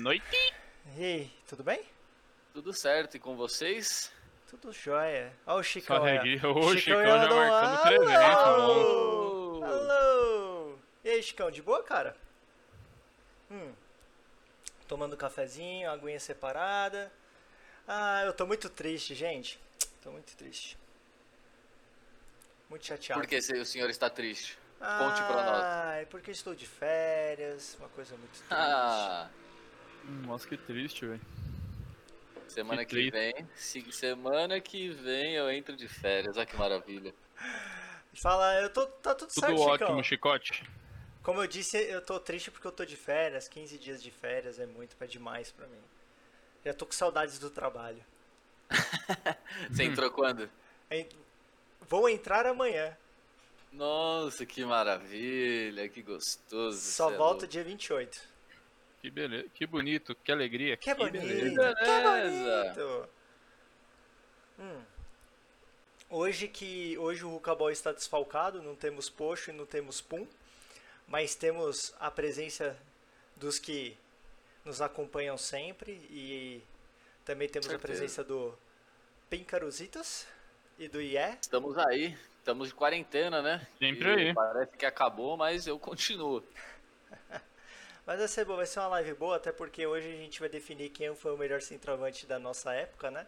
[0.00, 0.24] noite.
[0.96, 1.82] E aí, tudo bem?
[2.52, 4.12] Tudo certo, e com vocês?
[4.48, 5.32] Tudo jóia.
[5.46, 6.02] Ó o Só Chicão.
[6.04, 6.22] aí, ó.
[6.22, 6.46] regui.
[6.46, 8.04] Ô, Chicão Chicão já andou- marcando Alô!
[8.04, 9.60] presença, bom.
[9.60, 9.64] Oh!
[9.64, 10.78] Alô!
[11.04, 12.16] E aí, Chicão, de boa, cara?
[13.50, 13.72] Hum.
[14.88, 17.12] Tomando cafezinho, aguinha separada.
[17.86, 19.60] Ah, eu tô muito triste, gente.
[20.02, 20.76] Tô muito triste.
[22.68, 23.20] Muito chateado.
[23.20, 24.58] Por que o senhor está triste?
[24.78, 25.62] Conte pra nós.
[25.64, 28.46] Ah, é porque estou de férias, uma coisa muito triste.
[28.50, 29.28] Ah,
[30.04, 31.20] Nossa, que triste, velho.
[32.48, 37.14] semana Que que, vem, se- semana que vem eu entro de férias, olha que maravilha.
[38.14, 40.02] Fala, eu tô, tá tudo, Tudo certo, ótimo, Chicão.
[40.02, 40.64] chicote.
[41.22, 43.46] Como eu disse, eu tô triste porque eu tô de férias.
[43.46, 45.78] 15 dias de férias é muito, é demais pra mim.
[46.64, 48.02] Já tô com saudades do trabalho.
[49.70, 50.50] Você entrou quando?
[50.90, 51.08] En-
[51.88, 52.96] Vou entrar amanhã.
[53.72, 56.78] Nossa, que maravilha, que gostoso.
[56.80, 58.29] Só cê é dia 28.
[59.00, 60.76] Que beleza, que bonito, que alegria.
[60.76, 61.74] Que bonito, beleza.
[61.74, 63.08] que bonito.
[64.58, 64.82] Hum.
[66.10, 70.26] Hoje que hoje o Rucabol está desfalcado, não temos Poxo e não temos Pum,
[71.06, 72.76] mas temos a presença
[73.36, 73.96] dos que
[74.64, 76.62] nos acompanham sempre e
[77.24, 77.92] também temos a Certeza.
[77.92, 78.52] presença do
[79.30, 80.26] Pincaruzitos
[80.78, 81.38] e do Ié.
[81.40, 83.66] Estamos aí, estamos de quarentena, né?
[83.78, 84.34] Sempre E aí.
[84.34, 86.44] Parece que acabou, mas eu continuo.
[88.10, 90.48] Mas vai ser, boa, vai ser uma live boa, até porque hoje a gente vai
[90.48, 93.24] definir quem foi o melhor centroavante da nossa época, né?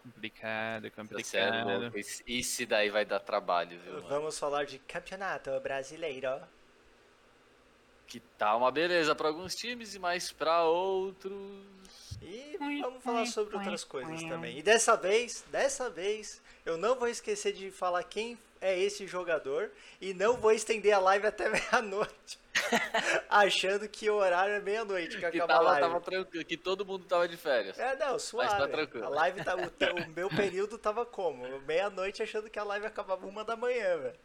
[0.00, 1.92] Complicado, é complicado.
[2.24, 3.94] Esse daí vai dar trabalho, viu?
[3.94, 4.06] mano?
[4.06, 6.40] Vamos falar de campeonato brasileiro.
[8.06, 11.34] Que tá uma beleza pra alguns times e mais pra outros.
[12.22, 14.56] E vamos falar sobre outras coisas também.
[14.56, 19.70] E dessa vez, dessa vez, eu não vou esquecer de falar quem é esse jogador
[20.00, 22.40] e não vou estender a live até meia-noite.
[23.28, 25.80] achando que o horário é meia-noite que Que acaba a tava, live.
[25.80, 27.78] tava tranquilo, que todo mundo tava de férias.
[27.78, 28.56] É, não, suave.
[28.56, 29.06] tá tranquilo.
[29.06, 31.46] A live tá, o, o meu período tava como?
[31.62, 34.18] Meia-noite achando que a live acabava uma da manhã, velho.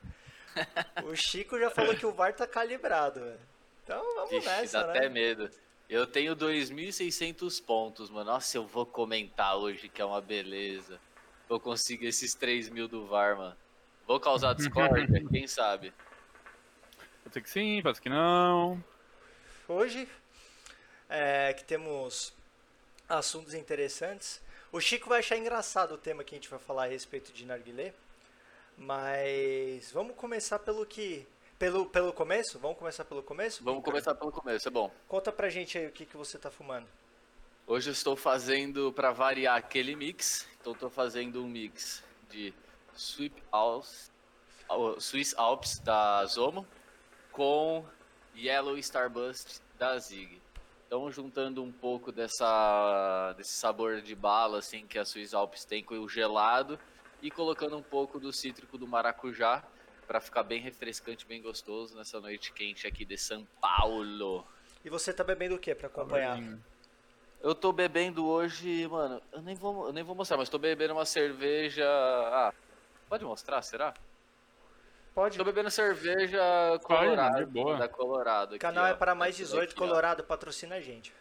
[1.05, 3.39] O Chico já falou que o VAR tá calibrado, velho.
[3.83, 4.99] Então vamos Vixe, nessa, dá né?
[4.99, 5.49] até medo.
[5.89, 8.31] Eu tenho 2.600 pontos, mano.
[8.31, 10.99] Nossa, eu vou comentar hoje que é uma beleza.
[11.47, 13.55] Vou conseguir esses 3 mil do VAR, mano.
[14.07, 15.05] Vou causar discórdia?
[15.29, 15.93] Quem sabe?
[17.23, 18.81] Pode ser que sim, pode ser que não.
[19.67, 20.07] Hoje,
[21.09, 22.33] é, que temos
[23.09, 24.41] assuntos interessantes.
[24.71, 27.45] O Chico vai achar engraçado o tema que a gente vai falar a respeito de
[27.45, 27.93] narguilé.
[28.77, 31.27] Mas vamos começar pelo que...
[31.59, 32.59] Pelo, pelo começo?
[32.59, 33.63] Vamos começar pelo começo?
[33.63, 34.91] Vamos começar pelo começo, é bom.
[35.07, 36.85] Conta pra gente aí o que, que você tá fumando.
[37.65, 42.53] Hoje eu estou fazendo, pra variar aquele mix, então estou fazendo um mix de
[42.97, 44.11] Swiss Alps,
[44.99, 46.67] Swiss Alps da Zomo
[47.31, 47.85] com
[48.35, 50.41] Yellow Starburst da Zig.
[50.87, 55.83] Então juntando um pouco dessa, desse sabor de bala assim que a Swiss Alps tem
[55.83, 56.79] com o gelado
[57.21, 59.63] e colocando um pouco do cítrico do maracujá
[60.07, 64.47] para ficar bem refrescante, bem gostoso nessa noite quente aqui de São Paulo.
[64.83, 66.39] E você tá bebendo o que pra acompanhar?
[67.41, 70.93] Eu tô bebendo hoje, mano, eu nem vou, eu nem vou mostrar, mas tô bebendo
[70.93, 71.85] uma cerveja.
[71.85, 72.53] Ah,
[73.07, 73.93] pode mostrar, será?
[75.13, 75.37] Pode.
[75.37, 76.39] Tô bebendo cerveja
[76.83, 77.77] Colorado, de boa.
[77.77, 78.51] da Colorado.
[78.51, 78.87] O aqui, canal ó.
[78.87, 79.87] é para mais Essa 18, daqui, ó.
[79.87, 81.11] Colorado, patrocina a gente.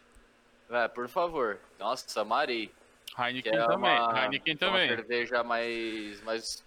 [0.68, 1.58] É, por favor.
[1.78, 2.70] Nossa, amarei.
[3.06, 4.88] Que Heineken é também, uma, Heineken uma também.
[4.88, 6.64] cerveja mais, mais,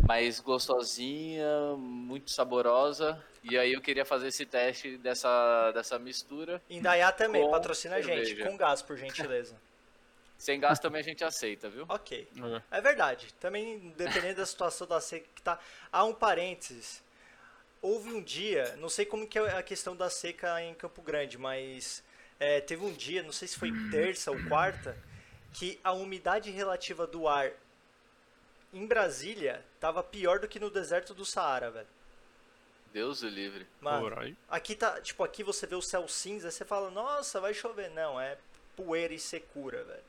[0.00, 1.46] mais gostosinha,
[1.76, 3.22] muito saborosa.
[3.44, 6.60] E aí eu queria fazer esse teste dessa, dessa mistura.
[6.68, 8.26] Indaiá também, patrocina a gente.
[8.26, 8.50] cerveja.
[8.50, 9.54] Com gás, por gentileza.
[10.38, 11.86] Sem gás também a gente aceita, viu?
[11.88, 12.28] ok.
[12.70, 12.78] É.
[12.78, 13.32] É verdade.
[13.40, 15.58] Também, dependendo da situação da seca que tá.
[15.90, 17.02] Há um parênteses.
[17.80, 21.38] Houve um dia, não sei como que é a questão da seca em Campo Grande,
[21.38, 22.02] mas
[22.40, 24.96] é, teve um dia, não sei se foi terça ou quarta,
[25.52, 27.52] que a umidade relativa do ar
[28.72, 31.86] em Brasília tava pior do que no deserto do Saara, velho.
[32.92, 33.66] Deus o livre.
[33.80, 34.36] Mano, Corai.
[34.48, 37.90] aqui tá, tipo, aqui você vê o céu cinza, você fala, nossa, vai chover.
[37.90, 38.38] Não, é
[38.74, 40.04] poeira e secura, velho.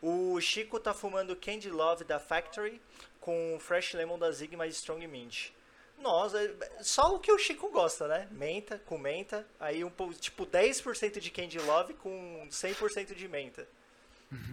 [0.00, 2.80] O Chico tá fumando Candy Love da Factory
[3.20, 5.50] com Fresh Lemon da Zig mais Strong Mint.
[5.98, 8.28] Nossa, é- só o que o Chico gosta, né?
[8.30, 9.44] Menta, com menta.
[9.58, 13.66] Aí um tipo, 10% de Candy Love com 100% de menta.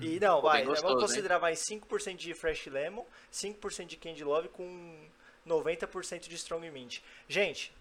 [0.01, 1.07] E não, Pô, vai, né, gostoso, vamos hein?
[1.09, 5.05] considerar mais 5% de Fresh Lemon, 5% de Candy Love com
[5.45, 7.01] 90% de Strong Mint.
[7.27, 7.73] Gente,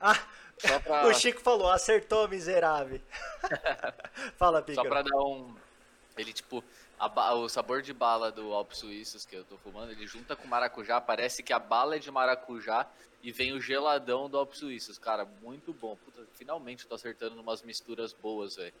[0.00, 0.20] ah,
[0.60, 3.00] pra, o Chico falou, acertou, miserável.
[4.36, 4.82] Fala, Pica.
[4.82, 5.54] só pra dar um
[6.18, 6.62] Ele, tipo,
[6.98, 10.48] a o sabor de bala do Alpes Suíços que eu tô fumando, ele junta com
[10.48, 12.86] maracujá, parece que a bala é de maracujá
[13.22, 14.98] e vem o geladão do Alpes Suíços.
[14.98, 15.96] Cara, muito bom.
[15.96, 18.74] Puta, finalmente tô acertando umas misturas boas, velho.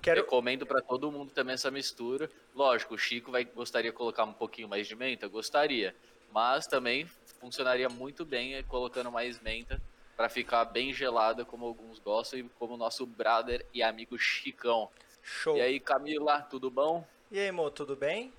[0.00, 2.28] Quero, Recomendo pra todo mundo também essa mistura.
[2.54, 5.94] Lógico, o Chico vai gostaria de colocar um pouquinho mais de menta, gostaria,
[6.32, 7.06] mas também
[7.38, 9.80] funcionaria muito bem eh, colocando mais menta
[10.16, 14.88] pra ficar bem gelada, como alguns gostam e como o nosso brother e amigo Chicão.
[15.22, 15.56] Show.
[15.56, 17.06] E aí, Camila, tudo bom?
[17.30, 18.32] E aí, Mo, tudo bem?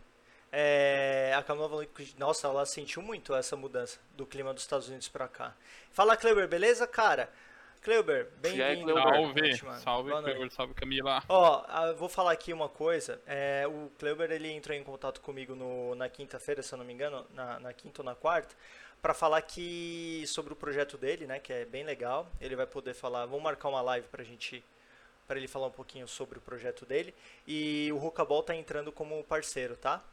[0.52, 4.88] É, a Camila falou que, nossa, ela sentiu muito essa mudança do clima dos Estados
[4.88, 5.56] Unidos pra cá.
[5.92, 7.28] Fala, Kleber, beleza, cara?
[7.82, 8.94] Kleber, bem-vindo.
[8.94, 9.80] Salve, noite, mano.
[9.82, 10.12] salve.
[10.12, 11.24] Kleber, salve Camila.
[11.28, 13.20] Ó, eu vou falar aqui uma coisa.
[13.26, 16.94] É, o Kleber ele entrou em contato comigo no- na quinta-feira, se eu não me
[16.94, 18.56] engano, na, na quinta ou na quarta,
[19.02, 22.28] para falar que sobre o projeto dele, né, que é bem legal.
[22.40, 23.26] Ele vai poder falar.
[23.26, 24.64] Vamos marcar uma live pra gente,
[25.28, 27.14] para ele falar um pouquinho sobre o projeto dele.
[27.48, 30.04] E o Rucabol tá entrando como parceiro, tá?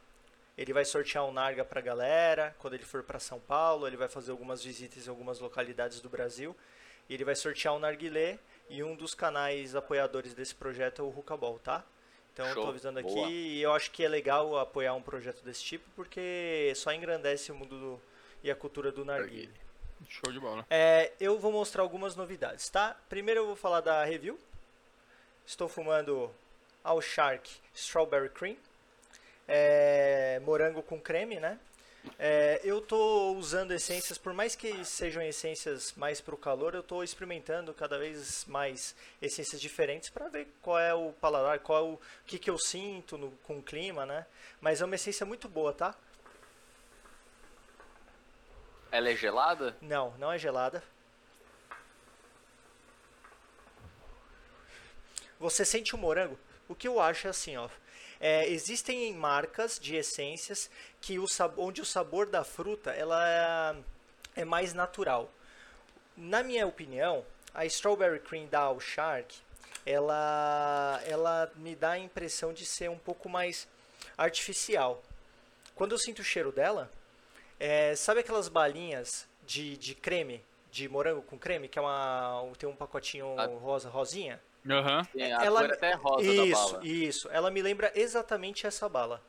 [0.57, 3.87] Ele vai sortear um Narga pra galera quando ele for para São Paulo.
[3.87, 6.55] Ele vai fazer algumas visitas em algumas localidades do Brasil.
[7.09, 8.37] E ele vai sortear um Narguilé
[8.69, 11.83] e um dos canais apoiadores desse projeto é o Rucabol, tá?
[12.33, 13.29] Então tô avisando aqui boa.
[13.29, 17.55] e eu acho que é legal apoiar um projeto desse tipo porque só engrandece o
[17.55, 18.01] mundo do-
[18.41, 19.49] e a cultura do narguilé.
[20.07, 20.65] Show de bola.
[20.69, 22.95] É, eu vou mostrar algumas novidades, tá?
[23.09, 24.39] Primeiro eu vou falar da review.
[25.45, 26.31] Estou fumando
[26.83, 28.57] All Shark Strawberry Cream.
[29.47, 31.59] É, morango com creme, né?
[32.17, 37.03] É, eu tô usando essências, por mais que sejam essências mais pro calor, eu tô
[37.03, 41.93] experimentando cada vez mais essências diferentes para ver qual é o paladar, qual é o,
[41.93, 44.25] o que, que eu sinto no- com o clima, né?
[44.59, 45.93] Mas é uma essência muito boa, tá?
[48.91, 49.75] Ela é gelada?
[49.81, 50.83] Não, não é gelada.
[55.41, 56.37] Você sente o morango?
[56.69, 57.67] O que eu acho é assim, ó.
[58.19, 60.69] É, existem marcas de essências
[61.01, 61.25] que o
[61.57, 63.75] onde o sabor da fruta ela
[64.35, 65.31] é, é mais natural.
[66.15, 69.35] Na minha opinião, a Strawberry Cream da All Shark,
[69.83, 73.67] ela, ela me dá a impressão de ser um pouco mais
[74.15, 75.01] artificial.
[75.73, 76.91] Quando eu sinto o cheiro dela,
[77.59, 82.69] é, sabe aquelas balinhas de, de creme, de morango com creme, que é uma tem
[82.69, 83.47] um pacotinho Ah.
[83.47, 84.39] rosa, rosinha?
[84.69, 85.03] Aham.
[85.11, 86.85] Tem a Ela- cor até rosa da Isso, bala.
[86.85, 87.29] isso.
[87.31, 89.21] Ela me lembra exatamente essa bala.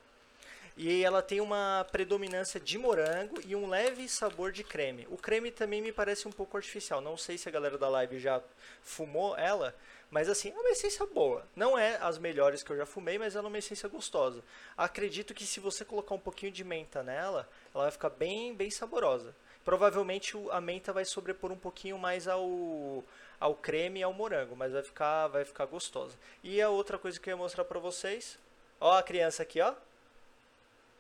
[0.77, 5.07] E ela tem uma predominância de morango e um leve sabor de creme.
[5.11, 7.01] O creme também me parece um pouco artificial.
[7.01, 8.41] Não sei se a galera da live já
[8.83, 9.75] fumou ela,
[10.11, 11.45] mas assim, é uma essência boa.
[11.55, 14.43] Não é as melhores que eu já fumei, mas ela é uma essência gostosa.
[14.77, 18.71] Acredito que se você colocar um pouquinho de menta nela, ela vai ficar bem, bem
[18.71, 19.35] saborosa.
[19.67, 23.05] Provavelmente a menta vai sobrepor um pouquinho mais ao,
[23.43, 26.17] ao creme e ao morango, mas vai ficar, vai ficar gostosa.
[26.45, 28.39] E a outra coisa que eu ia mostrar pra vocês,
[28.81, 29.75] ó a criança aqui, ó.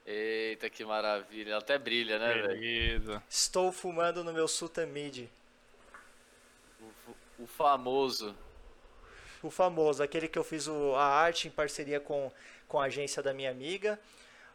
[0.04, 1.50] Eita, que maravilha.
[1.52, 3.22] Ela até brilha, né, velho?
[3.30, 5.28] Estou fumando no meu Sultan Mid.
[6.80, 8.34] O, o famoso.
[9.42, 12.32] O famoso, aquele que eu fiz o- a arte em parceria com,
[12.66, 13.98] com a agência da minha amiga,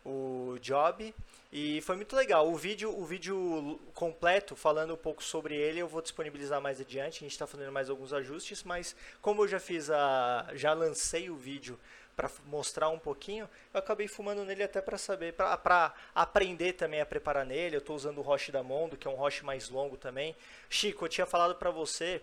[0.05, 1.13] o Job.
[1.51, 2.49] E foi muito legal.
[2.49, 7.17] O vídeo, o vídeo completo, falando um pouco sobre ele, eu vou disponibilizar mais adiante.
[7.17, 10.49] A gente está fazendo mais alguns ajustes, mas como eu já fiz a.
[10.53, 11.79] já lancei o vídeo
[12.17, 17.05] para mostrar um pouquinho, eu acabei fumando nele até para saber, para aprender também a
[17.05, 17.75] preparar nele.
[17.75, 20.35] Eu estou usando o Roche da Mondo, que é um Roche mais longo também.
[20.67, 22.21] Chico, eu tinha falado para você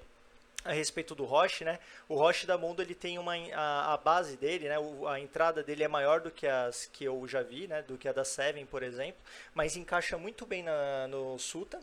[0.64, 1.78] a respeito do Roche, né?
[2.08, 4.78] O Roche da Mondo ele tem uma a, a base dele, né?
[4.78, 7.82] O- a entrada dele é maior do que as que eu já vi, né?
[7.82, 9.20] Do que a da Seven, por exemplo,
[9.54, 11.80] mas encaixa muito bem na, no Sultan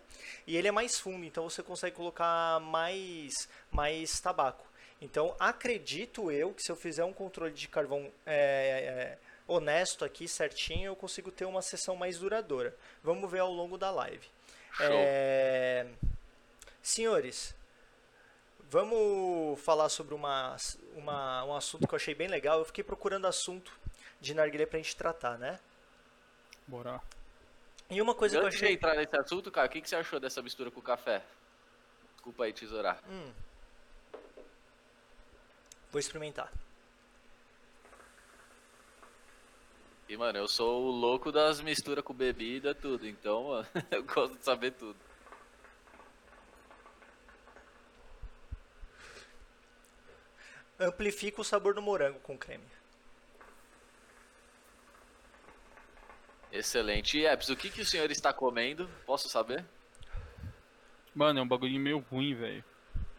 [0.47, 4.65] e ele é mais fundo, então você consegue colocar mais mais tabaco.
[5.01, 10.27] Então acredito eu que se eu fizer um controle de carvão é, é, honesto aqui,
[10.27, 12.75] certinho, eu consigo ter uma sessão mais duradoura.
[13.03, 14.27] Vamos ver ao longo da live.
[14.79, 15.85] É,
[16.81, 17.53] Senhores,
[18.71, 20.55] vamos falar sobre uma,
[20.95, 22.59] uma, um assunto que eu achei bem legal.
[22.59, 23.77] Eu fiquei procurando assunto
[24.21, 25.59] de narguilé pra gente tratar, né?
[26.65, 27.01] Bora.
[27.89, 28.75] E uma coisa que eu Antes de achei.
[28.75, 31.21] entrar nesse assunto, cara, o que, que você achou dessa mistura com o café?
[32.13, 33.03] Desculpa aí, tesourar.
[33.09, 33.33] Hum.
[35.91, 36.49] Vou experimentar.
[40.07, 43.05] E, mano, eu sou o louco das misturas com bebida, tudo.
[43.05, 45.10] Então, mano, eu gosto de saber tudo.
[50.81, 52.63] Amplifica o sabor do morango com creme.
[56.51, 57.17] Excelente.
[57.17, 58.89] E, Eps, o que, que o senhor está comendo?
[59.05, 59.63] Posso saber?
[61.15, 62.63] Mano, é um bagulho meio ruim, velho.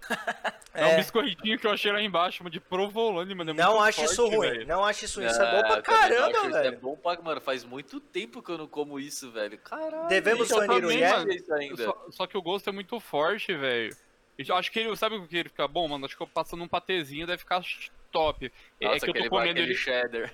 [0.74, 3.50] É um É, biscoitinho que eu achei lá embaixo, mano, de provolone, mano.
[3.50, 4.66] É não acho isso ruim, velho.
[4.66, 6.78] não acho isso ruim, isso é bom Ah, pra caramba, É velho.
[6.80, 7.20] bom pra...
[7.20, 9.58] Mano, faz muito tempo que eu não como isso, velho.
[9.58, 10.08] Caralho.
[10.08, 11.76] Devemos eu banir o.
[11.76, 13.94] Só, só que o gosto é muito forte, velho.
[14.38, 16.04] Eu acho que ele, sabe o que ele fica bom, mano?
[16.06, 17.62] Acho que eu passando um patezinho deve ficar
[18.10, 18.50] top.
[18.80, 19.74] É- Nossa, é que eu tô comendo ele.
[19.74, 20.32] cheddar.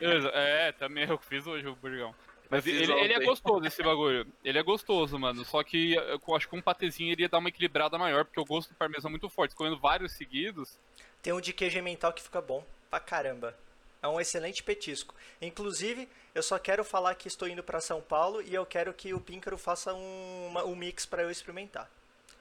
[0.00, 2.14] É, também eu fiz hoje o burgão.
[2.50, 4.26] Mas ele, ele é gostoso esse bagulho.
[4.44, 5.44] Ele é gostoso, mano.
[5.44, 8.70] Só que eu acho que um patezinho iria dar uma equilibrada maior, porque o gosto
[8.70, 9.54] do parmesão é muito forte.
[9.54, 10.78] Comendo vários seguidos.
[11.22, 13.54] Tem um de queijo mental que fica bom pra caramba.
[14.02, 15.14] É um excelente petisco.
[15.42, 19.12] Inclusive, eu só quero falar que estou indo pra São Paulo e eu quero que
[19.12, 21.90] o Píncaro faça um, uma- um mix pra eu experimentar.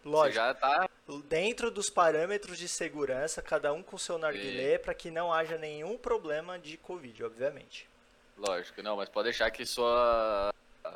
[0.07, 0.89] Você Lógico, já tá...
[1.27, 5.97] dentro dos parâmetros de segurança, cada um com seu narguilé, pra que não haja nenhum
[5.97, 7.89] problema de Covid, obviamente.
[8.37, 10.53] Lógico, não, mas pode deixar que sua...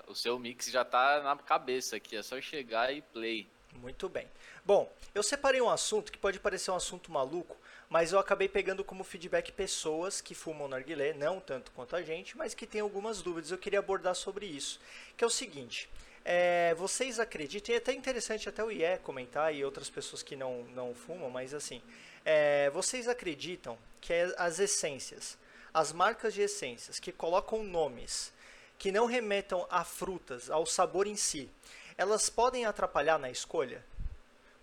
[0.08, 2.16] o seu mix já tá na cabeça aqui.
[2.16, 3.48] É só chegar e play.
[3.76, 4.28] Muito bem.
[4.64, 7.58] Bom, eu separei um assunto que pode parecer um assunto maluco,
[7.90, 12.38] mas eu acabei pegando como feedback pessoas que fumam narguilé, não tanto quanto a gente,
[12.38, 13.52] mas que têm algumas dúvidas.
[13.52, 14.80] Eu queria abordar sobre isso,
[15.18, 15.90] que é o seguinte.
[16.24, 20.36] É, vocês acreditam, e é até interessante até o IE comentar e outras pessoas que
[20.36, 21.82] não, não fumam, mas assim,
[22.24, 25.38] é, vocês acreditam que as essências,
[25.74, 28.32] as marcas de essências que colocam nomes
[28.78, 31.50] que não remetam a frutas, ao sabor em si,
[31.98, 33.86] elas podem atrapalhar na escolha?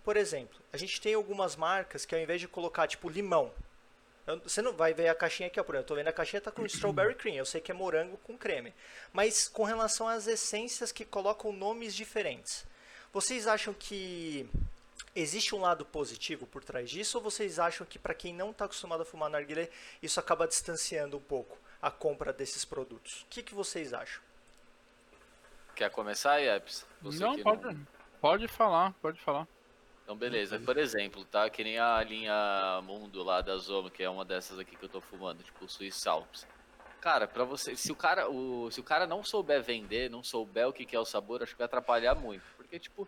[0.05, 3.53] Por exemplo, a gente tem algumas marcas que ao invés de colocar tipo limão,
[4.29, 6.13] eu- você não vai ver a caixinha aqui, ó, por exemplo, eu tô vendo a
[6.13, 8.73] caixinha tá com strawberry cream, eu sei que é morango com creme.
[9.13, 12.65] Mas com relação às essências que colocam nomes diferentes,
[13.13, 14.49] vocês acham que
[15.17, 18.67] existe um lado positivo por trás disso ou vocês acham que para quem não está
[18.67, 19.69] acostumado a fumar narguilé,
[20.03, 23.23] isso acaba distanciando um pouco a compra desses produtos?
[23.23, 24.23] O que, que vocês acham?
[25.75, 26.85] Quer começar, Yeps?
[27.03, 27.79] Você não, que pode,
[28.21, 29.47] pode falar, pode falar.
[30.09, 30.59] Então, beleza.
[30.59, 31.51] Por exemplo, tá?
[31.51, 34.89] Que nem a linha Mundo lá da Zomo, que é uma dessas aqui que eu
[34.89, 36.47] tô fumando, tipo o Swiss Alps.
[36.99, 40.67] Cara, pra você, se o cara, o, se o cara não souber vender, não souber
[40.67, 42.43] o que, que é o sabor, acho que vai atrapalhar muito.
[42.57, 43.07] Porque, tipo,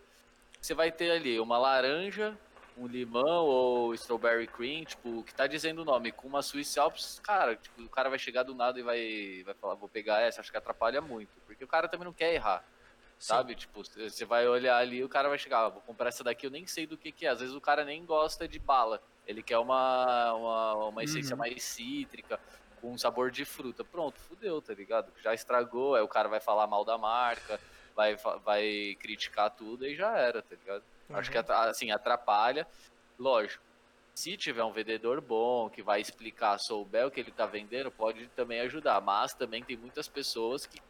[0.61, 2.37] você vai ter ali uma laranja,
[2.77, 7.19] um limão ou strawberry cream, tipo, que tá dizendo o nome, com uma Swiss Alps,
[7.21, 10.43] cara, tipo, o cara vai chegar do nada e vai, vai falar, vou pegar essa,
[10.43, 11.31] acho que atrapalha muito.
[11.47, 12.63] Porque o cara também não quer errar.
[13.21, 13.55] Sabe?
[13.55, 16.51] Tipo, você vai olhar ali, o cara vai chegar, ah, vou comprar essa daqui, eu
[16.51, 17.29] nem sei do que que é.
[17.29, 19.01] Às vezes o cara nem gosta de bala.
[19.27, 21.41] Ele quer uma, uma, uma essência Uhum.
[21.41, 22.41] mais cítrica,
[22.81, 23.85] com sabor de fruta.
[23.85, 25.13] Pronto, fudeu, tá ligado?
[25.23, 27.61] Já estragou, aí o cara vai falar mal da marca,
[27.95, 30.83] vai, vai criticar tudo e já era, tá ligado?
[31.11, 31.45] Acho que Uhum.
[31.49, 32.67] assim, atrapalha.
[33.19, 33.63] Lógico,
[34.15, 38.29] se tiver um vendedor bom, que vai explicar, souber o que ele tá vendendo, pode
[38.29, 38.99] também ajudar.
[39.03, 40.81] Mas também tem muitas pessoas que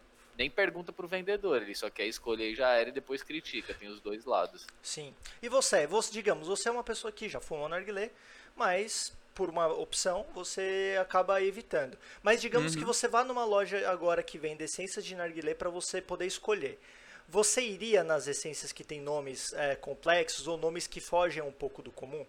[0.40, 3.74] nem pergunta pro vendedor, ele só quer escolher e já era e depois critica.
[3.74, 4.66] Tem os dois lados.
[4.82, 5.14] Sim.
[5.42, 8.10] E você, você, digamos, você é uma pessoa que já fumou narguilé,
[8.56, 11.98] mas por uma opção você acaba evitando.
[12.22, 16.00] Mas digamos que você vá numa loja agora que vende essências de narguilé para você
[16.00, 16.80] poder escolher.
[17.28, 21.82] Você iria nas essências que têm nomes é, complexos ou nomes que fogem um pouco
[21.82, 22.24] do comum?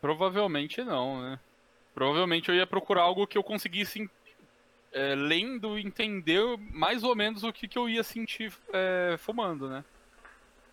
[0.00, 1.40] Provavelmente não, né?
[1.92, 4.08] Provavelmente eu ia procurar algo que eu conseguisse,
[4.92, 6.42] é, lendo, entender
[6.72, 9.84] mais ou menos o que, que eu ia sentir é, fumando, né?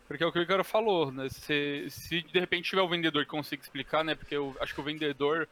[0.07, 1.27] Porque é o que o Ricardo falou, né?
[1.29, 4.15] Se, se de repente tiver o vendedor que consiga explicar, né?
[4.15, 5.47] Porque eu acho que o vendedor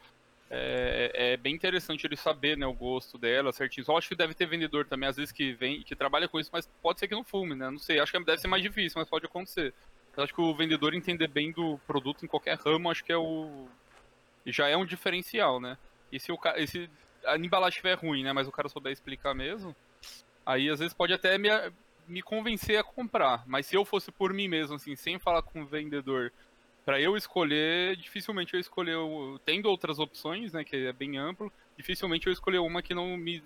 [0.50, 2.66] é, é bem interessante ele saber, né?
[2.66, 3.86] O gosto dela certinho.
[3.86, 6.50] Só acho que deve ter vendedor também, às vezes, que vem que trabalha com isso,
[6.54, 7.70] mas pode ser que não fume, né?
[7.70, 9.74] Não sei, acho que deve ser mais difícil, mas pode acontecer.
[10.16, 13.18] Eu acho que o vendedor entender bem do produto em qualquer ramo, acho que é
[13.18, 13.68] o.
[14.46, 15.78] Já é um diferencial, né?
[16.12, 16.90] E se, o, ca- se
[17.26, 18.34] a embalagem estiver ruim, né?
[18.34, 19.76] Mas o cara souber explicar mesmo,
[20.46, 21.50] aí às vezes pode até me,
[22.08, 23.44] me convencer a comprar.
[23.48, 26.32] Mas se eu fosse por mim mesmo, assim, sem falar com o vendedor,
[26.86, 28.96] pra eu escolher, dificilmente eu escolher.
[28.96, 30.64] o- Tendo outras opções, né?
[30.64, 33.44] Que é bem amplo, dificilmente eu escolher uma que não me,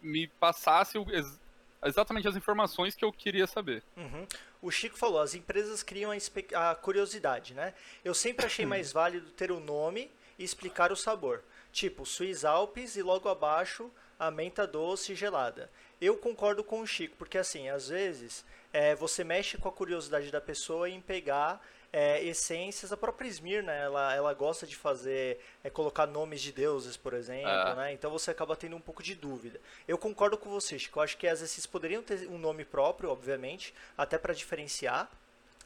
[0.00, 1.40] me passasse ex-
[1.84, 3.82] exatamente as informações que eu queria saber.
[3.96, 4.26] Uhum.
[4.62, 7.74] O Chico falou, as empresas criam a, a curiosidade, né?
[8.04, 11.42] Eu sempre achei mais válido ter o nome e explicar o sabor.
[11.72, 15.70] Tipo, Swiss Alpes e logo abaixo a menta doce e gelada.
[16.00, 20.30] Eu concordo com o Chico, porque assim, às vezes é, você mexe com a curiosidade
[20.30, 22.92] da pessoa em pegar é, essências.
[22.92, 27.48] A própria Esmirna, ela, ela gosta de fazer, é, colocar nomes de deuses, por exemplo,
[27.48, 27.74] É.
[27.74, 27.92] né?
[27.92, 29.60] Então você acaba tendo um pouco de dúvida.
[29.86, 30.98] Eu concordo com você, Chico.
[30.98, 35.10] Eu acho que as essências poderiam ter um nome próprio, obviamente, até para diferenciar,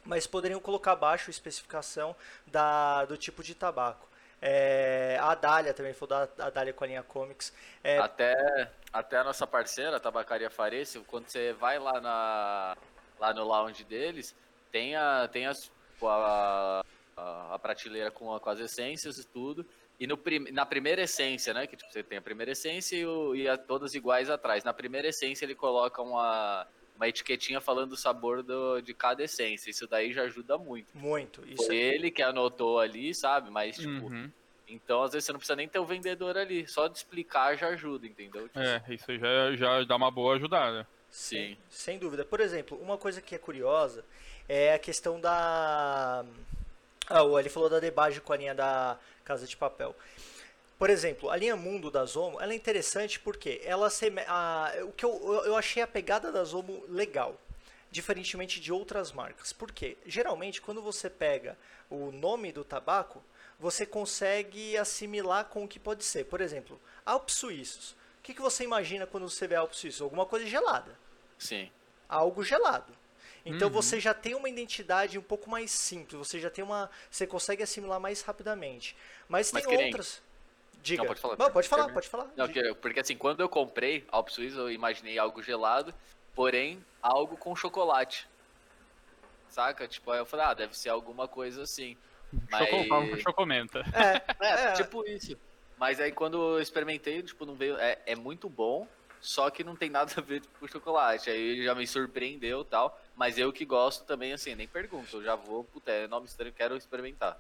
[0.04, 2.14] mas poderiam colocar abaixo a especificação
[2.46, 4.08] da, do tipo de tabaco.
[4.44, 7.52] É, a Dália também, falou da a Dália com a linha Comics.
[7.84, 12.76] É, Até, até a nossa parceira, a Tabacaria Farece, quando você vai lá, na,
[13.20, 14.34] lá no lounge deles,
[14.72, 15.70] tem, a, tem as,
[16.02, 16.82] a,
[17.16, 19.64] a, a prateleira com, a- com as essências e tudo.
[20.00, 20.18] E no,
[20.50, 21.64] na primeira essência, né?
[21.68, 24.64] Que tipo, você tem a primeira essência e, o- e a- todas iguais atrás.
[24.64, 26.66] Na primeira essência ele coloca uma,
[27.02, 29.70] uma etiquetinha falando do sabor do- de cada essência.
[29.70, 30.86] Isso daí já ajuda muito.
[30.96, 31.42] Muito.
[31.48, 33.50] Isso Foi é- ele que anotou ali, sabe?
[33.50, 34.30] Mas, tipo, Uhum.
[34.68, 36.66] então às vezes você não precisa nem ter o vendedor ali.
[36.68, 38.44] Só de explicar já ajuda, entendeu?
[38.48, 40.86] Tipo, É, isso já, já dá uma boa ajudada.
[41.10, 41.56] Sim.
[41.68, 42.24] Sem dúvida.
[42.24, 44.04] Por exemplo, uma coisa que é curiosa
[44.48, 46.24] é a questão da.
[47.08, 49.94] Ah, o- ele falou da debagem com a linha da Casa de Papel.
[50.82, 53.88] Por exemplo, a linha Mundo da Zomo, ela é interessante porque ela
[54.26, 57.40] a, o que eu, eu- achei a pegada da Zomo legal,
[57.88, 59.52] diferentemente de outras marcas.
[59.52, 59.96] Por quê?
[60.04, 61.56] Geralmente, quando você pega
[61.88, 63.22] o nome do tabaco,
[63.60, 66.24] você consegue assimilar com o que pode ser.
[66.24, 67.92] Por exemplo, Alpes Suíços.
[68.18, 70.02] O que, que você imagina quando você vê Alpes Suíços?
[70.02, 70.98] Alguma coisa gelada
[71.38, 71.70] Sim.
[72.08, 72.92] algo gelado.
[73.46, 73.74] Então Uhum.
[73.74, 77.62] você já tem uma identidade um pouco mais simples, você já tem uma, você consegue
[77.62, 78.96] assimilar mais rapidamente.
[79.28, 80.20] Mas tem Mas nem- outras.
[80.82, 81.02] Diga.
[81.02, 81.36] Não, pode falar.
[81.38, 82.26] Não, pode falar, pode falar.
[82.36, 82.46] Não,
[82.80, 85.94] porque assim, quando eu comprei Alpe Suisse, eu imaginei algo gelado,
[86.34, 88.26] porém algo com chocolate.
[89.48, 89.86] Saca?
[89.86, 91.96] Tipo, aí eu falei, ah, deve ser alguma coisa assim.
[92.50, 92.68] Mas...
[92.68, 93.80] Choco, fala- chocomenta.
[94.40, 94.72] É, É, É.
[94.72, 95.36] tipo isso.
[95.78, 97.76] Mas aí quando eu experimentei, tipo, não veio.
[97.78, 98.86] É, é muito bom,
[99.20, 101.28] só que não tem nada a ver tipo, com chocolate.
[101.28, 102.98] Aí já me surpreendeu e tal.
[103.14, 105.16] Mas eu que gosto também, assim, nem pergunto.
[105.18, 107.38] Eu já vou, puta, é nome estranho, quero experimentar.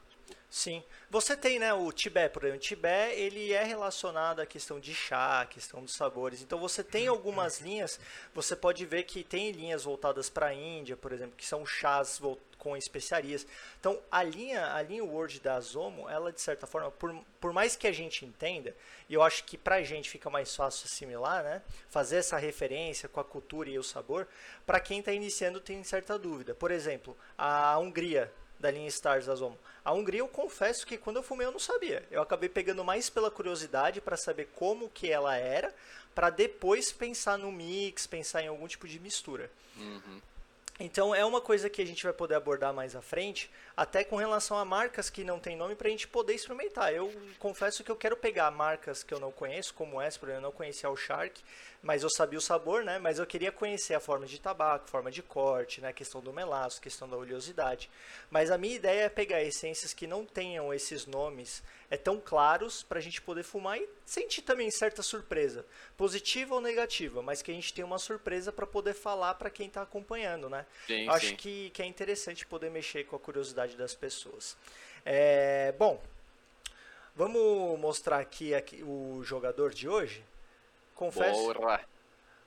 [0.52, 0.84] Sim.
[1.08, 2.58] Você tem, né, o Tibet, por exemplo.
[2.58, 6.42] O Tibet, ele é relacionado à questão de chá, à questão dos sabores.
[6.42, 7.98] Então você tem algumas linhas,
[8.34, 12.20] você pode ver que tem linhas voltadas para a Índia, por exemplo, que são chás
[12.58, 13.46] com especiarias.
[13.80, 17.74] Então, a linha, a linha Word da Zomo, ela de certa forma, por, por mais
[17.74, 18.76] que a gente entenda,
[19.08, 21.62] e eu acho que pra gente fica mais fácil assimilar, né?
[21.88, 24.28] Fazer essa referência com a cultura e o sabor,
[24.64, 26.54] para quem está iniciando tem certa dúvida.
[26.54, 29.58] Por exemplo, a Hungria da linha Stars da Zomo.
[29.84, 32.06] A Hungria eu confesso que quando eu fumei eu não sabia.
[32.10, 35.74] Eu acabei pegando mais pela curiosidade para saber como que ela era,
[36.14, 39.50] para depois pensar no mix, pensar em algum tipo de mistura.
[39.76, 40.20] Uhum.
[40.78, 44.16] Então é uma coisa que a gente vai poder abordar mais à frente, até com
[44.16, 46.92] relação a marcas que não tem nome para a gente poder experimentar.
[46.92, 50.44] Eu confesso que eu quero pegar marcas que eu não conheço, como essa, por exemplo,
[50.44, 51.42] eu não conhecia o Shark,
[51.82, 52.98] mas eu sabia o sabor, né?
[52.98, 55.88] Mas eu queria conhecer a forma de tabaco, forma de corte, né?
[55.88, 57.90] A questão do melaço, questão da oleosidade.
[58.30, 62.82] Mas a minha ideia é pegar essências que não tenham esses nomes é tão claros
[62.82, 67.50] para a gente poder fumar e sentir também certa surpresa, positiva ou negativa, mas que
[67.50, 70.64] a gente tenha uma surpresa para poder falar para quem está acompanhando, né?
[70.86, 71.36] Sim, Acho sim.
[71.36, 74.56] que, que é interessante poder mexer com a curiosidade das pessoas.
[75.04, 76.00] É, bom,
[77.14, 80.24] vamos mostrar aqui, aqui o jogador de hoje.
[80.94, 81.80] Confesso, Porra.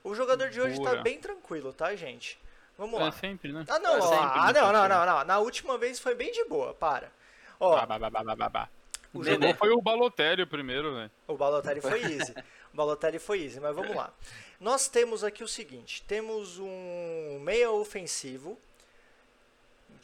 [0.04, 2.38] o jogador de hoje está bem tranquilo, tá, gente?
[2.78, 3.12] Vamos É lá.
[3.12, 3.64] sempre, né?
[3.68, 5.24] Ah, não, É ó, sempre ah, muito não, não, não, não.
[5.24, 7.10] Na última vez foi bem de boa, para.
[7.58, 8.68] Ó, Bah, bah, bah, bah, bah, bah, bah.
[9.14, 11.10] O jogo- foi o Balotelli primeiro, velho.
[11.26, 12.34] O Balotelli foi easy.
[12.72, 14.12] O Balotelli foi easy, mas vamos lá.
[14.60, 18.58] Nós temos aqui o seguinte: temos um meia ofensivo.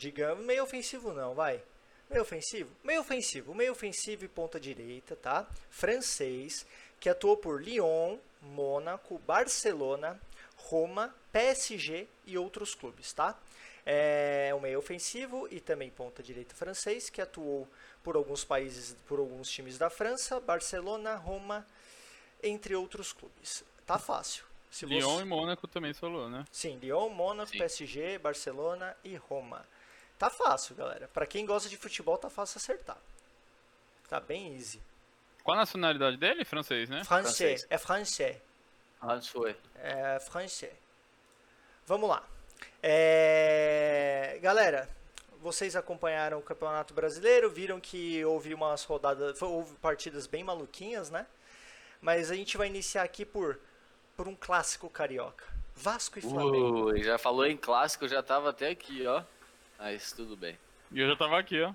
[0.03, 1.63] Digamos, meio ofensivo não, vai.
[2.11, 2.69] Meio ofensivo?
[2.83, 3.55] Meio ofensivo.
[3.55, 5.47] Meio ofensivo e ponta direita, tá?
[5.71, 6.67] Francês,
[6.99, 10.21] que atuou por Lyon, Mônaco, Barcelona,
[10.57, 13.39] Roma, PSG e outros clubes, tá?
[13.87, 17.69] É um meio ofensivo e também ponta direita francês, que atuou
[18.03, 21.65] por alguns países, por alguns times da França, Barcelona, Roma,
[22.43, 23.63] entre outros clubes.
[23.87, 24.43] Tá fácil.
[24.69, 26.45] Se você- Lyon e Mônaco também falou, né?
[26.51, 27.59] Sim, Lyon, Mônaco, Sim.
[27.59, 29.65] PSG, Barcelona e Roma.
[30.23, 31.11] Tá fácil, galera.
[31.13, 32.97] Pra quem gosta de futebol, tá fácil acertar.
[34.09, 34.81] Tá bem easy.
[35.43, 36.45] Qual a nacionalidade dele?
[36.45, 37.03] Francês, né?
[37.03, 38.37] Francês, é francês.
[39.33, 39.57] Foi.
[39.83, 40.73] É francês.
[41.89, 42.23] Vamos lá.
[42.81, 44.89] É, Galera,
[45.41, 51.27] vocês acompanharam o Campeonato Brasileiro, viram que houve umas rodadas, houve partidas bem maluquinhas, né?
[52.01, 53.59] Mas a gente vai iniciar aqui por,
[54.17, 55.45] por um clássico carioca.
[55.75, 56.93] Vasco e Flamengo.
[56.93, 59.25] Ui, já falou em clássico, já tava até aqui, ó.
[59.83, 60.57] Mas tudo bem.
[60.93, 61.73] E eu já tava aqui, ó.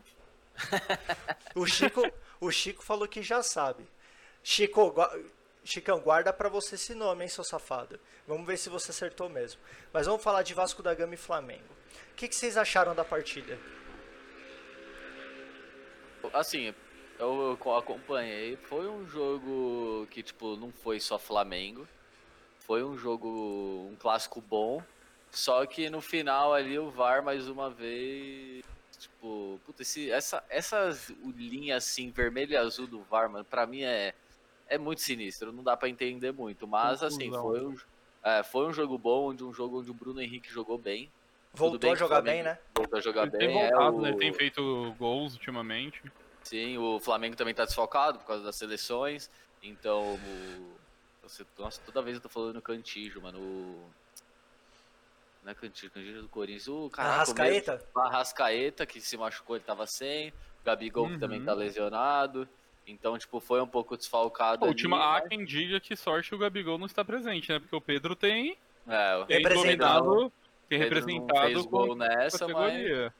[1.53, 2.01] O Chico,
[2.39, 3.83] o Chico falou que já sabe.
[4.41, 5.19] Chico, gua-
[5.65, 7.99] Chicão, guarda pra você esse nome, hein, seu safado.
[8.25, 9.59] Vamos ver se você acertou mesmo.
[9.91, 11.65] Mas vamos falar de Vasco da Gama e Flamengo.
[12.11, 13.59] O que, que vocês acharam da partida?
[16.33, 16.73] Assim,
[17.19, 18.55] eu co- acompanhei.
[18.55, 21.85] Foi um jogo que, tipo, não foi só Flamengo.
[22.59, 23.27] Foi um jogo,
[23.91, 24.81] um clássico bom.
[25.31, 28.63] Só que no final ali o VAR mais uma vez.
[28.99, 30.89] Tipo, puta, esse, essa, essa
[31.35, 34.13] linha assim, vermelho e azul do VAR, mano, pra mim é,
[34.67, 35.51] é muito sinistro.
[35.51, 36.67] Não dá pra entender muito.
[36.67, 37.75] Mas assim, foi um,
[38.23, 41.11] é, foi um jogo bom, onde um jogo onde o Bruno Henrique jogou bem.
[41.53, 42.59] Voltou bem a jogar Flamengo bem, né?
[42.75, 43.39] Voltou a jogar Ele bem.
[43.39, 44.13] tem é, voltado, o- né?
[44.13, 46.01] Tem feito gols ultimamente.
[46.43, 49.29] Sim, o Flamengo também tá desfalcado por causa das seleções.
[49.61, 50.77] Então, o...
[51.57, 53.39] Nossa, toda vez eu tô falando Cantijo, mano.
[53.39, 53.89] O...
[55.47, 56.67] Não é Cantijo é do Corinthians.
[56.67, 57.81] O caraca, o Arrascaeta?
[57.95, 60.27] o Arrascaeta, que se machucou, ele tava sem.
[60.29, 61.45] O Gabigol, que também Uhum.
[61.45, 62.49] tá lesionado.
[62.85, 66.35] Então, tipo, foi um pouco desfalcado Pô, ali, última, há mas- quem diga que sorte
[66.35, 67.59] o Gabigol não está presente, né?
[67.59, 70.31] Porque o Pedro tem, É, o tem Representado.
[70.67, 73.13] tem Pedro não representado fez gol nessa, mas, categoria.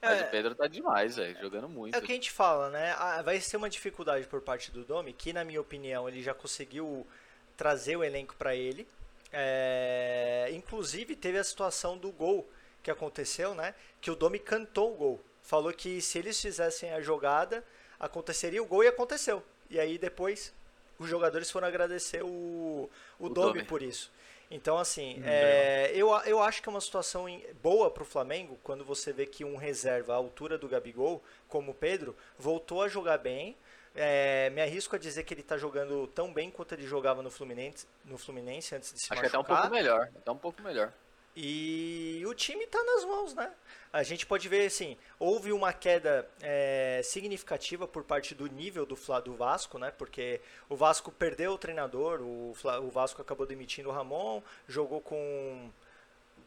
[0.00, 1.38] mas É, o Pedro tá demais, velho.
[1.42, 1.94] Jogando muito.
[1.94, 2.94] É o que a gente fala, né?
[2.98, 6.32] Ah, Vai ser uma dificuldade por parte do Domi, que na minha opinião ele já
[6.32, 7.06] conseguiu
[7.54, 8.86] trazer o elenco para ele.
[9.32, 12.48] É, Inclusive teve a situação do gol
[12.82, 13.74] que aconteceu, né?
[14.00, 15.24] Que o Domi cantou o gol.
[15.42, 17.64] Falou que se eles fizessem a jogada,
[17.98, 19.42] aconteceria o gol e aconteceu.
[19.70, 20.52] E aí depois
[20.98, 23.62] os jogadores foram agradecer o, o, O Domi Domi.
[23.62, 24.12] por isso.
[24.50, 27.26] Então, assim, Hum, é, eu, eu acho que é uma situação
[27.60, 31.72] boa para o Flamengo quando você vê que um reserva à altura do Gabigol, como
[31.72, 33.56] o Pedro, voltou a jogar bem.
[33.96, 37.30] É, me arrisco a dizer que ele está jogando tão bem quanto ele jogava no
[37.30, 39.62] Fluminense, no Fluminense antes de se Acho que até um machucar.
[39.62, 40.10] pouco melhor.
[40.14, 40.92] Até um pouco melhor.
[41.34, 43.52] E o time está nas mãos, né?
[43.92, 48.96] A gente pode ver, assim, houve uma queda é, significativa por parte do nível do,
[49.22, 49.90] do Vasco, né?
[49.90, 55.70] Porque o Vasco perdeu o treinador, o, o Vasco acabou demitindo o Ramon, jogou com,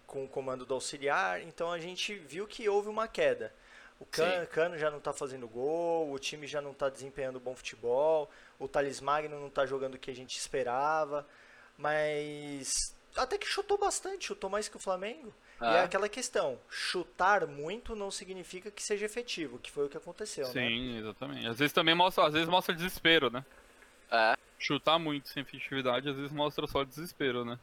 [0.07, 3.53] com o comando do auxiliar, então a gente viu que houve uma queda.
[3.99, 4.47] O Cano.
[4.47, 8.67] Cano já não está fazendo gol, o time já não está desempenhando bom futebol, o
[8.67, 11.27] Thales Magno não está jogando o que a gente esperava,
[11.77, 15.33] mas até que chutou bastante, chutou mais que o Flamengo.
[15.61, 15.83] E é Ah.
[15.83, 20.53] aquela questão, chutar muito não significa que seja efetivo, que foi o que aconteceu, né?
[20.53, 21.47] Sim, exatamente.
[21.47, 23.43] Às vezes também mostra, às vezes mostra desespero, né?
[24.09, 24.35] É.
[24.57, 27.59] Chutar muito sem efetividade, às vezes mostra só desespero, né?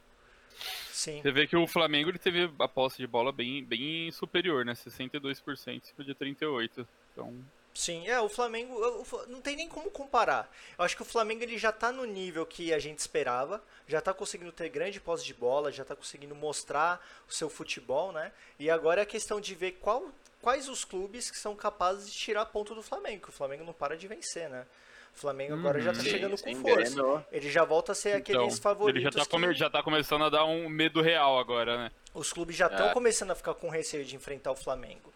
[0.91, 1.21] Sim.
[1.21, 4.73] Você vê que o Flamengo ele teve a posse de bola bem, bem superior, né?
[4.73, 6.87] 62% de 38%.
[7.11, 7.33] Então,
[7.77, 8.75] Sim, é, o Flamengo
[9.27, 10.51] não tem nem como comparar.
[10.75, 14.01] Eu acho que o Flamengo ele já tá no nível que a gente esperava, já
[14.01, 18.31] tá conseguindo ter grande posse de bola, já tá conseguindo mostrar o seu futebol, né?
[18.57, 20.09] E agora é a questão de ver qual,
[20.41, 23.73] quais os clubes que são capazes de tirar ponto do Flamengo, que o Flamengo não
[23.73, 24.65] para de vencer, né?
[25.17, 26.03] O Flamengo agora já tá Uhum.
[26.03, 26.81] Sim, chegando sim, com força.
[26.91, 27.25] engrenou.
[27.31, 29.81] Ele já volta a ser aqueles então favoritos ele já tá, que come- já tá
[29.81, 31.91] começando a dar um medo real agora, né?
[32.13, 32.93] os clubes já estão É.
[32.93, 35.11] começando a ficar com receio de enfrentar o Flamengo.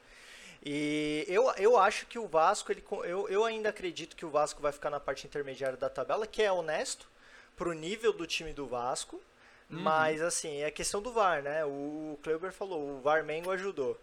[0.64, 4.62] E eu, eu acho que o Vasco, ele, eu, eu ainda acredito que o Vasco
[4.62, 7.08] vai ficar na parte intermediária da tabela, que é honesto
[7.56, 9.22] pro nível do time do Vasco.
[9.70, 11.64] Mas assim, é questão do VAR, né?
[11.64, 13.98] O Kleuber falou, o VAR Mengo ajudou.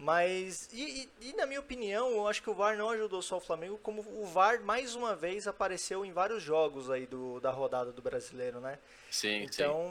[0.00, 3.36] Mas, e, e- e na minha opinião, eu acho que o VAR não ajudou só
[3.36, 7.50] o Flamengo, como o VAR mais uma vez apareceu em vários jogos aí do, da
[7.50, 8.78] rodada do brasileiro, né?
[9.10, 9.66] Sim, sim.
[9.66, 9.82] Então,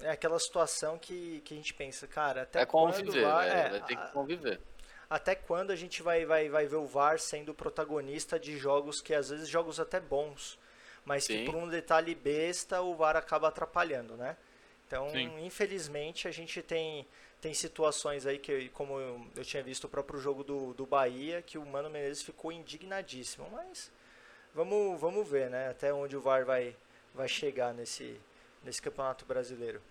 [0.00, 3.66] é aquela situação que, que a gente pensa, cara, até É quando conviver, vai, né?
[3.66, 4.60] é, Vai ter que conviver.
[5.08, 9.14] até quando a gente vai, vai, vai ver o VAR sendo protagonista de jogos que
[9.14, 10.58] às vezes jogos até bons,
[11.04, 11.44] mas que Sim.
[11.44, 14.36] por um detalhe besta o VAR acaba atrapalhando, né?
[14.86, 15.32] Então, Sim.
[15.40, 17.06] infelizmente, a gente tem,
[17.42, 21.42] tem situações aí que, como eu, eu tinha visto o próprio jogo do, do Bahia,
[21.42, 23.90] que o Mano Menezes ficou indignadíssimo, mas
[24.54, 25.68] vamos, vamos ver, né?
[25.68, 26.76] Até onde o VAR vai,
[27.12, 28.16] vai chegar nesse,
[28.62, 29.82] nesse Campeonato Brasileiro.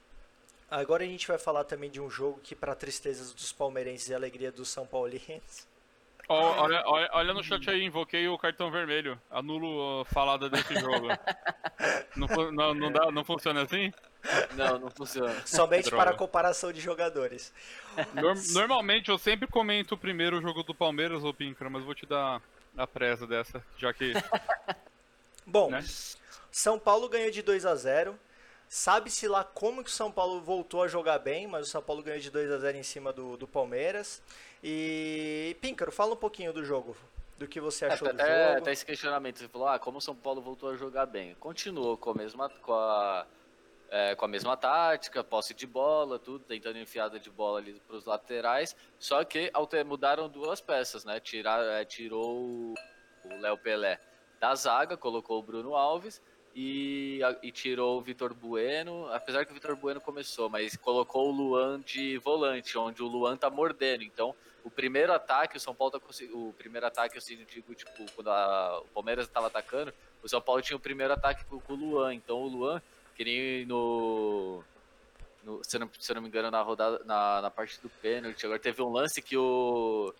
[0.69, 4.15] Agora a gente vai falar também de um jogo que, para tristezas dos palmeirenses e
[4.15, 5.67] alegria dos são paulinos,
[6.29, 9.19] Ó, olha, olha, olha no chat aí, invoquei o cartão vermelho.
[9.29, 11.07] Anulo a falada desse jogo.
[12.15, 13.91] não, não, não, dá, não funciona assim?
[14.55, 15.35] Não, não funciona.
[15.45, 16.05] somente Droga.
[16.05, 17.51] para comparação de jogadores.
[18.13, 22.05] Norm- normalmente eu sempre comento primeiro o jogo do Palmeiras, ô Pincra, mas vou te
[22.05, 22.41] dar
[22.77, 24.13] a presa dessa, já que.
[25.45, 25.83] Bom, Né?
[26.51, 28.17] São Paulo ganhou de 2 a 0.
[28.69, 32.01] Sabe-se lá como que o São Paulo voltou a jogar bem, mas o São Paulo
[32.01, 34.21] ganhou de 2 a 0 em cima do, do Palmeiras.
[34.63, 36.95] E Píncaro, fala um pouquinho do jogo,
[37.37, 38.57] do que você achou do até, jogo.
[38.59, 41.35] até esse questionamento, você falou, ah, como o São Paulo voltou a jogar bem.
[41.39, 43.25] Continuou com a mesma, com a,
[43.91, 47.97] é, com a mesma tática, posse de bola, tudo, tentando enfiada de bola ali para
[47.97, 49.51] os laterais, só que
[49.85, 51.19] mudaram duas peças, né?
[51.19, 52.75] Tirar, é, tirou o
[53.41, 53.99] Léo Pelé
[54.39, 56.21] da zaga, colocou o Bruno Alves
[56.55, 61.31] e, e tirou o Vitor Bueno, apesar que o Vitor Bueno começou, mas colocou o
[61.31, 64.03] Luan de volante, onde o Luan tá mordendo.
[64.03, 65.99] Então, o primeiro ataque, o São Paulo tá.
[66.33, 70.61] O primeiro ataque, eu digo, tipo, quando a- o Palmeiras estava atacando, o São Paulo
[70.61, 72.13] tinha o primeiro ataque com, com o Luan.
[72.13, 72.81] Então o Luan,
[73.21, 74.63] que nem no.
[75.43, 77.89] no- se, eu não, se eu não me engano, na rodada, na, na parte do
[77.89, 80.13] pênalti, agora teve um lance que o.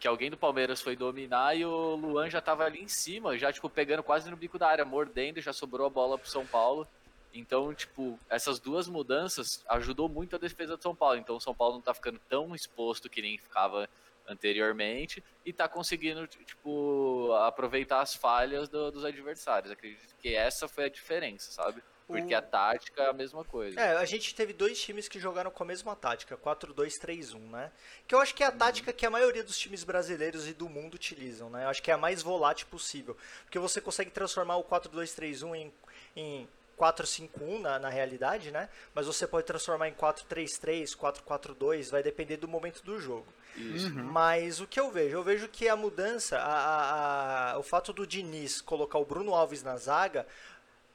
[0.00, 3.52] Que alguém do Palmeiras foi dominar e o Luan já tava ali em cima, já
[3.52, 6.86] tipo pegando quase no bico da área, mordendo, já sobrou a bola pro São Paulo.
[7.34, 11.18] Então, tipo, essas duas mudanças ajudou muito a defesa de São Paulo.
[11.18, 13.88] Então, o São Paulo não tá ficando tão exposto que nem ficava
[14.28, 19.70] anteriormente e tá conseguindo, tipo, aproveitar as falhas do, dos adversários.
[19.72, 21.82] Acredito que essa foi a diferença, sabe?
[22.08, 23.78] Porque O- a tática é a mesma coisa.
[23.78, 27.70] É, a gente teve dois times que jogaram com a mesma tática, 4-2-3-1, né?
[28.06, 30.68] Que eu acho que é a tática que a maioria dos times brasileiros e do
[30.68, 31.64] mundo utilizam, né?
[31.64, 33.16] Eu acho que é a mais volátil possível.
[33.44, 35.72] Porque você consegue transformar o 4-2-3-1 em,
[36.16, 38.68] em 4-5-1 na, na realidade, né?
[38.94, 43.26] Mas você pode transformar em 4-3-3, 4-4-2, vai depender do momento do jogo.
[43.56, 43.90] Isso.
[43.92, 45.16] Mas o que eu vejo?
[45.16, 49.34] Eu vejo que a mudança, a, a- a- o fato do Diniz colocar o Bruno
[49.34, 50.24] Alves na zaga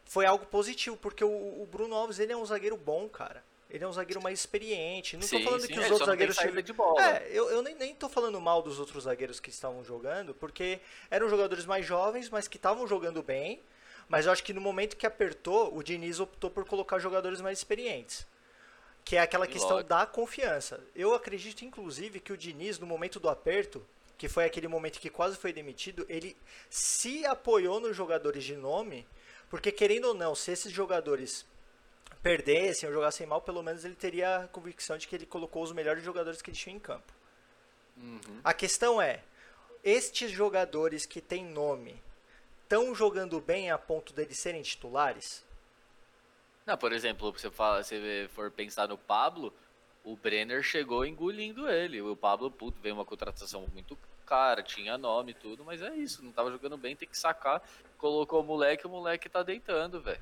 [0.05, 3.43] foi algo positivo, porque o, o Bruno Alves ele é um zagueiro bom, cara.
[3.69, 5.17] Ele é um zagueiro mais experiente.
[5.17, 6.35] Não Sim, tô falando sim, que os outros zagueiros.
[6.35, 7.03] saída de bola.
[7.03, 10.79] É, eu, eu nem, nem tô falando mal dos outros zagueiros que estavam jogando, porque
[11.09, 13.59] eram jogadores mais jovens, mas que estavam jogando bem.
[14.07, 17.57] Mas eu acho que no momento que apertou, o Diniz optou por colocar jogadores mais
[17.57, 18.27] experientes.
[19.03, 19.89] Que é aquela questão Lógico.
[19.89, 20.79] da confiança.
[20.95, 23.83] Eu acredito, inclusive, que o Diniz, no momento do aperto,
[24.17, 26.37] que foi aquele momento que quase foi demitido, ele
[26.69, 29.05] se apoiou nos jogadores de nome,
[29.53, 31.45] porque querendo ou não, se esses jogadores
[32.23, 35.71] perdessem ou jogassem mal, pelo menos ele teria a convicção de que ele colocou os
[35.71, 37.13] melhores jogadores que ele tinha em campo.
[37.95, 38.41] Uhum.
[38.43, 39.21] A questão é,
[39.83, 42.01] estes jogadores que têm nome
[42.63, 45.45] estão jogando bem a ponto deles serem titulares?
[46.65, 49.53] Não, por exemplo, você fala, se for pensar no Pablo,
[50.03, 52.01] o Brenner chegou engolindo ele.
[52.01, 53.95] O Pablo, puto, veio uma contratação muito
[54.33, 57.61] cara, tinha nome e tudo, mas é isso, não tava jogando bem, tem que sacar.
[57.99, 60.19] Colocou o moleque, o moleque tá deitando, velho.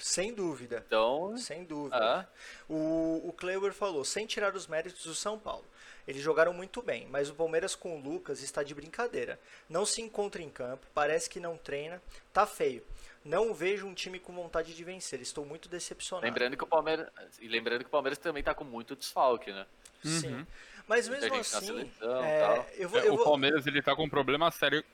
[0.00, 0.82] Sem dúvida.
[0.86, 1.96] Então, Sem dúvida.
[1.96, 2.26] ah,
[2.66, 5.66] O, o Kleuber falou, sem tirar os méritos do São Paulo.
[6.08, 9.38] Eles jogaram muito bem, mas o Palmeiras com o Lucas está de brincadeira.
[9.68, 12.00] Não se encontra em campo, parece que não treina,
[12.32, 12.82] tá feio.
[13.22, 16.26] Não vejo um time com vontade de vencer, estou muito decepcionado.
[16.26, 17.08] lembrando que o Palmeiras.
[17.40, 19.66] E lembrando que o Palmeiras também tá com muito desfalque, né?
[20.04, 20.34] Sim.
[20.34, 20.46] Uhum.
[20.88, 22.66] Mas mesmo assim, seleção é, tal.
[22.76, 24.84] eu vou, É, eu o vou- Palmeiras ele tá com um problema sério,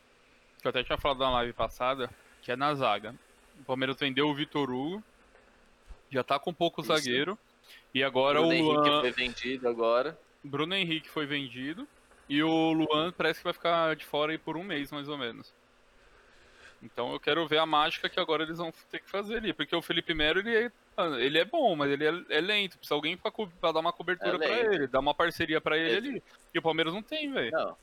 [0.60, 2.08] que eu até tinha falado na live passada,
[2.40, 3.14] que é na zaga.
[3.60, 5.02] O Palmeiras vendeu o Vitor Hugo,
[6.10, 6.88] já tá com pouco Isso.
[6.88, 7.38] zagueiro,
[7.94, 10.18] e agora Bruno o Henrique Luan, foi vendido agora.
[10.42, 11.86] Bruno Henrique foi vendido,
[12.28, 15.18] e o Luan parece que vai ficar de fora aí por um mês, mais ou
[15.18, 15.52] menos.
[16.82, 19.76] Então eu quero ver a mágica que agora eles vão ter que fazer ali, porque
[19.76, 22.94] o Felipe Melo, ele é, mano, ele é bom, mas ele é, é lento, precisa
[22.94, 26.08] alguém pra, pra dar uma cobertura É pra ele, dar uma parceria pra ele Ele-
[26.10, 26.22] ali.
[26.54, 27.50] E o Palmeiras não tem, velho.
[27.52, 27.76] Não,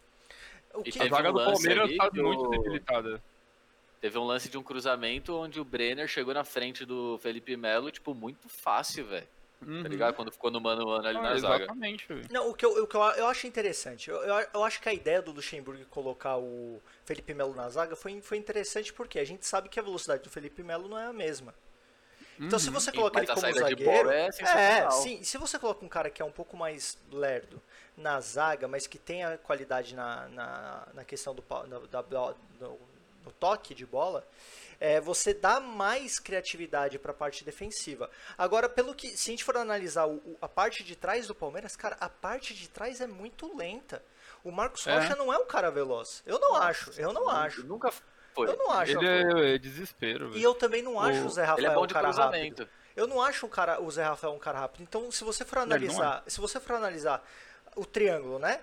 [0.76, 3.22] o e que- A teve zaga um do Palmeiras tá que muito debilitada.
[4.02, 7.91] Teve um lance de um cruzamento onde o Brenner chegou na frente do Felipe Melo,
[7.91, 9.28] tipo, muito fácil, velho.
[9.62, 9.84] Uhum.
[9.84, 10.13] Tá ligado?
[10.15, 11.56] Quando ficou no mano mano ali Ah, na zaga.
[11.65, 12.26] exatamente, velho.
[12.32, 14.88] Não, o que eu, o que eu, eu acho interessante, eu, eu, eu acho que
[14.88, 19.26] a ideia do Luxemburgo colocar o Felipe Melo na zaga foi, foi interessante porque a
[19.26, 21.54] gente sabe que a velocidade do Felipe Melo não é a mesma.
[22.39, 22.73] Então se Uhum.
[22.73, 26.21] você E coloca ele como zagueiro, é é, sim, se você coloca um cara que
[26.21, 27.62] é um pouco mais lerdo
[27.97, 31.43] na zaga, mas que tem a qualidade na, na, na questão do,
[31.91, 32.04] da,
[32.62, 32.80] no,
[33.25, 34.25] no toque de bola,
[34.80, 38.10] é, você dá mais criatividade para a parte defensiva.
[38.38, 41.36] Agora, pelo que, se a gente for analisar o- o- a parte de trás do
[41.36, 44.02] Palmeiras, cara, a parte de trás é muito lenta.
[44.41, 44.95] O Marcos É.
[44.97, 46.23] Rocha não é um cara veloz.
[46.25, 47.65] Eu não acho, eu não acho.
[47.65, 47.91] Nunca
[48.45, 48.54] foi.
[48.54, 48.91] Eu não acho.
[48.91, 50.43] Ele é, é desespero, E velho.
[50.43, 52.21] eu também não acho o Zé Rafael Ele é bom um de cara rápido.
[52.30, 52.69] cruzamento.
[52.95, 54.82] Eu não acho o, cara, o Zé Rafael um cara rápido.
[54.84, 55.65] Então, se você for não é.
[55.65, 57.25] analisar, se você for analisar
[57.75, 58.60] o triângulo, né?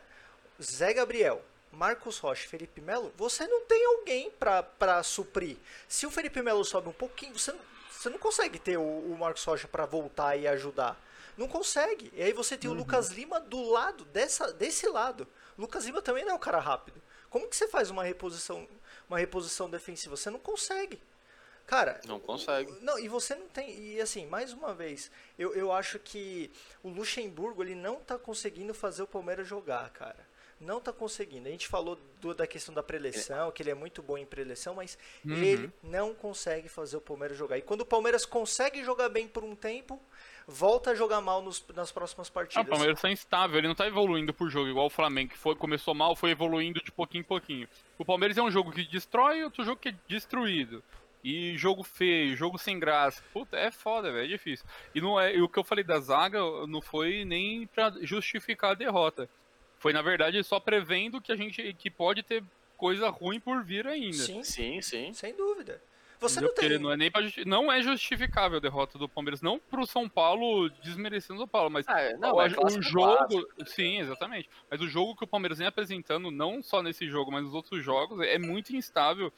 [0.62, 5.56] Zé Gabriel, Marcos Rocha, e Felipe Melo, você não tem alguém pra, pra suprir.
[5.88, 7.60] Se o Felipe Melo sobe um pouquinho, você não,
[7.90, 11.00] você não consegue ter o, o Marcos Rocha pra voltar e ajudar.
[11.36, 12.10] Não consegue.
[12.14, 15.26] E aí você tem o Lucas Lima do lado, dessa, desse lado.
[15.56, 17.00] Lucas Lima também não é um cara rápido.
[17.28, 18.66] Como que você faz uma reposição,
[19.08, 20.16] uma reposição defensiva?
[20.16, 21.00] Você não consegue.
[21.66, 22.70] Cara, Não consegue.
[22.80, 23.76] não, e você não tem.
[23.76, 26.48] E assim, mais uma vez, eu, eu acho que
[26.80, 30.28] o Luxemburgo ele não tá conseguindo fazer o Palmeiras jogar, cara.
[30.60, 31.48] Não tá conseguindo.
[31.48, 34.74] A gente falou do- da questão da preleção, que ele é muito bom em preleção,
[34.76, 35.34] mas Uhum.
[35.42, 37.58] ele não consegue fazer o Palmeiras jogar.
[37.58, 40.00] E quando o Palmeiras consegue jogar bem por um tempo,
[40.46, 42.66] volta a jogar mal nos- nas próximas Ah, partidas.
[42.66, 45.54] o Palmeiras tá instável, ele não tá evoluindo por jogo, igual o Flamengo, que foi,
[45.56, 47.68] começou mal, foi evoluindo de pouquinho em pouquinho.
[47.98, 50.82] O Palmeiras é um jogo que destrói, outro jogo que é destruído.
[51.24, 53.20] E jogo feio, jogo sem graça.
[53.32, 54.64] Puta, é foda, velho, é difícil.
[54.94, 58.70] E, não é, e o que eu falei da zaga não foi nem pra justificar
[58.70, 59.28] a derrota.
[59.80, 62.44] Foi, na verdade, só prevendo que a gente que pode ter
[62.76, 64.16] coisa ruim por vir ainda.
[64.18, 65.12] Sim, Sim, sim.
[65.12, 65.82] sem dúvida.
[66.20, 66.68] Você não tem.
[66.68, 70.08] Porque não é nem justi- não é justificável a derrota do Palmeiras, não pro São
[70.08, 73.66] Paulo desmerecendo o São Paulo, mas Ah, não, o, é o jogo, clássico.
[73.66, 74.48] sim, exatamente.
[74.70, 77.84] Mas o jogo que o Palmeiras vem apresentando, não só nesse jogo, mas nos outros
[77.84, 79.32] jogos, é muito instável.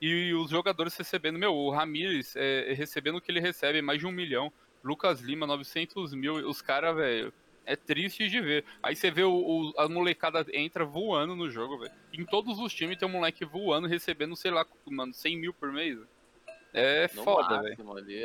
[0.00, 4.06] e os jogadores recebendo, meu, o Ramires é, recebendo o que ele recebe, mais de
[4.06, 4.52] um milhão.
[4.82, 6.34] Lucas Lima, 900 mil.
[6.48, 7.32] Os caras, velho,
[7.64, 8.64] é triste de ver.
[8.82, 11.92] Aí você vê o, o, a molecada entra voando no jogo, velho.
[12.12, 15.70] Em todos os times tem um moleque voando, recebendo, sei lá, mano, 100 mil por
[15.70, 15.96] mês.
[16.72, 17.76] É no foda, velho.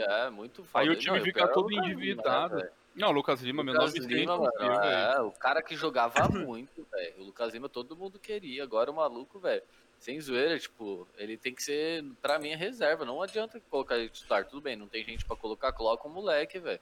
[0.04, 0.84] É, muito foda.
[0.84, 2.56] Aí o time Não, fica todo endividado.
[2.56, 4.52] Lima, né, não, o Lucas Lima, meu 900 Lima, mano,
[4.84, 7.14] é, o cara que jogava muito, velho.
[7.20, 8.64] O Lucas Lima todo mundo queria.
[8.64, 9.62] Agora o maluco, velho
[10.00, 13.04] sem zoeira, tipo, ele tem que ser, pra mim, é reserva.
[13.04, 14.46] Não adianta colocar ele titular.
[14.46, 16.80] Tudo bem, não tem gente pra colocar, coloca o moleque, velho.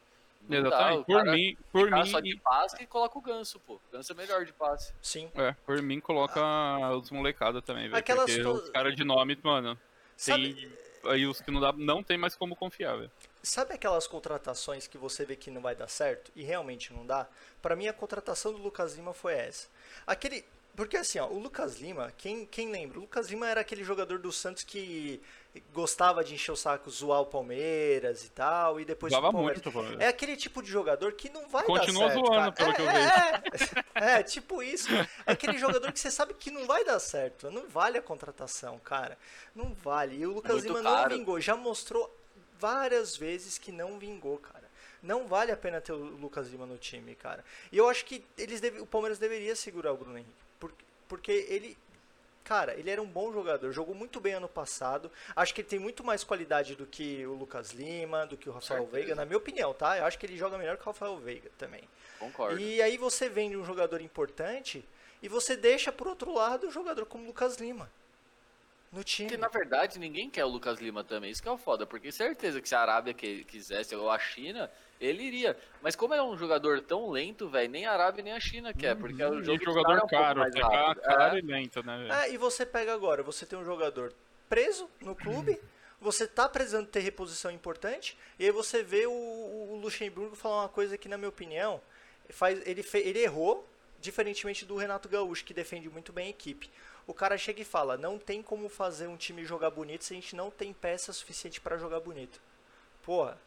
[0.47, 1.05] Exatamente.
[1.05, 2.05] por mim, por mim.
[2.05, 3.75] só de passe e coloca o ganso, pô.
[3.75, 4.93] O ganso é melhor de passe.
[5.01, 5.31] Sim.
[5.33, 6.95] É, por mim coloca ah.
[6.95, 7.97] os molecada também, velho.
[7.97, 8.51] Aquelas to...
[8.51, 9.79] os caras de nome, mano.
[10.15, 10.53] Sabe...
[10.53, 10.85] Tem...
[11.07, 13.11] Aí os que não dá, não tem mais como confiar, velho.
[13.43, 17.27] Sabe aquelas contratações que você vê que não vai dar certo e realmente não dá?
[17.61, 19.67] Para mim a contratação do Lucas Lima foi essa.
[20.05, 20.43] Aquele
[20.75, 22.97] porque assim, ó, o Lucas Lima, quem, quem lembra?
[22.97, 25.21] O Lucas Lima era aquele jogador do Santos que
[25.73, 30.01] gostava de encher o saco, zoar o Palmeiras e tal, e depois Zoava muito, Palmeiras.
[30.01, 32.21] É aquele tipo de jogador que não vai Continua dar certo.
[32.21, 33.85] Continua zoando, pelo é, que eu vejo.
[33.95, 34.89] É, é, tipo isso.
[35.25, 37.49] É aquele jogador que você sabe que não vai dar certo.
[37.51, 39.17] Não vale a contratação, cara.
[39.55, 40.17] Não vale.
[40.17, 41.09] E o Lucas muito Lima caro.
[41.09, 41.39] não vingou.
[41.39, 42.13] Já mostrou
[42.59, 44.65] várias vezes que não vingou, cara.
[45.01, 47.43] Não vale a pena ter o Lucas Lima no time, cara.
[47.71, 50.45] E eu acho que eles deve, o Palmeiras deveria segurar o Bruno Henrique
[51.07, 51.77] porque ele
[52.45, 55.11] cara, ele era um bom jogador, jogou muito bem ano passado.
[55.35, 58.53] Acho que ele tem muito mais qualidade do que o Lucas Lima, do que o
[58.53, 58.85] Rafael.
[58.85, 59.97] Veiga, na minha opinião, tá?
[59.97, 61.81] Eu acho que ele joga melhor que o Rafael Veiga também.
[62.19, 62.59] Concordo.
[62.59, 64.87] E aí você vende um jogador importante
[65.21, 67.91] e você deixa por outro lado um jogador como o Lucas Lima.
[68.95, 69.27] No time.
[69.27, 72.13] Porque na verdade ninguém quer o Lucas Lima também, isso que é o foda, porque
[72.13, 75.57] certeza que se a Arábia quisesse ou a China, ele iria.
[75.81, 78.95] Mas como é um jogador tão lento, velho, nem a Arábia nem a China quer,
[78.95, 81.01] porque é um jogo jogador é um caro, mais rápido.
[81.03, 81.39] caro é.
[81.39, 82.07] e lento, né?
[82.23, 84.13] É, e você pega agora, você tem um jogador
[84.47, 85.59] preso no clube,
[85.99, 90.69] você tá precisando ter reposição importante, e aí você vê o, o Luxemburgo falar uma
[90.69, 91.81] coisa que, na minha opinião,
[92.29, 93.67] faz, ele, fe, ele errou,
[93.99, 96.69] diferentemente do Renato Gaúcho, que defende muito bem a equipe.
[97.07, 100.15] O cara chega e fala: não tem como fazer um time jogar bonito se a
[100.15, 102.41] gente não tem peça suficiente para jogar bonito.
[103.03, 103.39] Porra,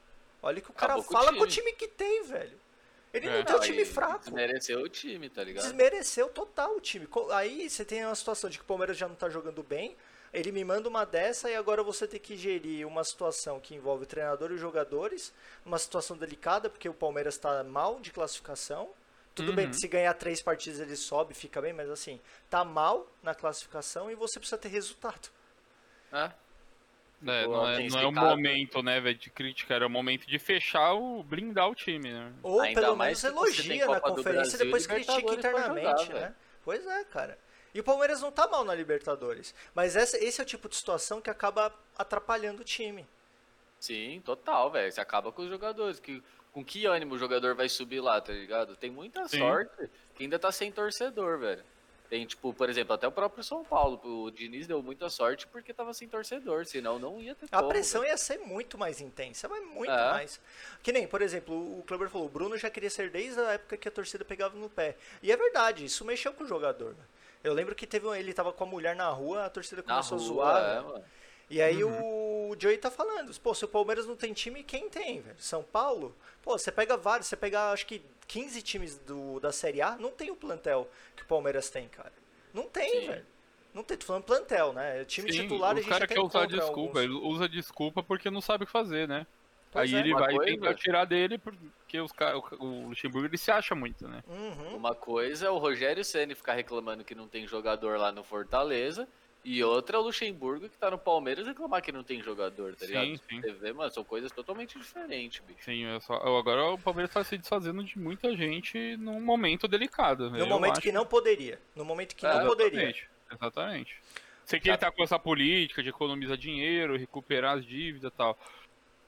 [0.43, 2.59] Olha que o cara Acabou fala com o, time que tem, velho.
[3.13, 4.25] Ele é, não tem um time fraco.
[4.25, 5.65] Desmereceu o time, tá ligado?
[5.65, 7.09] Desmereceu total o time.
[7.33, 9.97] Aí você tem uma situação de que o Palmeiras já não tá jogando bem.
[10.33, 14.05] Ele me manda uma dessa e agora você tem que gerir uma situação que envolve
[14.05, 15.33] o treinador e jogadores.
[15.65, 18.91] Uma situação delicada, porque o Palmeiras tá mal de classificação.
[19.39, 19.57] Tudo uhum.
[19.57, 22.21] bem que se ganhar três partidas ele sobe, fica bem, mas assim,
[22.51, 25.29] tá mal na classificação e você precisa ter resultado.
[26.13, 26.31] É.
[27.27, 30.39] É, não, é, não é o momento, né, velho, de criticar, é o momento de
[30.39, 31.23] fechar o.
[31.25, 32.33] blindar o time, né?
[32.45, 36.35] Ou Ainda pelo menos elogia na conferência e depois critica internamente, jogar, né?
[36.65, 37.37] Pois é, cara.
[37.75, 39.55] E o Palmeiras não tá mal na Libertadores.
[39.75, 43.07] Mas essa, esse é o tipo de situação que acaba atrapalhando o time.
[43.79, 44.91] Sim, total, velho.
[44.91, 46.01] Você acaba com os jogadores.
[46.01, 46.23] Que,
[46.59, 48.75] com que ânimo o jogador vai subir lá, tá ligado?
[48.75, 49.39] Tem muita Sim.
[49.39, 51.63] sorte que ainda tá sem torcedor, velho.
[52.11, 54.01] Tem, tipo, por exemplo, até o próprio São Paulo.
[54.03, 57.69] O Diniz deu muita sorte porque tava sem torcedor, senão não ia ter A como,
[57.69, 60.11] pressão ia ser muito mais intensa, mas muito é.
[60.11, 60.41] mais.
[60.83, 63.77] Que nem, por exemplo, o Kleber falou, o Bruno já queria ser desde a época
[63.77, 64.97] que a torcida pegava no pé.
[65.23, 66.91] E é verdade, isso mexeu com o jogador.
[66.95, 67.05] Né?
[67.45, 70.21] Eu lembro que teve ele tava com a mulher na rua, a torcida começou a
[70.21, 70.65] zoar.
[70.65, 71.05] É, né?
[71.51, 72.51] E aí uhum.
[72.51, 75.37] o Joey tá falando, pô, se o Palmeiras não tem time, quem tem, velho?
[75.39, 76.15] São Paulo?
[76.43, 80.11] Pô, você pega vários, você pega acho que 15 times do, da Série A, não
[80.11, 82.13] tem o plantel que o Palmeiras tem, cara.
[82.53, 83.07] Não tem, Sim.
[83.07, 83.27] velho.
[83.75, 85.05] Não tem, tô falando plantel, né?
[85.05, 87.05] Time Sim, titular a gente cara quer usar desculpa, alguns.
[87.05, 89.27] ele usa desculpa porque não sabe o que fazer, né?
[89.71, 90.01] Pois Aí é.
[90.01, 90.53] ele vai coisa...
[90.53, 94.23] tentar tirar dele porque os cara, o Luxemburgo ele se acha muito, né?
[94.27, 94.77] Uhum.
[94.77, 99.07] Uma coisa é o Rogério Ceni ficar reclamando que não tem jogador lá no Fortaleza
[99.51, 102.85] e outra é o Luxemburgo que tá no Palmeiras reclamar que não tem jogador, tá
[102.85, 103.07] ligado?
[103.07, 103.41] Sim, sim.
[103.41, 105.65] Você vê, mano, são coisas totalmente diferentes, bicho.
[105.65, 110.31] Sim, é só, agora o Palmeiras tá se desfazendo de muita gente num momento delicado.
[110.31, 110.83] No momento acho.
[110.83, 111.59] que não poderia.
[111.75, 112.91] No momento que é, não poderia.
[112.91, 113.09] Exatamente.
[113.33, 113.97] exatamente.
[114.45, 118.39] Sei que ele tá com essa política de economizar dinheiro, recuperar as dívidas e tal.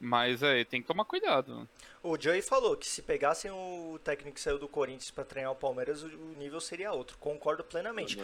[0.01, 1.69] Mas é, tem que tomar cuidado.
[2.03, 5.57] O Joey falou que se pegassem o técnico que saiu do Corinthians para treinar o
[5.57, 6.09] Palmeiras, o
[6.39, 7.19] nível seria outro.
[7.19, 8.17] Concordo plenamente.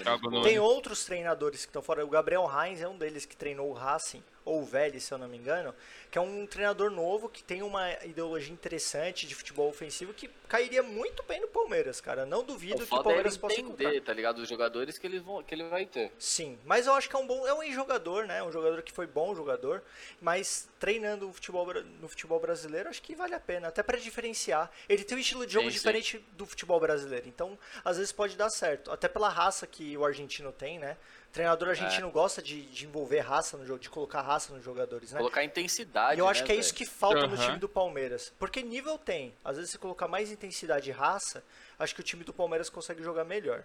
[0.42, 2.04] Tem outros treinadores que estão fora.
[2.04, 5.18] O Gabriel Heinz é um deles que treinou o Racing ou o Vélez, se eu
[5.18, 5.74] não me engano,
[6.08, 10.84] que é um treinador novo que tem uma ideologia interessante de futebol ofensivo que cairia
[10.84, 12.24] muito bem no Palmeiras, cara.
[12.24, 14.38] Não duvido o que o Palmeiras é possa entender, tá ligado?
[14.38, 16.12] Os jogadores que ele, vão, que ele vai ter.
[16.16, 18.40] Sim, mas eu acho que é um bom, é um jogador, né?
[18.40, 19.82] Um jogador que foi bom jogador,
[20.20, 21.66] mas treinando o futebol,
[22.00, 24.70] no futebol brasileiro, acho que vale a pena, até para diferenciar.
[24.88, 26.24] Ele tem um estilo de jogo sim, diferente sim.
[26.32, 30.52] do futebol brasileiro, então às vezes pode dar certo, até pela raça que o argentino
[30.52, 30.96] tem, né?
[31.36, 35.18] treinador argentino gosta de, de envolver raça no jogo, de colocar raça nos jogadores, né?
[35.18, 36.18] Colocar intensidade.
[36.18, 37.46] E eu acho né, que é isso que falta no Aham.
[37.46, 38.32] time do Palmeiras.
[38.38, 39.34] Porque nível tem.
[39.44, 41.44] Às vezes, se colocar mais intensidade e raça,
[41.78, 43.64] acho que o time do Palmeiras consegue jogar melhor.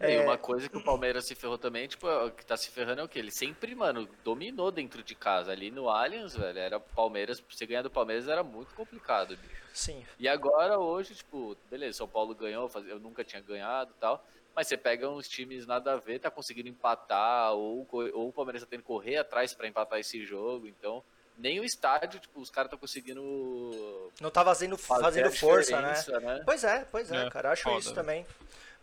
[0.00, 2.70] E É, uma coisa que o Palmeiras se ferrou também, tipo, o que tá se
[2.70, 3.18] ferrando é o que?
[3.18, 5.52] Ele sempre, mano, dominou dentro de casa.
[5.52, 9.62] Ali no Allianz, velho, era Palmeiras, você ganhar do Palmeiras era muito complicado, bicho.
[9.72, 10.04] Sim.
[10.18, 14.24] E agora, hoje, tipo, beleza, São Paulo ganhou, eu nunca tinha ganhado e tal.
[14.54, 18.62] Mas você pega uns times nada a ver, tá conseguindo empatar, ou, ou o Palmeiras
[18.62, 20.68] tá tendo que correr atrás pra empatar esse jogo.
[20.68, 21.02] Então,
[21.36, 25.80] nem o estádio, tipo, os caras estão conseguindo Não tá fazendo, fazer fazendo a força,
[25.80, 25.94] né?
[26.20, 26.42] né?
[26.44, 27.50] Pois é, pois é, É, cara.
[27.50, 27.94] Acho foda, isso né?
[27.96, 28.26] também.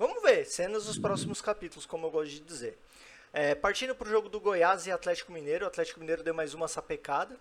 [0.02, 2.76] Vamos ver, cenas dos próximos capítulos, como eu gosto de dizer.
[3.32, 6.68] É, partindo pro jogo do Goiás e Atlético Mineiro, o Atlético Mineiro deu mais uma
[6.68, 7.38] sapecada.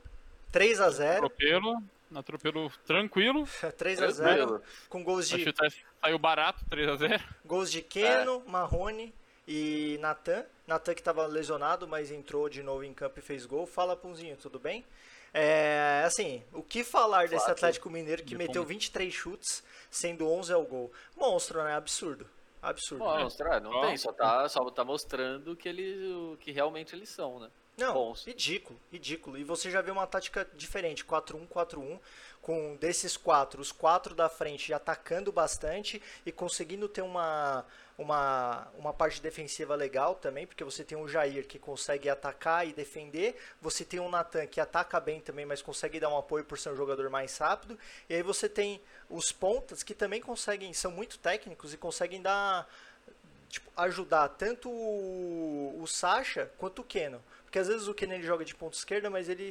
[0.53, 1.83] 3 a 0 Atropelo,
[2.15, 3.49] atropelo tranquilo.
[3.79, 4.63] 3 a 0 Tranquilo.
[4.91, 5.69] com gols Acho de, que tá-
[6.03, 7.19] saiu barato, 3x0.
[7.47, 9.15] gols de Keno, Marrone
[9.49, 10.45] e Natan.
[10.67, 13.67] Natan que estava lesionado, mas entrou de novo em campo e fez gol.
[13.67, 14.85] Fala, Punzinho, tudo bem?
[15.33, 17.51] É, assim, o que falar desse.
[17.51, 20.93] Atlético Mineiro que meteu como- 23 chutes, sendo 11 ao gol?
[21.17, 21.75] Monstro, né?
[21.75, 22.27] Absurdo.
[22.63, 23.05] Absurdo.
[23.05, 23.87] Mostra, não Ó.
[23.87, 27.51] tem, só tá, só tá mostrando que, eles, o que realmente eles são, né?
[27.77, 28.27] Não, bons.
[28.27, 29.39] ridículo, ridículo.
[29.39, 31.99] E você já vê uma tática diferente, 4-1, 4-1,
[32.43, 37.65] com desses quatro, os quatro da frente atacando bastante e conseguindo ter uma,
[38.01, 42.73] uma, uma parte defensiva legal também, porque você tem o Jair que consegue atacar e
[42.73, 46.59] defender, você tem o Natan que ataca bem também, mas consegue dar um apoio por
[46.59, 47.79] ser um jogador mais rápido,
[48.09, 48.81] e aí você tem
[49.11, 52.67] os pontas que também conseguem, são muito técnicos e conseguem dar
[53.51, 57.23] tipo, ajudar tanto o, o Sacha quanto o Keno.
[57.51, 59.51] Porque às vezes o Keno ele joga de ponta esquerda, mas ele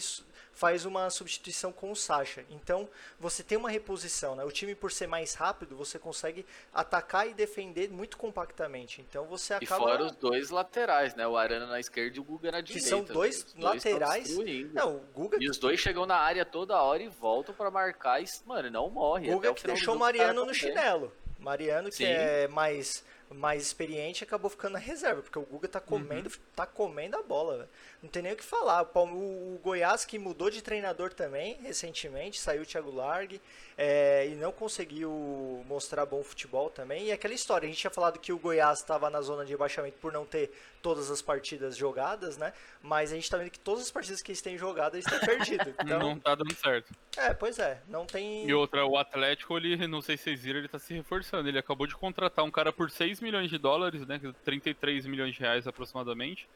[0.53, 2.45] faz uma substituição com o Sacha.
[2.49, 2.87] Então
[3.19, 4.45] você tem uma reposição, né?
[4.45, 9.01] O time por ser mais rápido, você consegue atacar e defender muito compactamente.
[9.01, 11.27] Então você E acaba fora os dois laterais, né?
[11.27, 12.87] O Arana na esquerda e o Guga na que direita.
[12.87, 14.23] são dois laterais.
[14.29, 14.73] destruindo.
[14.73, 18.23] Não, o Guga, E os dois chegam na área toda hora e voltam pra marcar
[18.23, 19.27] e, mano, não morre.
[19.29, 21.11] Guga o que final do deixou o Mariano no chinelo.
[21.37, 22.05] Mariano que Sim.
[22.05, 27.15] é mais mais experiente acabou ficando na reserva, porque o Guga tá comendo, tá comendo
[27.17, 27.69] a bola, velho.
[28.01, 28.89] Não tem nem o que falar.
[28.93, 33.39] O- o Goiás que mudou de treinador também recentemente, saiu o Thiago Largue
[33.77, 37.05] é, e não conseguiu mostrar bom futebol também.
[37.07, 39.97] E aquela história, a gente tinha falado que o Goiás estava na zona de rebaixamento
[39.99, 40.51] por não ter
[40.81, 42.53] todas as partidas jogadas, né?
[42.81, 45.19] Mas a gente tá vendo que todas as partidas que eles têm jogadas eles têm
[45.27, 45.73] perdido.
[45.83, 46.93] Então, Não tá dando certo.
[47.17, 50.59] é, pois é, não tem E outra, o Atlético, ele, não sei se vocês viram,
[50.59, 51.47] ele tá se reforçando.
[51.47, 54.19] Ele acabou de contratar um cara por 6 milhões de dólares, né?
[54.43, 56.47] 33 milhões de reais aproximadamente.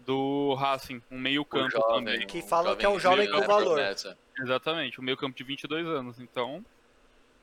[0.00, 2.26] Do Racing, um meio O campo jovem, também.
[2.26, 3.74] Que falam que é um jovem com valor.
[3.74, 4.16] promessa.
[4.38, 6.18] Exatamente, um meio campo de 22 anos.
[6.18, 6.64] Então,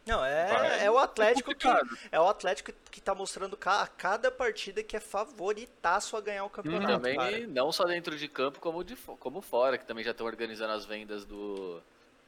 [0.08, 0.86] Não, é, Vai.
[0.86, 1.68] é o Atlético que
[2.12, 6.47] é o Atlético que tá mostrando a cada partida que é favoritaço a ganhar o
[6.47, 7.47] E campeonato, também cara.
[7.47, 10.86] não só dentro de campo, como, de, como fora, que também já estão organizando as
[10.86, 11.82] vendas do,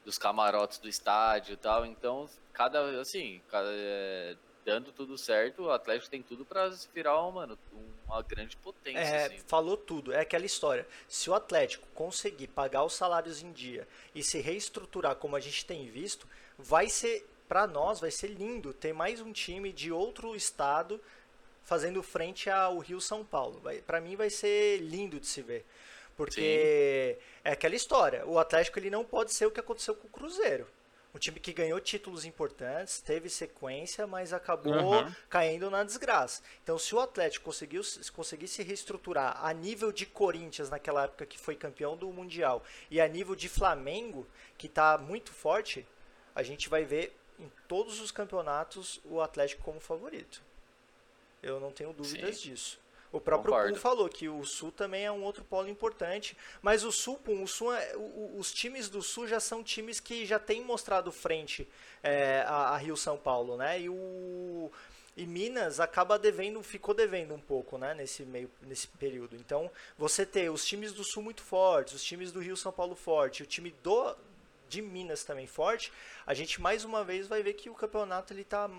[0.03, 1.86] dos camarotes do estádio e tal.
[1.86, 7.19] Então, cada, assim, cada, é, dando tudo certo, o Atlético tem tudo pra se virar
[7.21, 7.59] uma, mano,
[8.05, 9.39] uma grande potência, É, assim.
[9.47, 10.11] falou tudo.
[10.13, 10.86] É aquela história.
[11.07, 15.65] Se o Atlético conseguir pagar os salários em dia e se reestruturar como a gente
[15.65, 16.27] tem visto,
[16.57, 21.01] vai ser pra nós vai ser lindo ter mais um time de outro estado
[21.63, 23.59] fazendo frente ao Rio São Paulo.
[23.87, 25.65] Para mim vai ser lindo de se ver.
[26.15, 28.23] Porque é aquela história.
[28.25, 30.67] O Atlético ele não pode ser o que aconteceu com o Cruzeiro.
[31.13, 35.15] Um time que ganhou títulos importantes, teve sequência, mas acabou Aham.
[35.27, 36.43] caindo na desgraça.
[36.63, 41.25] Então, se o Atlético conseguiu, se conseguir se reestruturar a nível de Corinthians naquela época
[41.25, 45.83] que foi campeão do Mundial e a nível de Flamengo, que está muito forte,
[46.35, 50.41] a gente vai ver em todos os campeonatos o Atlético como favorito.
[51.41, 52.49] Eu não tenho dúvidas Sim.
[52.49, 52.79] disso.
[53.11, 53.73] O próprio Concordo.
[53.73, 57.41] Pum falou que o Sul também é um outro polo importante, mas o Sul, Pum,
[57.41, 60.63] o Sul é- o- o- os times do Sul já são times que já têm
[60.63, 61.67] mostrado frente
[62.03, 63.81] é, a, a Rio São Paulo, né?
[63.81, 64.71] E o
[65.17, 69.35] e Minas acaba devendo, ficou devendo um pouco, né, nesse meio nesse período.
[69.35, 72.95] Então, você ter os times do Sul muito fortes, os times do Rio São Paulo
[72.95, 74.15] forte, o time do
[74.70, 75.91] de Minas também forte,
[76.26, 78.70] a gente mais uma vez vai ver que o campeonato ele tá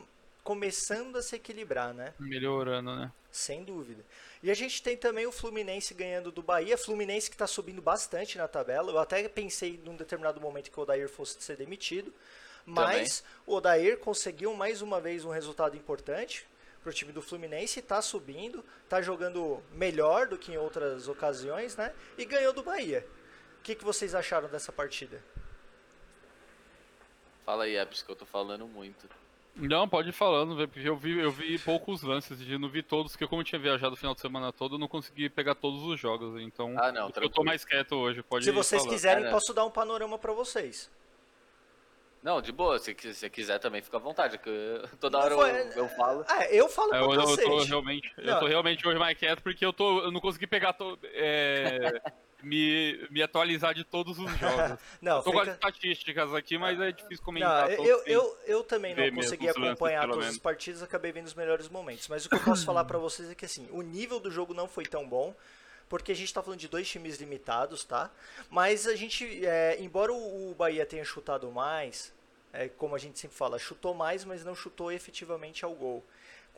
[0.43, 2.15] começando a se equilibrar, né?
[2.19, 3.13] melhorando, né?
[3.31, 4.05] Sem dúvida.
[4.43, 6.77] E a gente tem também o Fluminense ganhando do Bahia.
[6.77, 8.91] Fluminense que está subindo bastante na tabela.
[8.91, 12.13] Eu até pensei num determinado momento que o Odair fosse ser demitido.
[12.65, 16.47] Mas o Odair conseguiu mais uma vez um resultado importante
[16.83, 17.81] para o time do Fluminense.
[17.81, 21.93] Está subindo, está jogando melhor do que em outras ocasiões, né?
[22.19, 23.07] E ganhou do Bahia.
[23.59, 25.23] O que, que vocês acharam dessa partida?
[27.51, 29.09] Fala aí, Epis, que eu tô falando muito.
[29.57, 32.81] Não, pode ir falando, velho, porque eu vi, eu vi poucos lances, e não vi
[32.81, 35.57] todos, porque como eu tinha viajado o final de semana todo, eu não consegui pegar
[35.57, 38.95] todos os jogos, então Ah, não, eu tô mais quieto hoje, pode Se vocês falar.
[38.95, 39.33] quiserem, É, né?
[39.33, 40.89] posso dar um panorama pra vocês.
[42.23, 45.35] Não, de boa, se se quiser também fica à vontade, que eu- toda Não hora
[45.35, 46.25] foi- eu, eu falo.
[46.31, 49.43] É, eu falo É, pra eu, eu tô realmente, eu tô realmente hoje mais quieto
[49.43, 51.79] porque eu tô, eu não consegui pegar to, é,
[52.43, 54.79] me, me atualizar de todos os jogos.
[55.01, 55.55] Não, eu tô com as fica...
[55.55, 57.71] estatísticas aqui, mas é difícil Não, comentar.
[57.71, 61.13] eu, todos eu, eu, eu também não consegui lances, acompanhar pelo todas as partidas, acabei
[61.13, 62.09] vendo os melhores momentos.
[62.09, 64.55] Mas o que eu posso falar pra vocês é que assim, o nível do jogo
[64.55, 65.35] não foi tão bom,
[65.89, 68.11] porque a gente tá falando de dois times limitados, tá?
[68.49, 72.13] Mas a gente, é, embora o o Bahia tenha chutado mais,
[72.53, 76.05] é, como a gente sempre fala, chutou mais, mas não chutou efetivamente ao gol.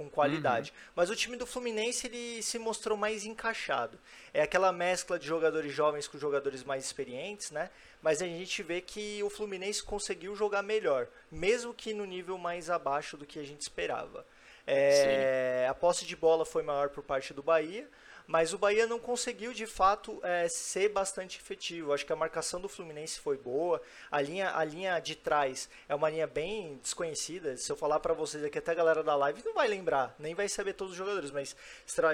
[0.03, 0.73] Com qualidade.
[0.97, 3.99] Mas o time do Fluminense ele se mostrou mais encaixado.
[4.35, 7.71] É aquela mescla de jogadores jovens com jogadores mais experientes, né?
[8.03, 12.69] Mas a gente vê que o Fluminense conseguiu jogar melhor, mesmo que no nível mais
[12.69, 14.27] abaixo do que a gente esperava.
[14.67, 17.89] É, a posse de bola foi maior por parte do Bahia,
[18.33, 21.93] mas o Bahia não conseguiu de fato é, ser bastante efetivo.
[21.93, 23.79] Acho que a marcação do Fluminense foi boa.
[24.11, 27.59] A linha, a linha de trás é uma linha bem desconhecida.
[27.59, 30.35] Se eu falar pra vocês aqui, até a galera da live não vai lembrar, nem
[30.35, 31.55] vai saber todos os jogadores, mas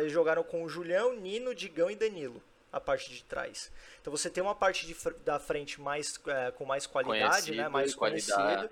[0.09, 2.43] jogaram com o Julião, Nino, Digão e Danilo.
[2.73, 3.71] A parte de trás.
[4.01, 7.69] Então você tem uma parte de da frente mais, é, com mais qualidade, né?
[7.69, 8.33] Conhecido Mais e qualidade.
[8.35, 8.71] conhecido.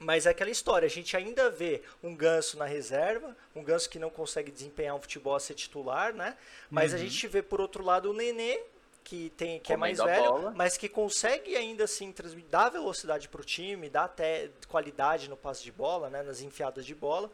[0.00, 3.98] Mas é aquela história, a gente ainda vê um ganso na reserva, um ganso que
[3.98, 6.36] não consegue desempenhar um futebol a ser titular, né?
[6.70, 8.60] Mas a gente vê por outro lado o Nenê,
[9.04, 10.52] que tem que é mais velho, bola.
[10.56, 15.36] mas que consegue ainda assim transmitir, dar velocidade para o time, dar até qualidade no
[15.36, 16.22] passe de bola, né?
[16.22, 17.30] Nas enfiadas de bola.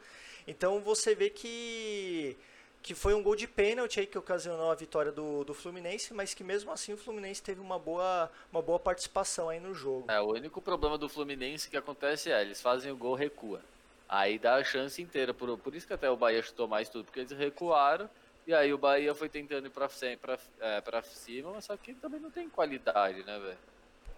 [0.47, 2.37] Então você vê que
[2.83, 6.35] que foi um gol de pênalti aí que ocasionou a vitória do, do Fluminense, mas
[6.35, 10.11] que mesmo assim o Fluminense teve uma boa, uma boa participação aí no jogo.
[10.11, 13.61] É, o único problema do Fluminense que acontece é, eles fazem o gol, recua.
[14.09, 17.05] Aí dá a chance inteira, por, por isso que até o Bahia chutou mais tudo,
[17.05, 18.09] porque eles recuaram,
[18.47, 19.89] e aí o Bahia foi tentando ir pra,
[20.21, 23.59] pra, é, pra cima, mas só que também não tem qualidade, né, velho?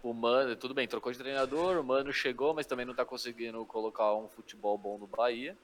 [0.03, 3.65] O Mano, tudo bem, trocou de treinador, o Mano chegou, mas também não tá conseguindo
[3.67, 5.57] colocar um futebol bom no Bahia.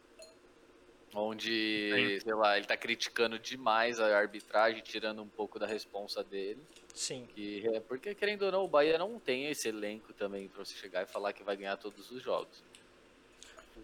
[1.15, 6.61] Onde, sei lá, ele tá criticando demais a arbitragem, tirando um pouco da responsa dele.
[6.95, 7.27] Sim.
[7.35, 10.75] Que é porque, querendo ou não, o Bahia não tem esse elenco também pra você
[10.75, 12.63] chegar e falar que vai ganhar todos os jogos.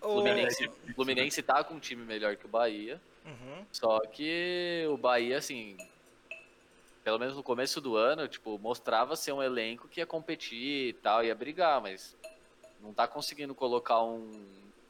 [0.00, 3.64] O Fluminense, o Fluminense tá com um time melhor que o Bahia, Uhum.
[3.70, 5.76] só que o Bahia, assim,
[7.04, 10.92] pelo menos no começo do ano, tipo, mostrava ser um elenco que ia competir e
[10.94, 12.16] tal, ia brigar, mas
[12.80, 14.30] não tá conseguindo colocar um.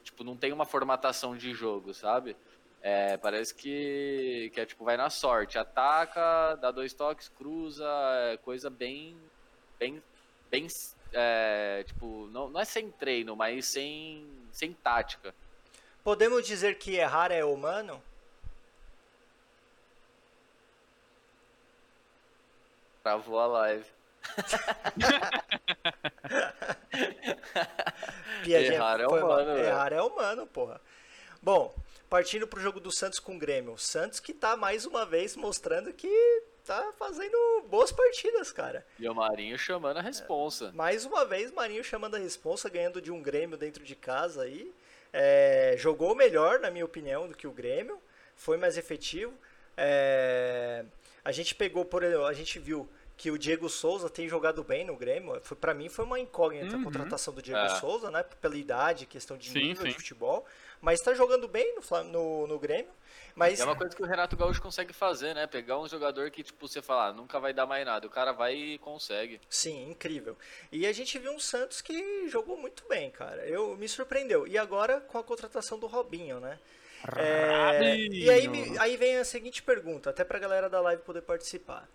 [0.03, 2.37] Tipo, não tem uma formatação de jogo, sabe?
[2.83, 5.57] É, parece que, que é tipo, vai na sorte.
[5.57, 7.89] Ataca, dá dois toques, cruza,
[8.33, 9.17] é coisa bem.
[9.79, 10.03] bem.
[10.51, 10.67] bem.
[11.13, 14.27] é, tipo, não, não é sem treino, mas sem.
[14.51, 15.35] sem tática.
[16.03, 18.03] Podemos dizer que errar é humano?
[23.03, 23.87] Travou a live.
[28.43, 29.45] Piadinha Errar é humano, mal.
[29.45, 29.65] velho.
[29.65, 30.81] Errar é humano, porra.
[31.41, 31.75] Bom,
[32.09, 33.73] partindo pro jogo do Santos com o Grêmio.
[33.73, 37.37] O Santos que tá mais uma vez mostrando que tá fazendo
[37.69, 38.87] boas partidas, cara.
[38.99, 40.71] E o Marinho chamando a responsa.
[40.73, 44.73] Mais uma vez, Marinho chamando a responsa, ganhando de um Grêmio dentro de casa aí.
[45.13, 48.01] É, jogou melhor, na minha opinião, do que o Grêmio.
[48.37, 49.35] Foi mais efetivo.
[49.77, 50.85] É,
[51.25, 52.89] a gente pegou, por a gente viu
[53.23, 55.41] que o Diego Souza tem jogado bem no Grêmio.
[55.43, 56.83] Foi, para mim foi uma incógnita a Uhum.
[56.83, 57.69] contratação do Diego É.
[57.79, 58.25] Souza, né?
[58.25, 59.97] Pela idade, questão de Sim, nível de sim.
[59.97, 60.45] futebol.
[60.81, 62.91] Mas tá jogando bem no, no, no Grêmio.
[63.37, 65.47] Mas É uma coisa que o Renato Gaúcho consegue fazer, né?
[65.47, 68.09] Pegar um jogador que, tipo, você fala, ah, nunca vai dar mais nada.
[68.09, 69.41] O cara vai e consegue.
[69.49, 70.37] Sim, incrível.
[70.73, 73.47] E a gente viu um Santos que jogou muito bem, cara.
[73.47, 74.49] Eu me surpreendeu.
[74.49, 76.59] E agora com a contratação do Robinho, né?
[77.17, 78.49] É, e aí,
[78.81, 81.89] aí vem a seguinte pergunta, até pra galera da live poder participar.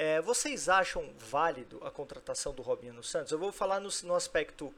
[0.00, 3.32] É, vocês acham válido a contratação do Robinho no Santos?
[3.32, 4.72] Eu vou falar no, no aspecto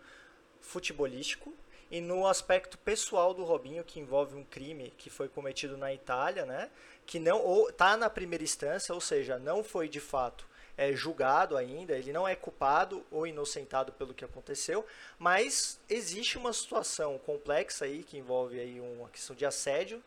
[0.63, 1.55] futebolístico
[1.91, 6.47] e no aspecto pessoal do Robinho, que envolve um crime que foi cometido na Itália,
[6.47, 6.71] né?
[7.05, 11.55] Que não ou tá na primeira instância, ou seja, não foi de fato é, julgado
[11.55, 14.87] ainda, ele não é culpado ou inocentado pelo que aconteceu,
[15.19, 20.03] mas existe uma situação complexa aí que envolve aí uma questão de assédio.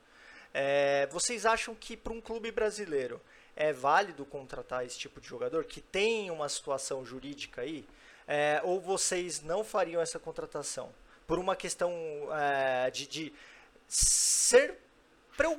[0.52, 3.22] É, vocês acham que para um clube brasileiro
[3.56, 7.86] é válido contratar esse tipo de jogador que tem uma situação jurídica aí?
[8.28, 10.94] É, ou vocês não fariam essa contratação
[11.28, 11.92] por uma questão
[12.34, 13.34] é, de, de
[13.88, 14.80] ser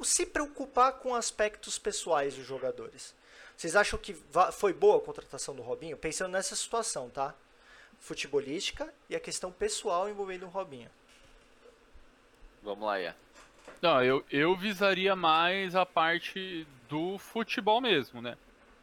[0.02, 3.14] se preocupar com aspectos pessoais dos jogadores?
[3.56, 4.16] Vocês acham que
[4.52, 5.96] foi boa a contratação do Robinho?
[5.96, 7.34] Pensando nessa situação, tá?
[8.00, 10.90] Futebolística e a questão pessoal envolvendo o Robinho.
[12.62, 13.14] Vamos lá, Ian.
[13.80, 18.36] Não, eu, eu visaria mais a parte do futebol mesmo, né?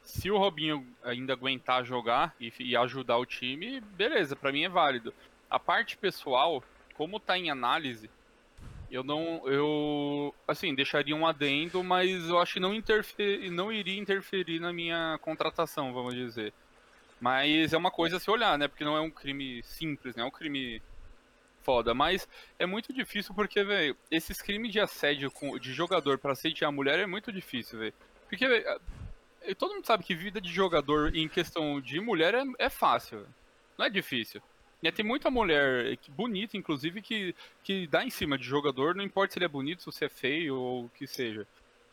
[0.03, 4.69] Se o Robinho ainda aguentar jogar e, e ajudar o time, beleza, para mim é
[4.69, 5.13] válido.
[5.49, 6.61] A parte pessoal,
[6.95, 8.09] como tá em análise,
[8.91, 9.47] eu não.
[9.47, 10.35] Eu.
[10.45, 15.17] Assim, deixaria um adendo, mas eu acho que não, interfer, não iria interferir na minha
[15.21, 16.53] contratação, vamos dizer.
[17.17, 18.67] Mas é uma coisa a se olhar, né?
[18.67, 20.23] Porque não é um crime simples, né?
[20.23, 20.81] É um crime
[21.63, 21.93] foda.
[21.93, 22.27] Mas
[22.59, 26.99] é muito difícil porque, velho, esses crimes de assédio com, de jogador assediar a mulher
[26.99, 27.93] é muito difícil, velho.
[28.27, 28.81] Porque, véio,
[29.57, 33.35] todo mundo sabe que vida de jogador em questão de mulher é, é fácil, véio.
[33.77, 34.41] não é difícil.
[34.83, 39.33] E tem muita mulher bonita, inclusive, que, que dá em cima de jogador, não importa
[39.33, 41.45] se ele é bonito, se é feio ou o que seja.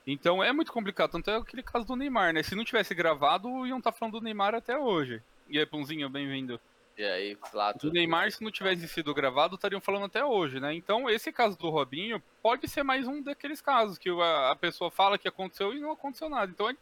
[0.07, 2.43] Então é muito complicado, tanto é aquele caso do Neymar, né?
[2.43, 5.23] Se não tivesse gravado, iam estar tá falando do Neymar até hoje.
[5.51, 6.59] E aí, Pãozinho, bem-vindo.
[6.99, 7.87] E aí, Flato?
[7.87, 10.75] Do Neymar, se não tivesse sido gravado, estariam falando até hoje, né?
[10.75, 15.17] Então, esse caso do Robinho pode ser mais um daqueles casos que a, pessoa fala
[15.17, 16.51] que aconteceu e não aconteceu nada.
[16.51, 16.77] Então, é,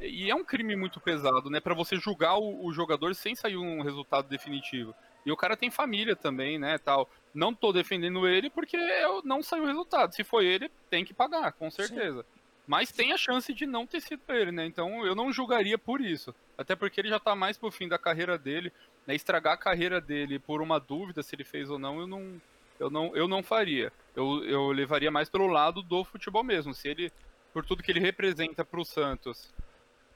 [0.00, 1.60] e é um crime muito pesado, né?
[1.60, 4.92] Para você julgar o, o jogador sem sair um resultado definitivo.
[5.24, 7.08] E o cara tem família também, né, tal.
[7.32, 10.12] Não tô defendendo ele porque eu não saiu o resultado.
[10.12, 12.22] Se foi ele, tem que pagar, com certeza.
[12.22, 12.40] Sim.
[12.66, 14.64] Mas tem a chance de não ter sido ele, né?
[14.64, 16.34] Então eu não julgaria por isso.
[16.56, 18.72] Até porque ele já tá mais pro fim da carreira dele.
[19.10, 19.16] Né?
[19.16, 22.40] Estragar a carreira dele por uma dúvida se ele fez ou não, eu não,
[22.78, 23.92] eu não, eu não faria.
[24.14, 26.72] Eu, eu levaria mais pelo lado do futebol mesmo.
[26.72, 27.12] Se ele,
[27.52, 29.52] por tudo que ele representa pro Santos,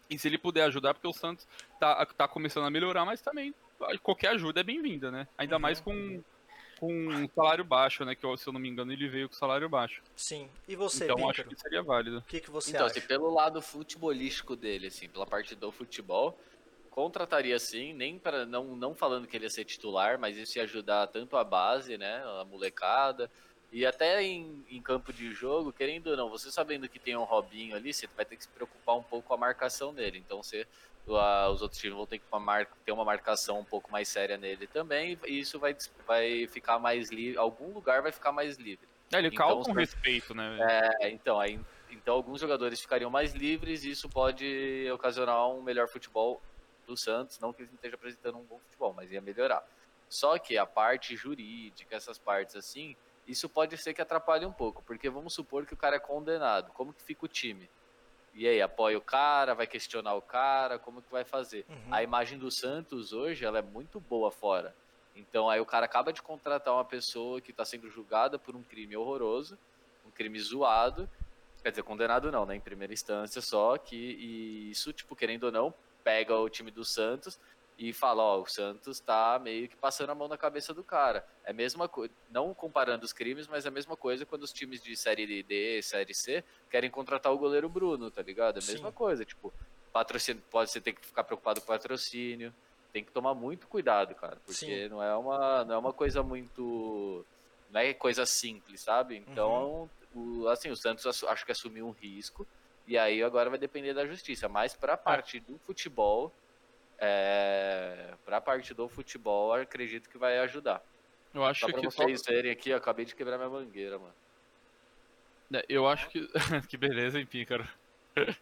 [0.09, 1.47] e se ele puder ajudar, porque o Santos
[1.81, 3.53] tá, tá começando a melhorar, mas também
[4.03, 5.27] qualquer ajuda é bem-vinda, né?
[5.37, 5.63] Ainda uhum.
[5.63, 6.23] mais com,
[6.79, 8.15] com um salário baixo, né?
[8.15, 10.01] Que se eu não me engano ele veio com salário baixo.
[10.15, 10.49] Sim.
[10.69, 12.19] E você, Então acho que seria válido.
[12.19, 12.99] O que, que você então, acha?
[12.99, 16.39] Assim, pelo lado futebolístico dele, assim, pela parte do futebol,
[16.95, 20.63] contrataria sim, nem para não, não falando que ele ia ser titular, mas isso ia
[20.63, 22.23] ajudar tanto a base, né?
[22.41, 23.29] A molecada.
[23.73, 27.25] E até em, em, campo de jogo, querendo ou não, você sabendo que tem um
[27.25, 30.23] Robinho ali, você vai ter que se preocupar um pouco com a marcação dele.
[30.25, 30.69] Então você
[31.05, 32.25] os outros times vão ter que
[32.87, 35.77] ter uma marcação um pouco mais séria nele também, e isso vai,
[36.07, 38.87] vai ficar mais livre, algum lugar vai ficar mais livre.
[39.13, 40.57] É, ele então, calma com respeito, né?
[41.03, 45.87] É, então, aí, então alguns jogadores ficariam mais livres e isso pode ocasionar um melhor
[45.87, 46.41] futebol
[46.85, 49.67] do Santos, não que ele esteja apresentando um bom futebol, mas ia melhorar.
[50.09, 54.83] Só que a parte jurídica, essas partes assim, isso pode ser que atrapalhe um pouco,
[54.83, 57.69] porque vamos supor que o cara é condenado, como que fica o time?
[58.35, 61.65] E aí, apoia o cara, vai questionar o cara, como que vai fazer?
[61.69, 61.95] Uhum.
[61.95, 64.75] A imagem do Santos hoje, ela é muito boa fora.
[65.15, 68.63] Então aí o cara acaba de contratar uma pessoa que está sendo julgada por um
[68.63, 69.57] crime horroroso,
[70.05, 71.09] um crime zoado,
[71.63, 75.53] quer dizer, condenado não, né, em primeira instância só, que e isso, tipo, querendo ou
[75.53, 75.75] não,
[76.05, 77.41] pega o time do Santos
[77.77, 81.27] e fala, ó, o Santos tá meio que passando a mão na cabeça do cara.
[81.45, 84.53] É a mesma coisa, não comparando os crimes, mas é a mesma coisa quando os
[84.53, 88.61] times de série D, série C querem contratar o goleiro Bruno, tá ligado?
[88.61, 88.95] É a mesma Sim.
[88.95, 89.53] coisa, tipo,
[89.93, 92.55] patrocínio, pode você ter que ficar preocupado com patrocínio,
[92.93, 97.27] tem que tomar muito cuidado, cara, porque não é uma não é uma coisa muito
[97.71, 99.17] não é coisa simples, sabe?
[99.17, 100.43] Então, uhum.
[100.43, 102.47] o, assim, o Santos acho que assumiu um risco
[102.87, 106.33] e aí agora vai depender da justiça, mas para a parte do futebol
[106.99, 110.83] é, para a parte do futebol, acredito que vai ajudar.
[111.33, 112.33] Eu acho só pra que vocês só...
[112.33, 114.15] verem aqui, eu acabei de quebrar minha mangueira, mano.
[115.53, 116.29] É, eu acho que.
[116.69, 117.67] que beleza, hein, Pícaro?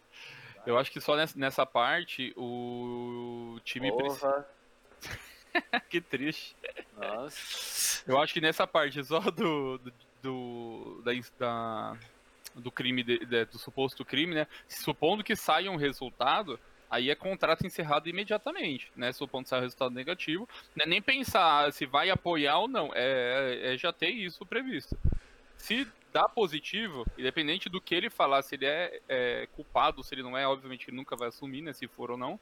[0.65, 4.47] Eu acho que só nessa parte o time precisa.
[5.89, 6.55] que triste.
[6.95, 8.01] Nossa.
[8.09, 9.77] Eu acho que nessa parte só do.
[9.77, 11.97] do, do da, da,
[12.55, 14.47] do crime, de, de, do suposto crime, né?
[14.67, 19.11] Supondo que saia um resultado, aí é contrato encerrado imediatamente, né?
[19.11, 23.73] Supondo sair resultado negativo, não é nem pensar se vai apoiar ou não, é, é,
[23.73, 24.97] é já ter isso previsto.
[25.57, 30.21] Se dá positivo, independente do que ele falar, se ele é, é, culpado, se ele
[30.21, 31.73] não é, obviamente ele nunca vai assumir, né?
[31.73, 32.39] Se for ou não.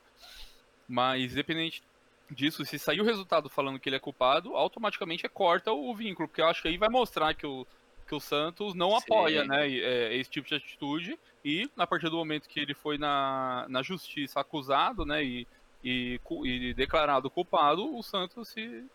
[0.88, 1.82] Mas independente
[2.30, 6.28] disso, se sair o resultado falando que ele é culpado, automaticamente é corta o vínculo,
[6.28, 7.66] porque eu acho que aí vai mostrar que o
[8.12, 8.98] que o Santos não Sim.
[8.98, 12.98] apoia, né, é, esse tipo de atitude e a partir do momento que ele foi
[12.98, 15.48] na, na justiça acusado, né, e,
[15.82, 18.86] e, e declarado culpado, o Santos se,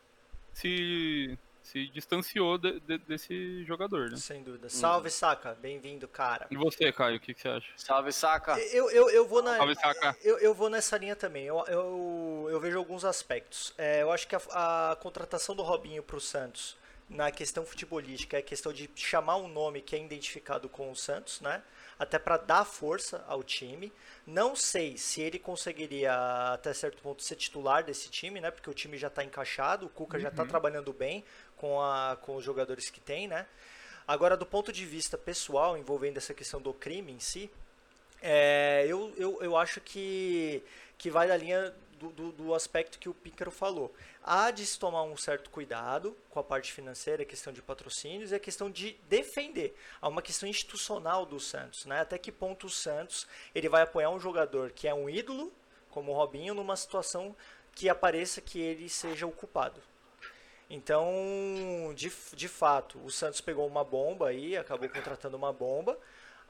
[0.52, 4.18] se, se distanciou de, de, desse jogador, né?
[4.18, 4.68] Sem dúvida.
[4.68, 5.56] Salve, Saca.
[5.62, 6.46] Bem-vindo, cara.
[6.50, 7.72] E você, Caio, o que, que, você acha?
[7.74, 8.58] Salve, Saca.
[8.58, 10.14] Eu, eu, eu vou na, Salve, Saca.
[10.22, 11.44] Eu, eu vou nessa linha também.
[11.44, 13.72] Eu, eu, eu vejo alguns aspectos.
[13.78, 16.76] É, eu acho que a, a contratação do Robinho para o Santos
[17.08, 20.96] na questão futebolística é a questão de chamar um nome que é identificado com o
[20.96, 21.62] Santos, né?
[21.98, 23.92] Até para dar força ao time.
[24.26, 26.12] Não sei se ele conseguiria
[26.52, 28.50] até certo ponto ser titular desse time, né?
[28.50, 30.22] Porque o time já está encaixado, o Cuca tá uhum.
[30.22, 31.24] já está trabalhando bem
[31.56, 33.46] com, a, com os jogadores que tem, né?
[34.06, 37.50] Agora, do ponto de vista pessoal, envolvendo essa questão do crime em si,
[38.22, 40.62] é, eu, eu, eu acho que,
[40.98, 43.92] que vai da linha do, do, do, aspecto que o Pícaro falou.
[44.22, 48.32] Há de se tomar um certo cuidado com a parte financeira, a questão de patrocínios
[48.32, 49.76] e a questão de defender.
[50.00, 51.86] Há uma questão institucional do Santos.
[51.86, 52.00] Né?
[52.00, 55.52] Até que ponto o Santos ele vai apoiar um jogador que é um ídolo,
[55.90, 57.34] como o Robinho, numa situação
[57.74, 59.80] que apareça que ele seja o culpado.
[60.68, 65.96] Então, de, de fato, o Santos pegou uma bomba aí, acabou contratando uma bomba.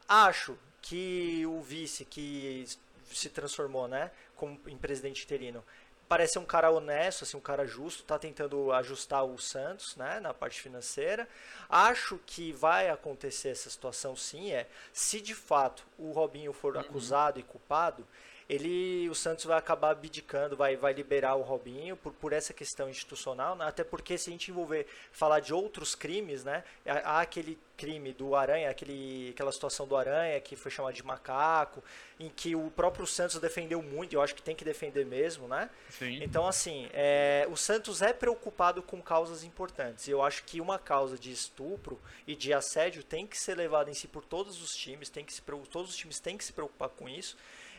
[0.09, 2.65] Acho que o vice que
[3.13, 5.65] se transformou, né, como em presidente interino,
[6.09, 10.33] parece um cara honesto, assim, um cara justo, está tentando ajustar o Santos, né, na
[10.33, 11.29] parte financeira.
[11.69, 16.81] Acho que vai acontecer essa situação sim, é, se de fato o Robinho for uhum.
[16.81, 18.07] acusado e culpado,
[18.49, 22.89] ele o Santos vai acabar abdicando, vai, vai liberar o Robinho por, por essa questão
[22.89, 23.67] institucional, né?
[23.67, 26.63] até porque se a gente envolver falar de outros crimes, né?
[26.87, 31.83] Há aquele crime do Aranha, aquele, aquela situação do Aranha que foi chamado de macaco,
[32.19, 35.69] em que o próprio Santos defendeu muito, eu acho que tem que defender mesmo, né?
[35.91, 36.23] Sim.
[36.23, 40.09] Então, assim, é, o Santos é preocupado com causas importantes.
[40.09, 43.95] Eu acho que uma causa de estupro e de assédio tem que ser levada em
[43.95, 46.89] si por todos os times, tem que se, todos os times têm que se preocupar
[46.89, 47.37] com isso.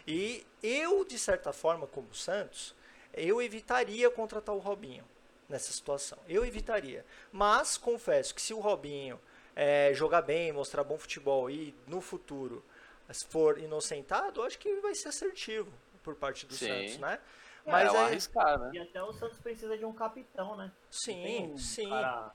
[0.07, 2.73] E eu, de certa forma, como Santos,
[3.13, 5.03] eu evitaria contratar o Robinho
[5.49, 6.17] nessa situação.
[6.27, 7.05] Eu evitaria.
[7.31, 9.19] Mas confesso que se o Robinho
[9.55, 12.63] é, jogar bem, mostrar bom futebol e no futuro
[13.29, 15.71] for inocentado, acho que vai ser assertivo
[16.03, 16.67] por parte do Sim.
[16.67, 17.19] Santos, né?
[17.65, 18.71] É, Mas é, é arriscar, né?
[18.73, 20.71] E até o Santos precisa de um capitão, né?
[20.89, 21.89] Sim, um sim.
[21.89, 22.31] Cara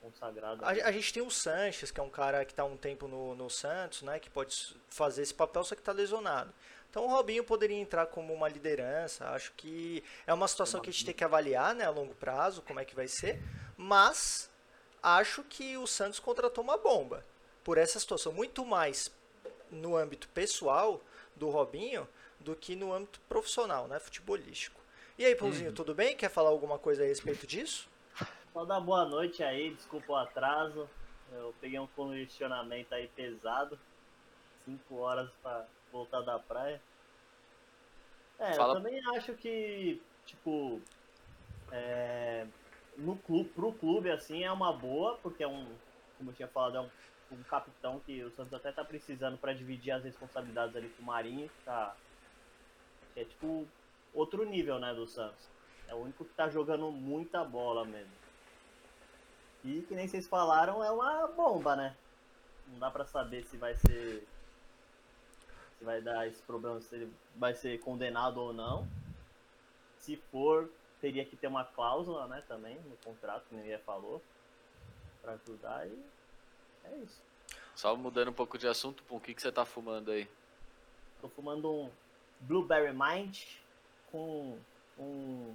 [0.00, 0.64] consagrado.
[0.64, 3.34] A, a, gente tem o Sanches, que é um cara que está um tempo no,
[3.34, 4.18] no Santos, né?
[4.18, 6.52] Que pode fazer esse papel, só que está lesionado.
[6.90, 9.28] Então o Robinho poderia entrar como uma liderança.
[9.28, 12.62] Acho que é uma situação que a gente tem que avaliar, né, a longo prazo,
[12.62, 13.40] como é que vai ser.
[13.76, 14.50] Mas
[15.02, 17.24] acho que o Santos contratou uma bomba
[17.62, 19.10] por essa situação, muito mais
[19.70, 21.00] no âmbito pessoal
[21.36, 22.08] do Robinho
[22.40, 24.80] do que no âmbito profissional, né, futebolístico.
[25.18, 25.74] E aí, Pãozinho, uhum.
[25.74, 26.16] tudo bem?
[26.16, 27.89] Quer falar alguma coisa a respeito disso?
[28.52, 30.88] Só dar boa noite aí, desculpa o atraso.
[31.32, 33.78] Eu peguei um congestionamento aí pesado.
[34.64, 36.80] Cinco horas para voltar da praia.
[38.40, 38.74] É, Fala.
[38.74, 40.80] eu também acho que, tipo,
[41.70, 42.46] é,
[42.96, 45.66] no clube, pro clube, assim, é uma boa, porque é um,
[46.18, 46.90] como eu tinha falado, é um,
[47.38, 51.06] um capitão que o Santos até tá precisando para dividir as responsabilidades ali com o
[51.06, 51.96] Marinho, que tá,
[53.14, 53.68] que é tipo
[54.12, 55.48] outro nível, né, do Santos.
[55.86, 58.29] É o único que tá jogando muita bola mesmo.
[59.64, 61.96] E que nem vocês falaram, é uma bomba, né?
[62.68, 64.26] Não dá pra saber se vai ser.
[65.78, 68.88] Se vai dar esse problema, se ele vai ser condenado ou não.
[69.98, 74.22] Se for, teria que ter uma cláusula, né, também, no contrato, que ninguém falou.
[75.22, 75.98] Pra ajudar e.
[76.84, 77.22] É isso.
[77.74, 80.28] Só mudando um pouco de assunto, o que, que você tá fumando aí?
[81.20, 81.90] Tô fumando um
[82.40, 83.42] Blueberry Mind
[84.10, 84.58] com
[84.98, 85.54] um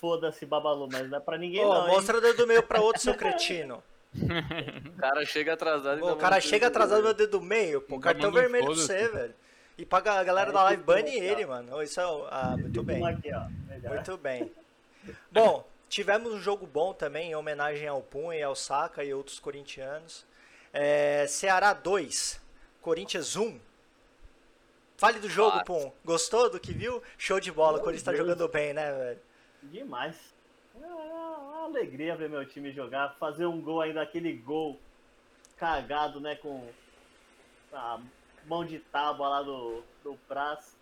[0.00, 1.88] Foda-se, Babalu, mas não é pra ninguém oh, não.
[1.88, 3.82] Mostra o dedo meio pra outro, seu cretino.
[4.14, 7.98] o cara chega atrasado e O cara chega atrasado no dedo meio, pô.
[7.98, 9.34] Cartão vermelho pra você, velho.
[9.76, 11.80] E paga a galera da live bane ele, mano.
[11.82, 12.04] Isso é.
[12.30, 13.00] Ah, muito bem.
[13.00, 14.52] Muito bem.
[15.30, 19.38] Bom, tivemos um jogo bom também, em homenagem ao Pum e ao Saka e outros
[19.38, 20.26] corintianos.
[20.72, 22.40] É, Ceará 2,
[22.82, 23.58] Corinthians 1.
[24.96, 25.92] Fale do jogo, Pum.
[26.04, 27.00] Gostou do que viu?
[27.16, 29.27] Show de bola, o Corinthians tá jogando bem, né, velho?
[29.70, 30.34] Demais.
[30.80, 34.78] É uma alegria ver meu time jogar, fazer um gol ainda, aquele gol
[35.56, 36.68] cagado, né, com
[37.72, 38.00] a
[38.46, 40.76] mão de tábua lá do, do Praz.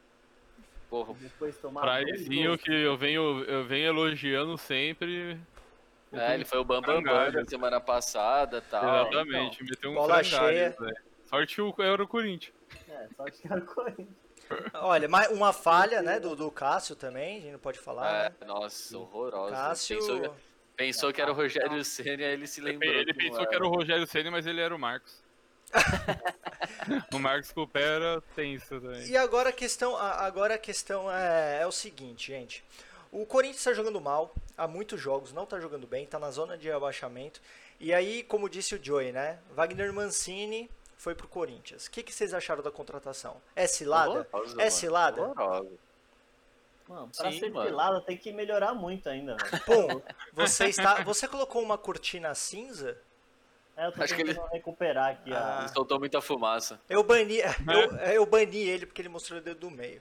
[0.88, 5.38] Porra, depois tomar Prazinho que eu venho, eu venho elogiando sempre.
[6.12, 9.06] É, ele foi o Bambam Bam Bam semana passada tal.
[9.06, 10.76] Exatamente, então, meteu um bola cheia.
[11.24, 12.54] Sorte o, era o Corinthians.
[12.88, 14.25] É, sorte que era o Corinthians.
[14.74, 18.26] Olha, uma falha, né, do, do Cássio também, a gente não pode falar.
[18.26, 18.46] É, né?
[18.46, 19.54] Nossa, horrorosa.
[19.54, 19.98] Cássio...
[19.98, 20.36] Pensou,
[20.76, 22.92] pensou que era o Rogério Senna e ele se lembrou.
[22.92, 25.24] Ele, pensou que era o Rogério Senna, mas ele era o Marcos.
[27.12, 29.06] o Marcos com o pé era tenso também.
[29.08, 32.64] E agora a questão, agora a questão é, é o seguinte, gente.
[33.10, 36.56] O Corinthians está jogando mal há muitos jogos, não está jogando bem, está na zona
[36.56, 37.40] de abaixamento.
[37.78, 39.38] E aí, como disse o Joey, né?
[39.54, 41.86] Wagner Mancini foi pro Corinthians.
[41.86, 43.36] O que, que vocês acharam da contratação?
[43.54, 44.26] É cilada?
[44.32, 45.34] Horroroso, é cilada?
[46.88, 47.68] Mano, pra Sim, ser mano.
[47.68, 49.36] cilada tem que melhorar muito ainda.
[49.66, 50.00] Pum,
[50.32, 52.96] você, está, você colocou uma cortina cinza?
[53.76, 54.38] É, eu tô Acho que ele...
[54.52, 55.32] recuperar aqui.
[55.34, 55.58] Ah.
[55.60, 56.80] Ele soltou muita fumaça.
[56.88, 60.00] Eu bani, eu, eu bani ele porque ele mostrou o dedo do meio.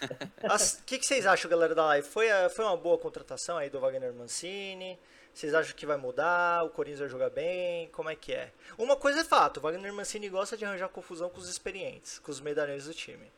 [0.42, 2.06] O que, que, vocês acham, galera da live?
[2.06, 4.98] Foi, foi uma boa contratação aí do Wagner Mancini?
[5.34, 6.62] Vocês acham que vai mudar?
[6.64, 7.88] O Corinthians vai jogar bem?
[7.88, 8.52] Como é que é?
[8.76, 12.30] Uma coisa é fato, o Wagner Mancini gosta de arranjar confusão com os experientes, com
[12.30, 13.30] os medalhões do time.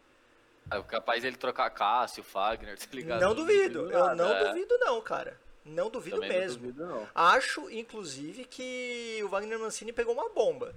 [0.70, 3.20] É capaz ele trocar Cássio, Fagner, tá ligado?
[3.20, 4.44] Não duvido, eu nada, não é.
[4.48, 5.38] duvido não, cara.
[5.64, 6.58] Não duvido Também não mesmo.
[6.58, 7.08] duvido, não.
[7.14, 10.74] Acho, inclusive, que o Wagner Mancini pegou uma bomba.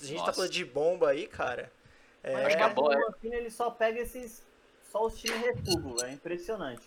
[0.00, 0.32] A gente tá Nossa.
[0.32, 1.70] falando de bomba aí, cara.
[2.22, 4.42] É, Acho que a bola- o Mancini, ele só pega esses.
[4.90, 6.82] Só os times refúgio, é impressionante.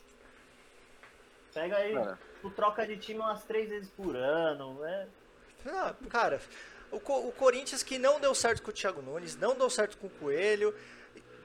[1.53, 2.19] Pega aí, Cara.
[2.41, 5.07] tu troca de time umas três vezes por ano, é.
[5.65, 6.41] Ah, cara,
[6.91, 10.07] o, o Corinthians que não deu certo com o Thiago Nunes, não deu certo com
[10.07, 10.73] o Coelho.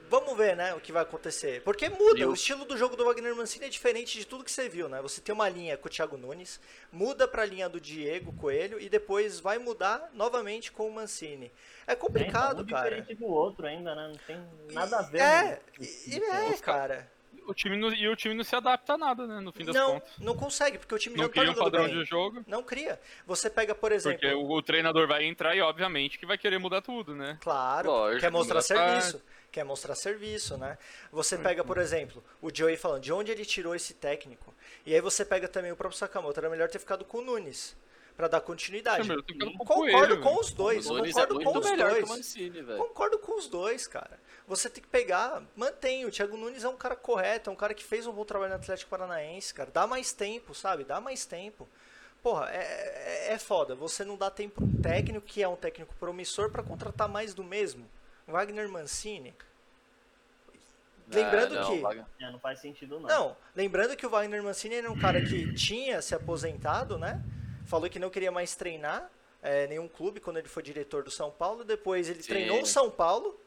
[0.08, 1.62] Vamos ver, né, o que vai acontecer.
[1.64, 4.52] Porque muda, Eu- o estilo do jogo do Wagner Mancini é diferente de tudo que
[4.52, 5.02] você viu, né?
[5.02, 6.60] Você tem uma linha com o Thiago Nunes,
[6.92, 11.52] muda pra linha do Diego Coelho e depois vai mudar novamente com o Mancini.
[11.88, 12.84] É complicado, é, um cara.
[12.84, 14.06] diferente do outro ainda, né?
[14.06, 15.18] Não tem nada a ver.
[15.18, 15.60] É, né?
[15.80, 17.10] e, e é, cara.
[17.46, 19.40] O time não, e o time não se adapta a nada, né?
[19.40, 20.18] No fim das Não, contas.
[20.18, 21.98] não consegue, porque o time Não não tá cria um jogando padrão bem.
[21.98, 22.44] de jogo.
[22.46, 23.00] Não cria.
[23.26, 26.58] Você pega, por exemplo, Porque o, o treinador vai entrar e, obviamente, que vai querer
[26.58, 27.38] mudar tudo, né?
[27.40, 29.22] Claro, Lógico, quer mostrar serviço.
[29.52, 30.76] Quer mostrar serviço, né?
[31.10, 34.52] Você pega, por exemplo, o Joey falando de onde ele tirou esse técnico.
[34.84, 36.38] E aí você pega também o próprio Sakamoto.
[36.38, 37.74] Era melhor ter ficado com o Nunes.
[38.16, 39.06] Pra dar continuidade.
[39.12, 39.22] O
[39.58, 40.86] Concordo Coelho, com os dois.
[40.86, 42.08] é Concordo muito com os dois.
[42.08, 42.62] Mancini.
[42.64, 44.18] Concordo com os dois, cara.
[44.48, 46.06] Você tem que pegar, mantém.
[46.06, 48.50] O Thiago Nunes é um cara correto, é um cara que fez um bom trabalho
[48.50, 49.70] no Atlético Paranaense, cara.
[49.70, 50.82] Dá mais tempo, sabe?
[50.84, 51.68] Dá mais tempo.
[52.22, 53.74] Porra, é, é, é foda.
[53.74, 57.44] Você não dá tempo pro técnico, que é um técnico promissor, pra contratar mais do
[57.44, 57.86] mesmo.
[58.26, 59.34] Wagner Mancini.
[61.08, 61.80] Lembrando É, não, que.
[61.80, 63.08] Wagner- É, não faz sentido, não.
[63.08, 67.22] Não, lembrando que o Wagner Mancini era um cara que tinha se aposentado, né?
[67.66, 69.10] Falou que não queria mais treinar
[69.42, 71.64] é, nenhum clube quando ele foi diretor do São Paulo.
[71.64, 72.28] Depois ele Sim.
[72.28, 73.38] treinou o São Paulo.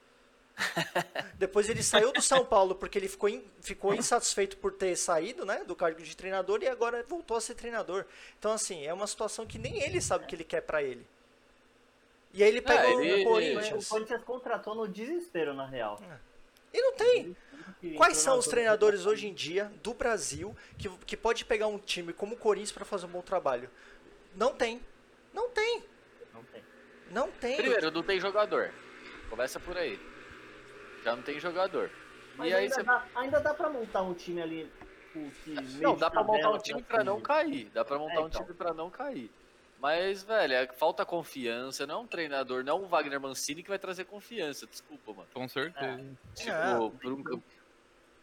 [1.35, 5.45] Depois ele saiu do São Paulo porque ele ficou, in- ficou insatisfeito por ter saído,
[5.45, 5.63] né?
[5.65, 8.05] Do cargo de treinador e agora voltou a ser treinador.
[8.37, 11.05] Então, assim, é uma situação que nem ele sabe o que ele quer pra ele.
[12.33, 13.87] E aí ele pegou ele- o O Corinthians.
[13.87, 15.99] Corinthians contratou no desespero, na real.
[16.73, 17.35] E não tem.
[17.95, 22.11] Quais são os treinadores hoje em dia do Brasil que, que pode pegar um time
[22.11, 23.69] como o Corinthians para fazer um bom trabalho?
[24.35, 24.81] Não tem.
[25.33, 25.83] Não tem.
[26.33, 26.63] Não tem.
[27.11, 27.57] Não tem.
[27.57, 28.71] Primeiro, não tem jogador.
[29.29, 29.99] Começa por aí.
[31.03, 31.89] Já não tem jogador.
[32.35, 32.83] Mas e aí ainda, você.
[32.83, 34.71] dá, ainda dá pra montar um time ali.
[35.81, 37.69] Não, dá pra montar um time pra não cair.
[37.73, 38.41] Dá pra montar É, um então.
[38.43, 39.31] time pra não cair.
[39.79, 41.87] Mas, velho, é- falta confiança.
[41.87, 44.67] Não é um treinador, não é um Wagner Mancini que vai trazer confiança.
[44.67, 45.27] Desculpa, mano.
[45.33, 46.03] Com certeza.
[46.35, 46.89] Tipo, É.
[47.01, 47.23] por um,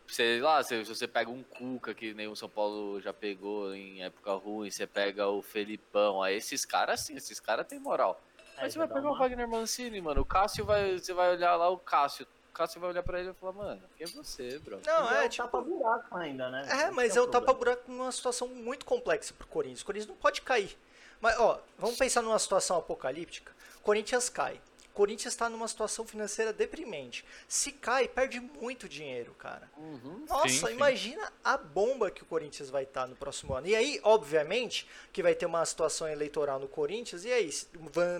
[0.09, 4.03] sei lá, se, você pega um Cuca, que nem o São Paulo já pegou em
[4.03, 8.21] época ruim, você pega o Felipão, aí esses caras sim, esses caras têm moral.
[8.57, 11.31] É, Mas você vai pegar o uma- Wagner Mancini, mano, o Cássio vai, você vai
[11.33, 14.11] olhar lá o Cássio, o Cássio vai olhar pra ele e falar, mano, quem é
[14.11, 14.81] você, bro?
[14.87, 15.45] Não, é um tipo.
[15.45, 16.67] tapa-buraco ainda, né?
[16.71, 19.83] É, Esse mas que é o tapa-buraco numa situação muito complexa pro Corinthians.
[19.83, 20.77] O Corinthians não pode cair.
[21.21, 23.53] Mas, ó, vamos pensar numa situação apocalíptica.
[23.83, 24.61] Corinthians cai.
[24.97, 27.23] Corinthians está numa situação financeira deprimente.
[27.47, 29.71] Se cai, perde muito dinheiro, cara.
[29.77, 30.25] Uhum.
[30.27, 30.73] Nossa, Sim, sim.
[30.73, 33.67] imagina a bomba que o Corinthians vai estar no próximo ano.
[33.67, 37.27] E aí, obviamente, que vai ter uma situação eleitoral no Corinthians.
[37.27, 37.51] E aí,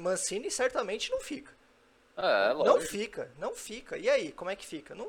[0.03, 1.51] Mancini certamente não fica.
[2.15, 2.91] É, Não lógico.
[2.93, 3.97] fica, não fica.
[3.97, 4.95] E aí, como é que fica?
[4.95, 5.09] Não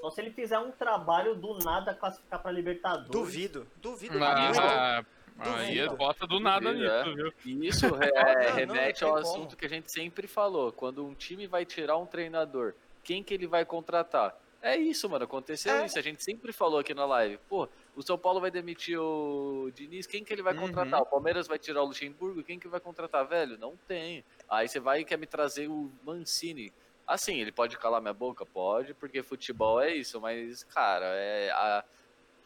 [0.00, 3.08] Só se ele fizer um trabalho do nada classificar pra Libertadores.
[3.10, 5.04] duvido, duvido Ah,
[5.38, 5.96] ah, aí Duvido.
[5.96, 7.04] bota do nada Duvido, é.
[7.04, 7.14] nisso,
[7.44, 7.62] viu?
[7.64, 10.72] Isso é, não, remete não ao assunto que a gente sempre falou.
[10.72, 12.74] Quando um time vai tirar um treinador,
[13.04, 14.36] quem que ele vai contratar?
[14.60, 15.24] É isso, mano.
[15.24, 15.86] Aconteceu É.
[15.86, 15.96] isso.
[15.98, 17.38] A gente sempre falou aqui na live.
[17.48, 20.60] Pô, o São Paulo vai demitir o Diniz, quem que ele vai Uhum.
[20.62, 21.00] contratar?
[21.00, 23.24] O Palmeiras vai tirar o Luxemburgo, quem que vai contratar?
[23.26, 24.24] Velho, não tem.
[24.50, 26.72] Aí você vai e quer me trazer o Mancini.
[27.06, 28.44] Assim, ele pode calar minha boca?
[28.44, 30.20] Pode, porque futebol é isso.
[30.20, 31.84] Mas, cara, é a-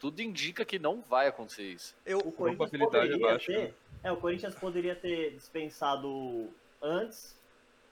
[0.03, 1.95] tudo indica que não vai acontecer isso.
[2.05, 3.57] Eu, O Corinthians Probabilidade poderia baixa, ter.
[3.69, 3.73] né?
[4.03, 6.49] É, o Corinthians poderia ter dispensado
[6.81, 7.33] antes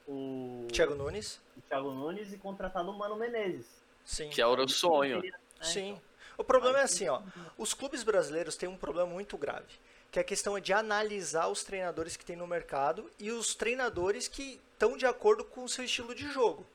[0.05, 3.66] o Thiago Nunes, o Thiago Nunes e contratado o Mano Menezes.
[4.03, 4.30] sim.
[4.30, 5.22] Que é o sonho.
[5.26, 5.91] É, Sim.
[5.91, 6.01] então.
[6.38, 7.22] O problema é assim, ó.
[7.57, 9.80] Os clubes brasileiros têm um problema muito grave,
[10.12, 14.28] que a questão é de analisar os treinadores que tem no mercado e os treinadores
[14.28, 16.68] que estão de acordo com o seu estilo de jogo.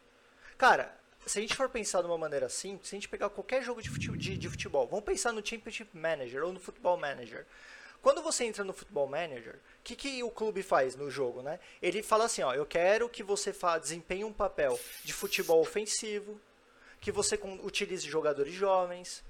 [0.57, 0.97] Cara,
[1.27, 3.83] se a gente for pensar de uma maneira assim, se a gente pegar qualquer jogo
[3.83, 7.45] de futebol, de, de futebol vamos pensar no Championship Manager ou no Football Manager.
[8.01, 11.59] Quando você entra no Football Manager, o que, que o clube faz no jogo, né?
[11.83, 16.41] Ele fala assim, ó, eu quero que você desempenhe um papel de futebol ofensivo,
[17.01, 19.25] que você utilize jogadores jovens,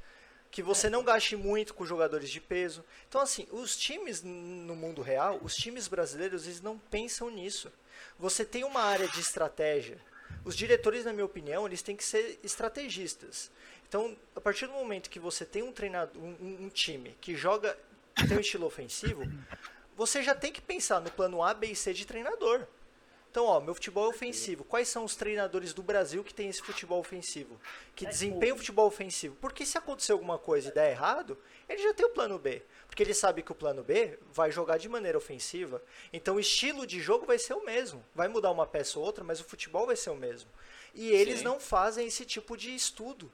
[0.50, 2.84] que você não gaste muito com jogadores de peso.
[3.08, 7.72] Então, assim, os times no mundo real, os times brasileiros, eles não pensam nisso.
[8.18, 9.98] Você tem uma área de estratégia.
[10.46, 13.50] Os diretores, na minha opinião, eles têm que ser estrategistas.
[13.88, 17.76] Então, a partir do momento que você tem um treinador, um, um- time que joga,
[18.28, 19.24] tem um estilo ofensivo,
[19.96, 22.64] você já tem que pensar no plano A, B e C de treinador.
[23.36, 24.64] Então, ó, meu futebol é ofensivo.
[24.64, 27.60] Quais são os treinadores do Brasil que tem esse futebol ofensivo?
[27.94, 29.36] Que É desempenham o futebol ofensivo?
[29.38, 31.36] Porque se acontecer alguma coisa e der errado,
[31.68, 32.62] ele já tem o plano B.
[32.86, 35.82] Porque ele sabe que o plano B vai jogar de maneira ofensiva.
[36.14, 38.02] Então o estilo de jogo vai ser o mesmo.
[38.14, 40.48] Vai mudar uma peça ou outra, mas o futebol vai ser o mesmo.
[40.94, 41.44] E eles Sim.
[41.44, 43.30] não fazem esse tipo de estudo.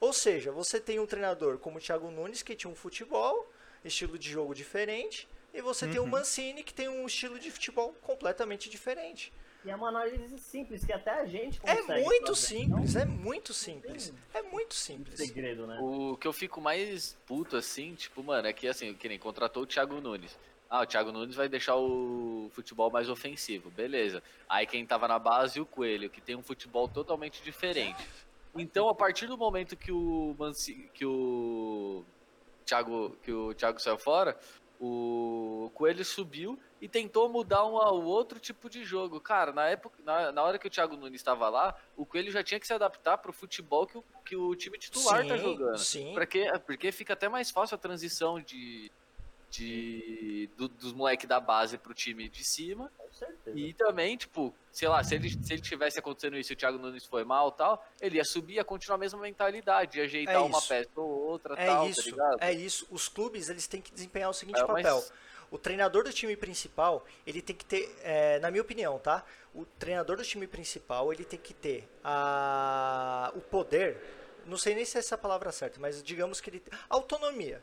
[0.00, 3.52] Ou seja, você tem um treinador como o Thiago Nunes que tinha um futebol,
[3.84, 7.94] estilo de jogo diferente, e você tem o Mancini que tem um estilo de futebol
[8.00, 9.30] completamente diferente.
[9.64, 12.46] E é uma análise simples que até a gente É consegue muito fazer.
[12.46, 14.12] simples, Não é muito simples.
[14.34, 15.16] É muito simples.
[15.18, 15.78] segredo, né?
[15.80, 19.62] O que eu fico mais puto assim, tipo, mano, é que assim, que nem contratou
[19.62, 20.36] o Thiago Nunes.
[20.68, 24.22] Ah, o Thiago Nunes vai deixar o futebol mais ofensivo, beleza.
[24.48, 28.04] Aí quem tava na base, o Coelho, que tem um futebol totalmente diferente.
[28.56, 32.04] Então, a partir do momento que o Manci, que o
[32.66, 34.36] Thiago, que o Thiago saiu fora,
[34.80, 39.20] o Coelho subiu e tentou mudar um ao outro tipo de jogo.
[39.20, 42.42] Cara, na época, na, na hora que o Thiago Nunes estava lá, o Coelho já
[42.42, 45.78] tinha que se adaptar pro futebol que o, que o time titular tá Sim, jogando.
[45.78, 46.12] sim.
[46.12, 48.90] Porque, porque fica até mais fácil a transição de,
[49.50, 52.90] de do- dos moleques da base pro time de cima.
[52.98, 53.56] Com certeza.
[53.58, 56.78] E também, tipo, sei lá, se ele, se ele tivesse acontecendo isso e o Thiago
[56.78, 60.34] Nunes foi mal e tal, ele ia subir, ia continuar a mesma mentalidade, ia ajeitar
[60.34, 62.36] É uma peça ou outra É tal, tá isso, ligado?
[62.40, 62.86] é isso.
[62.90, 65.04] Os clubes eles têm que desempenhar o seguinte É, mas- papel.
[65.52, 69.22] O treinador do time principal, ele tem que ter, é, na minha opinião, tá?
[69.54, 73.98] O treinador do time principal, ele tem que ter a, o poder,
[74.46, 77.62] não sei nem se é essa a palavra certa, mas digamos que ele tem autonomia.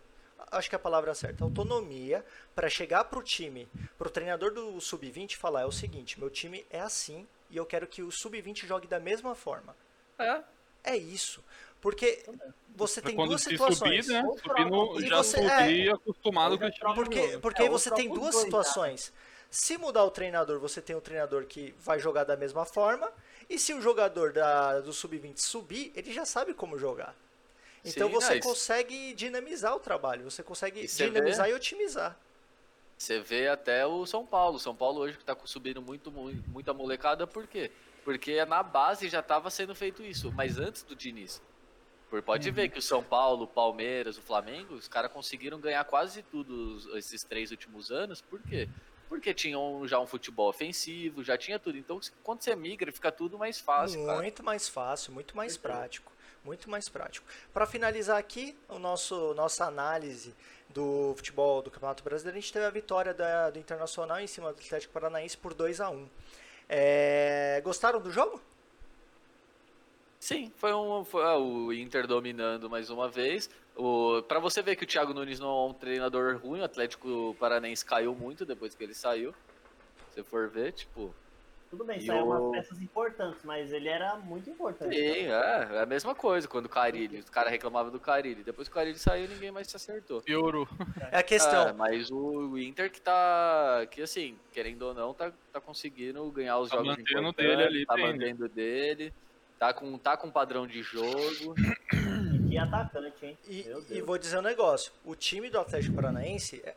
[0.52, 2.24] Acho que é a palavra certa, autonomia
[2.54, 3.68] para chegar pro time,
[3.98, 7.66] pro treinador do sub-20 e falar é o seguinte, meu time é assim e eu
[7.66, 9.76] quero que o sub-20 jogue da mesma forma.
[10.20, 10.44] É.
[10.84, 11.44] É isso.
[11.82, 12.24] Porque
[12.76, 14.06] você tem quando duas situações.
[14.06, 15.08] subir, né?
[15.08, 17.92] Já você- subir acostumado com o Ou já estilo troca de Porque, porque É, você
[17.92, 19.14] tem duas dois, situações.
[19.50, 23.12] Se mudar o treinador, você tem um treinador que vai jogar da mesma forma.
[23.50, 27.16] E se o jogador da, do sub-20 subir, ele já sabe como jogar.
[27.84, 31.56] Então Sim, você é consegue dinamizar o trabalho, você consegue E você dinamizar vê- e
[31.56, 32.16] otimizar.
[32.98, 34.60] Você vê até o São Paulo.
[34.60, 37.72] São Paulo hoje que tá subindo muito, muito, muita molecada, por quê?
[38.04, 41.42] Porque na base já tava sendo feito isso, mas antes do Diniz.
[42.10, 45.84] Por, pode ver que o São Paulo, o Palmeiras, o Flamengo, os caras conseguiram ganhar
[45.86, 48.68] quase tudo esses três últimos anos, por quê?
[49.07, 51.78] Porque tinham já um futebol ofensivo, já tinha tudo.
[51.78, 54.22] Então, quando você migra, fica tudo mais fácil, cara.
[54.22, 56.12] Muito mais fácil, muito mais prático.
[56.43, 57.28] Muito mais prático.
[57.53, 60.34] Para finalizar aqui, o nosso nossa análise
[60.70, 64.53] do futebol do Campeonato Brasileiro, a gente teve a vitória da- do Internacional em cima
[64.53, 66.07] do Atlético Paranaense por 2 a 1
[66.68, 68.41] É, Gostaram do jogo?
[70.22, 73.50] Sim, foi um foi, ah, o Inter dominando mais uma vez.
[73.76, 77.36] O para você ver que o Thiago Nunes não é um treinador ruim, o Atlético
[77.40, 79.34] Paranense caiu muito depois que ele saiu.
[80.10, 81.16] Se for ver, tipo,
[81.70, 84.96] Tudo bem, saiu o- umas peças importantes, mas ele era muito importante.
[84.96, 85.30] sim, é,
[85.78, 88.44] é a mesma coisa quando o Carilli, os caras reclamavam do Carilli.
[88.44, 90.22] Depois que o Carilli saiu, ninguém mais se acertou.
[90.22, 90.68] Piorou.
[91.12, 91.68] É a questão.
[91.70, 96.60] É, mas o Inter que tá, que assim, querendo ou não, tá, tá conseguindo ganhar
[96.60, 98.02] os Tá jogos mantendo importantes, dele ali, tá né?
[98.04, 99.14] mantendo dele,
[99.60, 101.53] tá com, tá com padrão de jogo.
[102.45, 103.38] E que atacante, hein?
[103.47, 106.76] E, Meu e vou dizer um negócio: o time do Atlético Paranaense, é-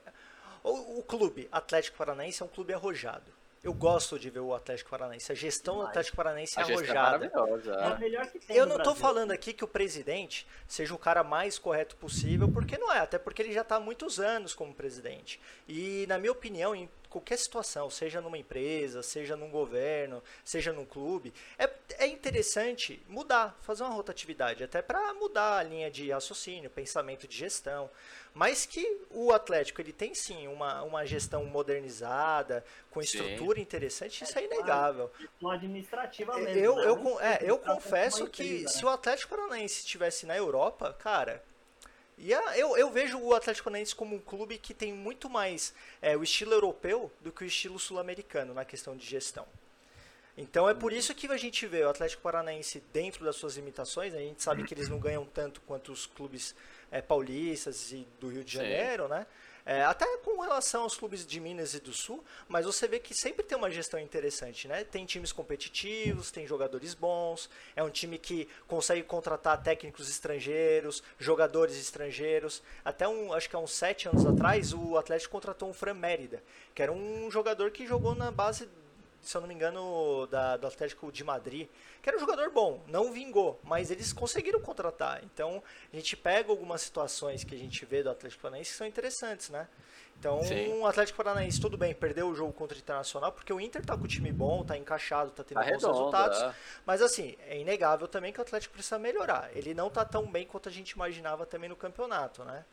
[0.63, 3.33] o, o clube Atlético Paranaense é um clube arrojado.
[3.63, 5.31] Eu gosto de ver o Atlético Paranaense.
[5.31, 5.91] A gestão do Demais.
[5.91, 7.27] Atlético Paranaense é é arrojada.
[7.27, 7.95] É é.
[7.95, 9.01] o melhor que tem Eu não tô Brasil.
[9.01, 13.21] falando aqui que o presidente seja o cara mais correto possível, porque não é, até
[13.21, 15.41] porque ele já está há muitos anos como presidente.
[15.69, 20.85] E, na minha opinião, em qualquer situação, seja numa empresa, seja num governo, seja num
[20.85, 26.69] clube, é, é interessante mudar, fazer uma rotatividade, até para mudar a linha de raciocínio,
[26.69, 27.89] pensamento de gestão.
[28.35, 33.19] Mas que o Atlético ele tem sim uma, uma gestão modernizada, com Sim.
[33.19, 35.11] estrutura interessante, isso é inegável.
[35.19, 36.59] Gestão administrativa mesmo.
[36.59, 36.85] Eu, né?
[36.87, 38.85] eu, é, eu confesso uma que empresa, se né?
[38.85, 41.43] o Atlético Paranaense estivesse na Europa, cara,
[42.17, 46.17] ia, eu, eu vejo o Atlético Paranaense como um clube que tem muito mais é,
[46.17, 49.47] o estilo europeu do que o estilo sul-americano na questão de gestão.
[50.37, 54.15] Então é por isso que a gente vê o Atlético Paranaense dentro das suas limitações,
[54.15, 56.55] a gente sabe que eles não ganham tanto quanto os clubes
[56.93, 58.59] é, paulistas e do Rio de Sim.
[58.59, 59.27] Janeiro, né?
[59.65, 63.15] É, até com relação aos clubes de Minas e do Sul, mas você vê que
[63.15, 64.83] sempre tem uma gestão interessante, né?
[64.83, 71.79] Tem times competitivos, tem jogadores bons, é um time que consegue contratar técnicos estrangeiros, jogadores
[71.79, 72.61] estrangeiros.
[72.85, 76.43] Até um, acho que há uns sete anos atrás, o Atlético contratou um Fran Mérida,
[76.75, 78.69] que era um jogador que jogou na base
[79.23, 81.69] se eu não me engano, da, do Atlético de Madrid,
[82.03, 85.23] que era um jogador bom, não vingou, mas eles conseguiram contratar.
[85.25, 85.63] Então,
[85.93, 89.49] a gente pega algumas situações que a gente vê do Atlético Paranaense que são interessantes,
[89.49, 89.69] né?
[90.19, 90.69] Então, Sim.
[90.81, 93.97] o Atlético Paranaense, tudo bem, perdeu o jogo contra o Internacional, porque o Inter tá
[93.97, 96.39] com o time bom, tá encaixado, tá tendo Tá bons resultados.
[96.41, 96.55] é.
[96.85, 99.51] Mas assim, é inegável também que o Atlético precisa melhorar.
[99.57, 102.65] Ele não tá tão bem quanto a gente imaginava também no campeonato, né?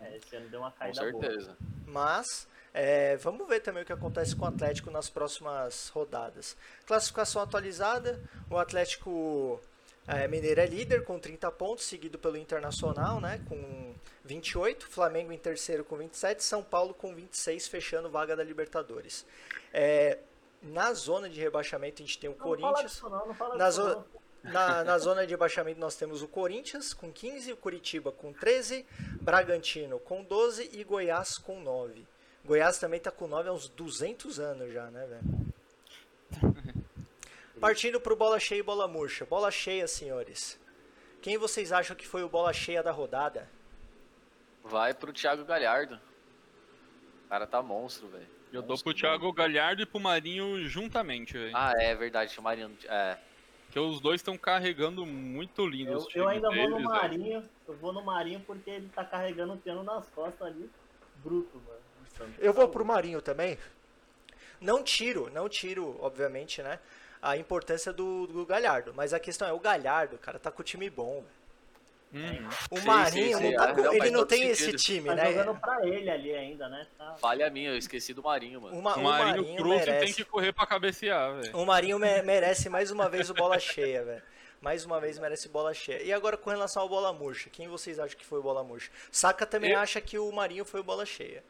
[0.00, 1.22] É, esse ano deu uma Com caída boa.
[1.22, 1.56] certeza.
[1.86, 6.56] Mas é, vamos ver também o que acontece com o Atlético nas próximas rodadas.
[6.86, 8.20] Classificação atualizada:
[8.50, 9.60] o Atlético
[10.06, 13.94] é, Mineiro é líder com 30 pontos, seguido pelo Internacional né, com
[14.24, 19.26] 28, Flamengo em terceiro com 27, São Paulo com 26, fechando vaga da Libertadores.
[19.72, 20.18] É,
[20.62, 23.02] na zona de rebaixamento a gente tem o Não, Corinthians.
[23.02, 24.04] não, não Na zona-.
[24.42, 28.84] Na, na zona de rebaixamento nós temos o Corinthians com 15, o Curitiba com 13,
[29.20, 32.04] Bragantino com 12 e Goiás com 9.
[32.44, 35.52] Goiás também tá com 9 há uns 200 anos já, né, velho?
[37.60, 39.24] Partindo pro bola cheia e bola murcha.
[39.24, 40.60] Bola cheia, senhores.
[41.20, 43.48] Quem vocês acham que foi o bola cheia da rodada?
[44.64, 46.00] Vai pro Thiago Galhardo.
[47.26, 48.26] O cara tá monstro, velho.
[48.52, 51.52] Eu dou pro Thiago Galhardo e pro Marinho juntamente, velho.
[51.54, 52.76] Ah, é verdade, o Mariano.
[52.84, 53.16] É.
[53.66, 56.84] Porque os dois estão carregando muito lindo Eu, eu ainda vou no deles, velho.
[56.84, 60.68] Marinho, eu vou no Marinho porque ele tá carregando o piano nas costas ali.
[61.16, 61.81] Bruto, mano.
[62.38, 63.58] Eu vou pro Marinho também.
[64.60, 66.78] Não tiro, não tiro, obviamente, né?
[67.20, 68.92] A importância do, do Galhardo.
[68.94, 71.24] Mas a questão é, o Galhardo, cara, tá com o time bom.
[71.24, 71.42] velho.
[72.14, 72.48] Hum.
[72.70, 73.50] O Sim, Marinho, sim, sim.
[73.52, 74.80] não tá Ah, com- não, ele não tem esse sentido.
[74.82, 75.32] time, Tá né?
[75.32, 76.86] jogando pra ele ali ainda, né?
[76.98, 77.14] Tá...
[77.14, 78.76] Falha minha, eu esqueci do Marinho, mano.
[78.78, 80.04] Uma- O o Marinho, Marinho Cruz merece.
[80.04, 81.56] tem que correr pra cabecear, velho.
[81.56, 84.22] O Marinho me- merece mais uma vez o bola cheia, velho.
[84.60, 86.02] Mais uma vez merece bola cheia.
[86.02, 88.90] E agora com relação ao bola murcha, quem vocês acham que foi o bola murcha?
[89.10, 91.42] Saka também Eu- acha que o Marinho foi o bola cheia.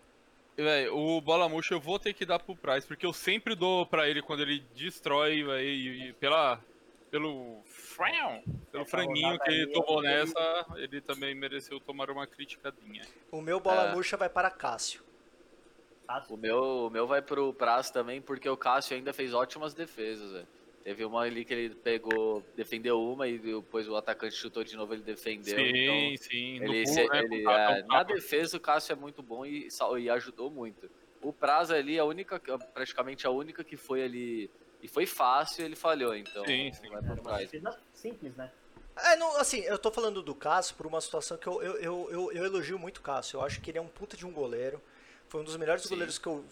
[0.57, 3.86] Véi, o Bola Murcha eu vou ter que dar pro Price, porque eu sempre dou
[3.86, 6.61] pra ele quando ele destrói, véi, e, e pela,
[7.11, 12.26] pelo frão, pelo Essa franguinho rodada que ele tomou nessa, ele também mereceu tomar uma
[12.26, 13.03] criticadinha.
[13.30, 13.94] O meu bola É.
[13.94, 15.03] murcha vai para Cássio.
[16.28, 20.32] O meu, o meu vai pro Prazo também, porque o Cássio ainda fez ótimas defesas,
[20.32, 20.48] velho.
[20.83, 24.93] Teve uma ali que ele pegou, defendeu uma e depois o atacante chutou de novo,
[24.93, 25.59] ele defendeu.
[25.59, 26.59] sim, então, sim.
[26.59, 29.68] no ele, pulo, se- né, ele, é, na defesa o Cássio é muito bom e,
[30.01, 30.91] e ajudou muito.
[31.22, 32.41] O Prazo ali, a única,
[32.74, 34.51] praticamente a única que foi ali
[34.83, 36.89] e foi fácil, ele falhou, então Sim, sim.
[36.89, 37.45] vai Prazo.
[37.45, 38.51] defesa simples, né?
[38.97, 42.09] É, não, assim, eu tô falando do Cássio por uma situação que eu, eu, eu,
[42.11, 43.39] eu, eu elogio muito o Cássio.
[43.39, 44.83] Eu acho que ele é um puta de um goleiro.
[45.28, 45.91] Foi um dos melhores Sim.
[45.91, 46.45] goleiros que eu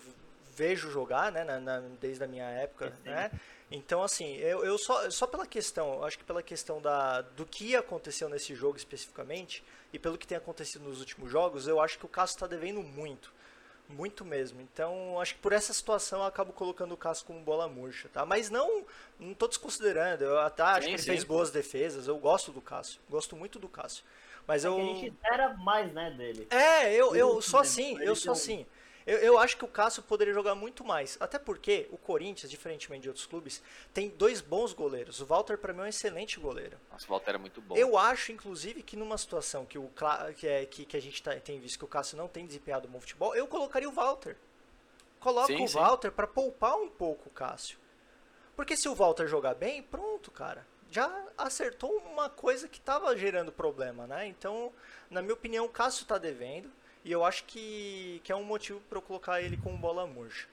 [0.54, 3.10] vejo jogar, né, na, na- desde a minha época, Sim.
[3.10, 3.30] né?
[3.70, 7.76] Então, assim, eu, eu só, só pela questão, acho que pela questão da, do que
[7.76, 9.62] aconteceu nesse jogo especificamente,
[9.92, 12.82] e pelo que tem acontecido nos últimos jogos, eu acho que o Cássio tá devendo
[12.82, 13.32] muito.
[13.88, 14.60] Muito mesmo.
[14.60, 18.24] Então, acho que por essa situação eu acabo colocando o Cássio como bola murcha, tá?
[18.24, 18.84] Mas não,
[19.18, 20.22] não tô desconsiderando.
[20.24, 21.06] Eu até acho Sim, que ele sim.
[21.06, 22.06] fez boas defesas.
[22.06, 23.00] Eu gosto do Cássio.
[23.08, 24.04] Gosto muito do Cássio.
[24.46, 24.74] Mas É eu.
[24.74, 26.46] que a gente espera mais, né, dele.
[26.50, 28.66] É, eu, eu sou assim, eu sou assim.
[29.06, 31.16] Eu, eu acho que o Cássio poderia jogar muito mais.
[31.20, 33.62] Até porque o Corinthians, diferentemente de outros clubes,
[33.94, 35.20] tem dois bons goleiros.
[35.20, 36.78] O Walter, pra mim, é um excelente goleiro.
[36.90, 37.76] Nossa, o Walter é muito bom.
[37.76, 39.90] Eu acho, inclusive, que numa situação que, o,
[40.36, 42.88] que, é, que, que a gente tá- tem visto que o Cássio não tem desempenhado
[42.88, 44.36] bom futebol, eu colocaria o Walter.
[45.18, 45.68] Coloca Sim, o.
[45.68, 47.78] Walter pra poupar um pouco o Cássio.
[48.56, 50.66] Porque se o Walter jogar bem, pronto, cara.
[50.90, 54.26] Já acertou uma coisa que tava gerando problema, né?
[54.26, 54.72] Então,
[55.08, 56.70] na minha opinião, o Cássio tá devendo.
[57.04, 60.46] E eu acho que, que é um motivo pra eu colocar ele com bola murcha.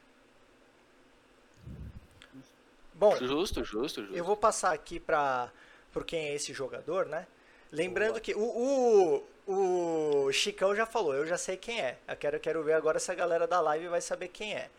[2.93, 4.15] Bom, Justo, justo, justo.
[4.15, 5.51] eu vou passar aqui para
[5.91, 7.27] por quem é esse jogador, né?
[7.71, 11.97] Lembrando que o, o, o Chicão já falou, eu já sei quem é.
[12.07, 14.69] Eu quero, quero ver agora se a galera da live vai saber quem é.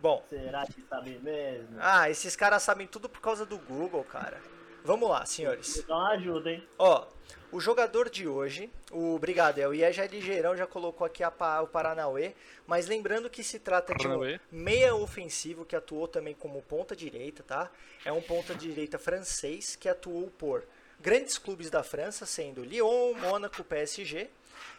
[0.00, 1.76] Bom, Será que sabe mesmo?
[1.80, 4.38] ah, esses caras sabem tudo por causa do Google, cara.
[4.84, 5.78] Vamos lá, senhores.
[5.78, 6.62] Então ajuda, hein?
[6.78, 7.06] Ó,
[7.50, 11.32] o jogador de hoje, o Brigadel, e é já ligeirão, já colocou aqui a
[11.62, 12.34] o Paranauê,
[12.66, 14.40] mas lembrando que se trata de um Paranauê.
[14.52, 17.70] meia ofensivo que atuou também como ponta direita, tá?
[18.04, 20.64] É um ponta direita francês que atuou por
[21.00, 24.28] grandes clubes da França, sendo Lyon, Mônaco, PSG,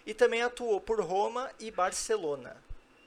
[0.05, 2.55] e também atuou por Roma e Barcelona.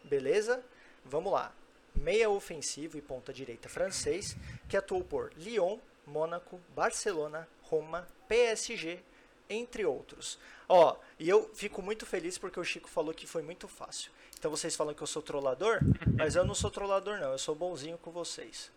[0.03, 0.61] Beleza?
[1.05, 1.53] Vamos lá.
[1.95, 4.37] Meia ofensivo e ponta direita francês
[4.69, 5.79] que atuou por Lyon,
[6.09, 9.01] Mônaco, Barcelona, Roma, PSG,
[9.49, 10.39] entre outros.
[10.69, 14.11] Ó, e eu fico muito feliz porque o Chico falou que foi muito fácil.
[14.39, 15.81] Então vocês falam que eu sou trollador,
[16.19, 18.71] mas eu não sou trollador não, eu sou bonzinho com vocês.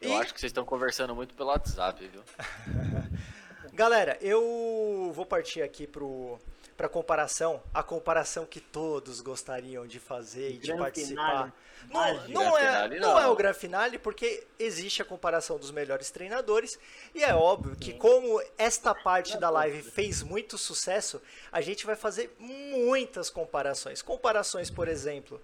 [0.00, 2.22] Eu E- acho que vocês estão conversando muito pelo WhatsApp, viu?
[3.76, 6.38] Galera, eu vou partir aqui pro
[6.78, 11.30] para comparação, a comparação que todos gostariam de fazer e de participar.
[11.30, 11.52] finale.
[11.90, 12.32] Não, Mágico.
[12.32, 13.20] não, é, finale, não não.
[13.20, 16.78] é o Gran Finale, porque existe a comparação dos melhores treinadores,
[17.14, 21.20] e é óbvio que como esta parte da live fez muito sucesso,
[21.52, 24.00] a gente vai fazer muitas comparações.
[24.00, 25.40] Comparações, por exemplo,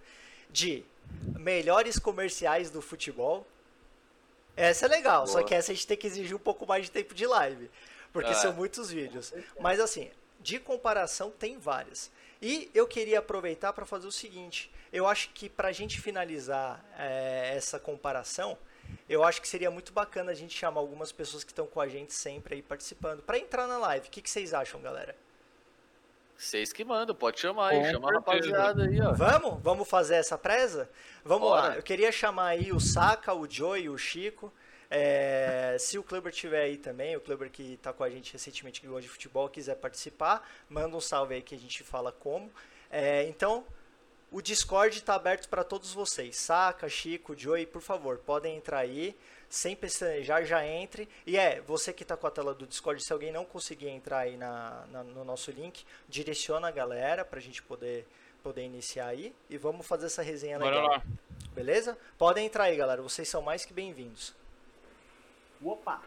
[0.51, 0.85] de
[1.39, 3.47] melhores comerciais do futebol.
[4.57, 5.45] Essa é legal, só Boa.
[5.45, 7.71] que essa a gente tem que exigir um pouco mais de tempo de live,
[8.13, 8.35] porque Ah.
[8.35, 9.33] são muitos vídeos.
[9.61, 10.11] Mas assim,
[10.41, 12.11] de comparação tem várias.
[12.41, 16.85] E eu queria aproveitar para fazer o seguinte: eu acho que para a gente finalizar
[16.99, 18.59] é, essa comparação,
[19.09, 21.87] eu acho que seria muito bacana a gente chamar algumas pessoas que estão com a
[21.89, 24.09] gente sempre aí participando para entrar na live.
[24.09, 25.15] O que, que vocês acham, galera?
[26.37, 29.13] Vocês que mandam, pode chamar aí, Com chama a rapaziada aí, ó.
[29.13, 29.63] Vamos?
[29.63, 30.91] Vamos fazer essa presa?
[31.25, 31.63] Vamos lá.
[31.63, 31.75] Bora.
[31.77, 34.53] Eu queria chamar aí o Saka, o Joey, o Chico.
[34.95, 38.79] É, se o Kleber tiver aí também, o Kleber que tá com a gente recentemente
[38.79, 42.53] que gosta de futebol, quiser participar, manda um salve aí que a gente fala como.
[42.91, 43.65] É, então,
[44.31, 46.37] o Discord está aberto para todos vocês.
[46.37, 49.17] Saka, Chico, Joey, por favor, podem entrar aí.
[49.49, 51.07] Sem pestanejar, já entre.
[51.27, 54.21] E é, você que está com a tela do Discord, se alguém não conseguir entrar
[54.21, 58.07] aí na, na- no nosso link, direciona a galera para a gente poder,
[58.43, 59.35] poder iniciar aí.
[59.51, 60.91] E vamos fazer essa resenha Bora legal.
[60.91, 61.03] lá.
[61.55, 61.99] Beleza?
[62.17, 63.03] Podem entrar aí, galera.
[63.03, 64.35] Vocês são mais que bem-vindos.
[65.65, 66.01] Opa!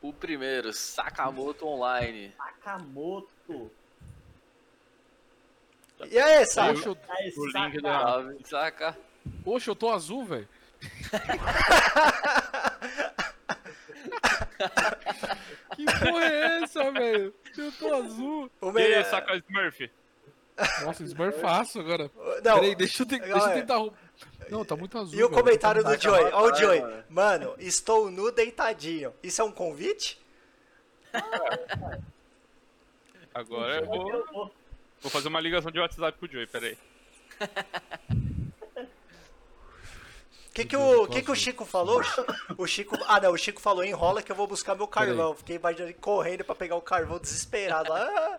[0.00, 2.32] O primeiro, Sakamoto Online.
[2.36, 3.70] Sakamoto.
[6.10, 6.72] E aí, Saka?
[6.72, 7.80] Oxe, eu, Aí, o link Saka.
[7.82, 8.98] da- Saka.
[9.46, 10.48] Oxe, eu tô azul, velho.
[15.76, 17.34] que porra é essa, velho?
[17.56, 18.50] Eu tô azul.
[18.60, 19.90] O E aí, saca Smurf?
[20.84, 22.10] Nossa, smurfaço agora.
[22.44, 23.78] Não, Peraí, deixa eu, te- deixa eu tentar.
[24.50, 25.18] Não, tá muito azul.
[25.18, 26.32] E o comentário do Saca Joey?
[26.32, 26.80] Ó o Joey.
[26.80, 27.04] mano.
[27.08, 29.14] Mano, estou nu deitadinho.
[29.22, 30.20] Isso é um convite?
[33.34, 34.52] Agora eu vou,
[35.00, 35.10] vou.
[35.10, 36.76] fazer uma ligação de WhatsApp pro Joey, peraí.
[40.52, 41.34] O que, que, o, que, que o.
[41.34, 42.02] Chico falou?
[42.58, 42.94] O Chico.
[43.06, 45.34] Ah, não, o Chico falou enrola que eu vou buscar meu carvão.
[45.34, 47.90] Fiquei imaginando correndo pra pegar o carvão desesperado.
[47.90, 48.38] Ah!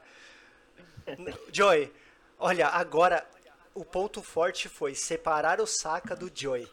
[1.51, 1.91] Joey,
[2.37, 3.25] olha, agora
[3.73, 6.67] o ponto forte foi separar o saca do Joey.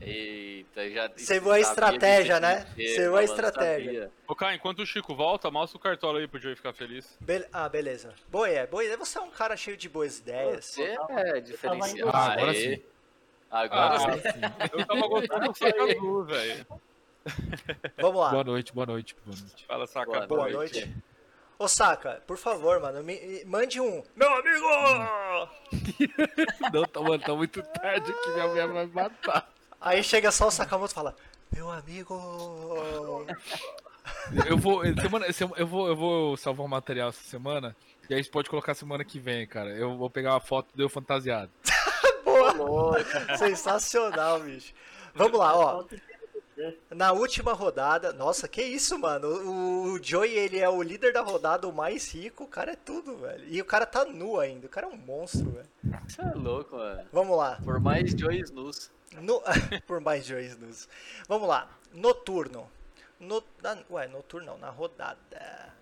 [0.00, 1.10] Eita, já.
[1.14, 2.64] Você viu a estratégia, né?
[2.76, 4.10] ter, Você viu a estratégia.
[4.26, 7.16] Ô, Kai, enquanto o Chico volta, mostra o cartola aí pro Joey ficar feliz.
[7.20, 8.14] Bele- Ah, beleza.
[8.28, 8.96] Boa ideia, boa ideia.
[8.96, 10.64] Você é um cara cheio de boas ideias.
[10.64, 12.10] Você é diferenciado.
[12.14, 12.76] Ah, agora Aê.
[12.76, 12.82] sim.
[13.50, 14.40] Agora Ah, sim.
[14.78, 16.66] Eu tava gostando do saca azul, velho.
[17.98, 18.30] Vamos lá.
[18.30, 19.66] Boa noite, boa noite, boa noite.
[19.66, 20.06] Fala, saca.
[20.12, 20.86] Boa Boa noite.
[20.86, 20.96] noite.
[21.60, 24.02] Ô, Saka, por favor, mano, me- me- mande um.
[24.16, 24.66] Meu amigo!
[26.72, 29.46] Não, tá, mano, tá muito tarde aqui, minha mulher vai me matar.
[29.78, 31.14] Aí chega só o Sakamoto e fala:
[31.52, 33.26] Meu amigo!
[34.46, 37.76] Eu vou, semana, sema- eu vou, eu vou salvar um material essa semana.
[38.08, 39.68] E aí você pode colocar semana que vem, cara.
[39.70, 41.50] Eu vou pegar uma foto do eu fantasiado.
[42.56, 42.96] Boa!
[43.36, 44.72] Sensacional, bicho.
[45.14, 45.84] Vamos lá, ó.
[46.90, 49.28] Na última rodada, nossa, que isso, mano?
[49.94, 53.16] O, Joey, ele é o líder da rodada, o mais rico, o cara é tudo,
[53.16, 53.44] velho.
[53.48, 55.68] E o cara tá nu ainda, o cara é um monstro, velho.
[56.08, 57.06] Você é louco, mano.
[57.12, 57.58] Vamos lá.
[57.64, 58.90] Por mais Joyce nus.
[59.20, 59.42] No...
[59.86, 60.88] Por mais Joeys nus.
[61.28, 61.68] Vamos lá.
[61.92, 62.70] Noturno.
[63.18, 63.42] No...
[63.62, 65.18] na- Ué, noturno não, na rodada.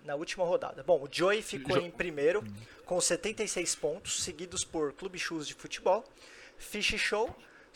[0.03, 0.81] Na última rodada.
[0.83, 2.43] Bom, o Joey ficou Jo- em primeiro
[2.85, 6.03] com 76 pontos, seguidos por Clube Shoes de Futebol,
[6.57, 7.29] Fish Show,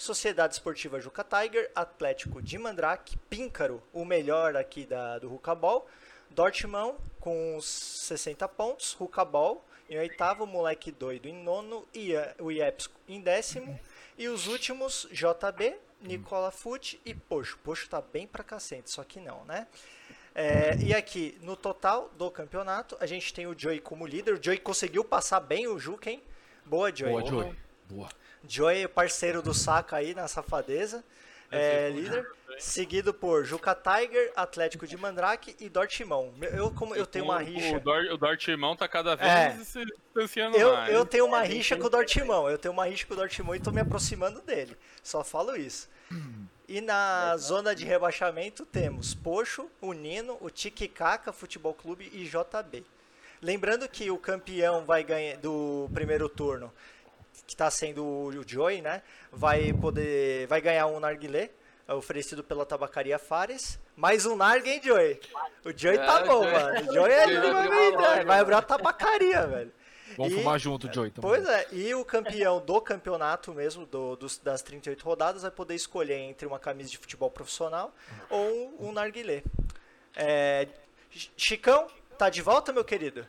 [0.04, 5.88] Sociedade Esportiva Juca Tiger, Atlético de Mandrake, Píncaro, o melhor aqui da, do Rucabol,
[6.30, 13.22] Dortmund com 60 pontos, Rucabol em oitavo, Moleque Doido em nono, e o IEPS em
[13.22, 13.80] décimo,
[14.18, 17.58] e os últimos, JB, Nicola Fute e Poxo.
[17.64, 19.68] Poxo tá bem pra cacete, só que não, né?
[20.36, 24.34] É, e aqui, no total do campeonato, a gente tem o Joey como líder.
[24.34, 26.22] O Joey conseguiu passar bem o Juca, hein?
[26.66, 27.12] Boa, Joey.
[27.14, 27.56] Boa, Joey.
[27.88, 28.10] Boa.
[28.48, 31.03] Joey, parceiro do Saca aí na safadeza.
[31.52, 32.28] É, líder.
[32.57, 36.34] Seguido por Juca Tiger, Atlético de Mandrake e Dortmund.
[36.48, 37.78] Eu, como eu tenho uma O- rixa.
[37.78, 39.52] O, Dor, o Dortmund tá cada vez É.
[39.64, 40.94] se distanciando Eu, mais.
[40.94, 42.52] eu tenho uma rixa com o Dortmund.
[42.52, 44.76] Eu tenho uma rixa com o Dortmund e tô me aproximando dele.
[45.03, 45.90] Só falo isso.
[46.68, 52.84] E na zona de rebaixamento temos Poxo, o Nino, o Tiquicaca Futebol Clube e JB.
[53.41, 56.72] Lembrando que o campeão vai ganhar do primeiro turno,
[57.46, 59.02] que está sendo o Joey, né?
[59.32, 61.50] Vai poder, vai ganhar um narguilé
[61.88, 63.80] oferecido pela tabacaria Fares.
[63.96, 65.20] Mais um narg, hein, Joey?
[65.66, 66.90] O Joey tá É, o bom, Joey- mano.
[66.90, 68.68] O Joey ele Joey vai, abriu uma vai, loja, vai abrir uma mano.
[68.68, 69.74] tabacaria, velho.
[70.16, 71.10] Vamos E- fumar junto, Joey.
[71.12, 75.50] Tamo Pois é, e o campeão do campeonato mesmo, do, dos- das 38 rodadas, vai
[75.52, 77.94] poder escolher entre uma camisa de futebol profissional
[78.30, 79.42] ou um narguilé.
[80.16, 80.68] É,
[81.36, 81.88] Chicão,
[82.18, 83.26] tá de volta, meu querido?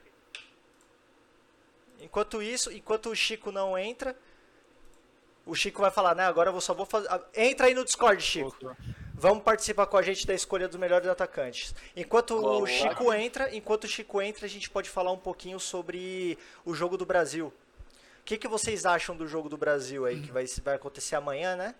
[2.05, 4.15] Enquanto isso, enquanto o Chico não entra,
[5.47, 6.25] o Chico vai falar, né?
[6.27, 7.09] Agora eu só vou fazer.
[7.35, 8.77] Entra aí no Discord, Chico.
[9.15, 11.75] Vamos participar com a gente da escolha dos melhores atacantes.
[11.97, 16.39] Enquanto o Chico entra, enquanto o Chico entra, a gente pode falar um pouquinho sobre
[16.63, 17.47] o jogo do Brasil.
[18.21, 21.57] O que, que vocês acham do jogo do Brasil aí, que vai, vai acontecer amanhã,
[21.57, 21.75] né?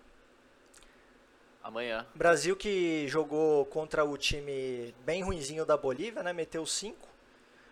[1.63, 2.05] Amanhã.
[2.15, 6.33] Brasil que jogou contra o time bem ruinzinho da Bolívia, né?
[6.33, 7.07] Meteu 5.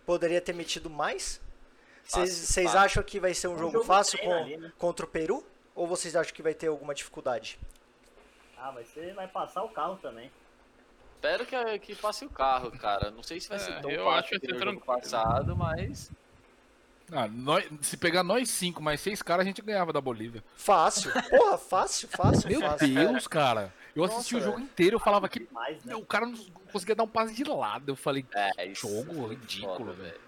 [0.06, 1.43] Poderia ter metido mais.
[2.06, 4.72] Vocês acham que vai ser um, um jogo, jogo, fácil com, ali, né?
[4.78, 5.44] contra o Peru?
[5.76, 7.60] Ou vocês acham que vai ter alguma dificuldade?
[8.58, 10.32] Ah, vai ser, vai passar o carro também.
[11.16, 13.10] Espero que, que passe o carro, cara.
[13.10, 14.86] Não sei se vai é, ser tão eu acho que vai ser tranquilo.
[14.86, 16.12] passado, mas
[17.12, 20.44] ah, nós, se pegar nós cinco, mais seis caras, a gente ganhava da Bolívia.
[20.56, 21.12] Fácil.
[21.30, 22.50] Porra, fácil, fácil.
[22.50, 23.74] Meu fácil, Deus, cara.
[23.96, 24.64] Eu assisti Nossa, o jogo é.
[24.64, 25.96] inteiro, eu falava que demais, né?
[25.96, 26.36] o cara não
[26.72, 27.92] conseguia dar um passe de lado.
[27.92, 30.20] Eu falei, é, jogo ridículo, velho.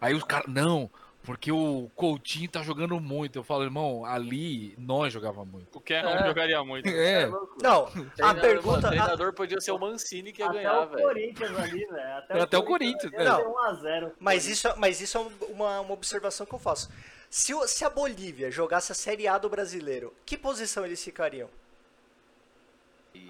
[0.00, 0.90] Aí os caras, não,
[1.22, 3.38] porque o Coutinho tá jogando muito.
[3.38, 5.76] Eu falo, irmão, ali nós jogava muito.
[5.76, 6.88] O que é, jogaria muito.
[6.88, 7.28] É.
[7.62, 7.90] Não,
[8.22, 8.86] a pergunta.
[8.86, 10.94] O treinador podia ser o Mancini que ia Até ganhar, velho.
[10.94, 12.16] Até o Corinthians ali, velho.
[12.16, 13.12] Até, Até, o Corinthians.
[13.12, 13.24] Né?
[13.24, 14.12] Não, 1 a 0.
[14.18, 16.90] Mas isso, mas isso é uma, uma observação que eu faço.
[17.28, 21.50] Se, se a Bolívia jogasse a Série A do brasileiro, que posição eles ficariam?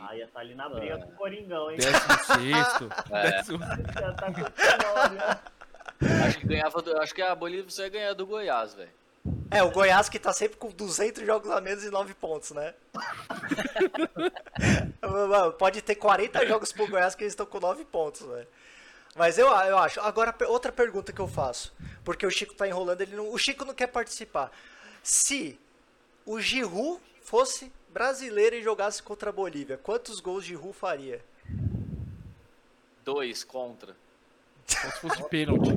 [0.00, 0.98] Ah, ia estar tá ali na briga é.
[0.98, 1.78] com o Coringão, hein?
[1.78, 2.88] Décimo sexto.
[3.10, 3.30] É.
[3.30, 3.58] Décimo...
[3.98, 5.57] Já tá com
[6.26, 8.90] Acho que ganhava do, acho que a Bolívia só ia ganhar do Goiás, velho.
[9.50, 12.74] É, o Goiás que tá sempre com 200 jogos a menos e 9 pontos, né?
[15.58, 18.46] Pode ter 40 jogos pro Goiás que eles estão com 9 pontos, velho.
[19.16, 20.00] Mas eu, eu acho.
[20.00, 21.74] Agora, outra pergunta que eu faço.
[22.04, 24.52] Porque o Chico tá enrolando, ele não, o Chico não quer participar.
[25.02, 25.58] Se
[26.24, 31.24] o Giru fosse brasileiro e jogasse contra a Bolívia, quantos gols Giru faria?
[33.02, 33.96] Dois contra.
[34.68, 35.72] Só se fosse pênalti.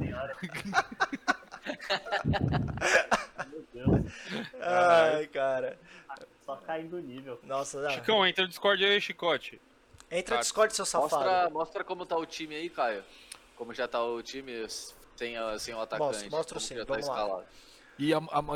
[3.47, 4.11] Meu Deus.
[4.61, 5.79] Ai, cara.
[6.45, 7.39] Só caindo o nível.
[7.43, 7.89] Nossa, não.
[7.91, 9.61] Chicão, entra no Discord aí, Chicote.
[10.09, 11.23] Entra no Discord, seu safado.
[11.23, 13.03] Mostra, mostra como tá o time aí, Caio.
[13.55, 14.67] Como já tá o time
[15.15, 16.29] sem, sem o atacante.
[16.29, 17.45] Mostra, mostra sim, já tá tá escalado.
[17.97, 18.11] E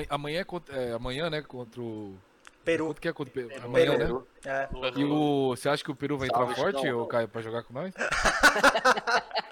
[0.10, 2.18] amanhã, é, amanhã, né, contra o...
[2.66, 2.86] Peru.
[2.88, 3.48] Quanto que é contra o Peru?
[3.50, 3.66] Peru.
[3.66, 4.28] Amanhã, Peru.
[4.44, 4.52] né?
[4.52, 4.68] É.
[5.00, 5.56] E o...
[5.56, 7.94] Você acha que o Peru vai entrar forte, ou Caio, pra jogar com nós?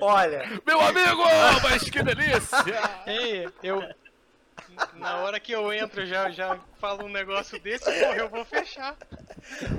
[0.00, 0.42] Olha.
[0.66, 1.22] Meu amigo!
[1.62, 2.58] Mas que delícia!
[3.06, 3.82] Ei, eu.
[4.94, 8.96] Na hora que eu entro, já, já falo um negócio desse, porra, eu vou fechar.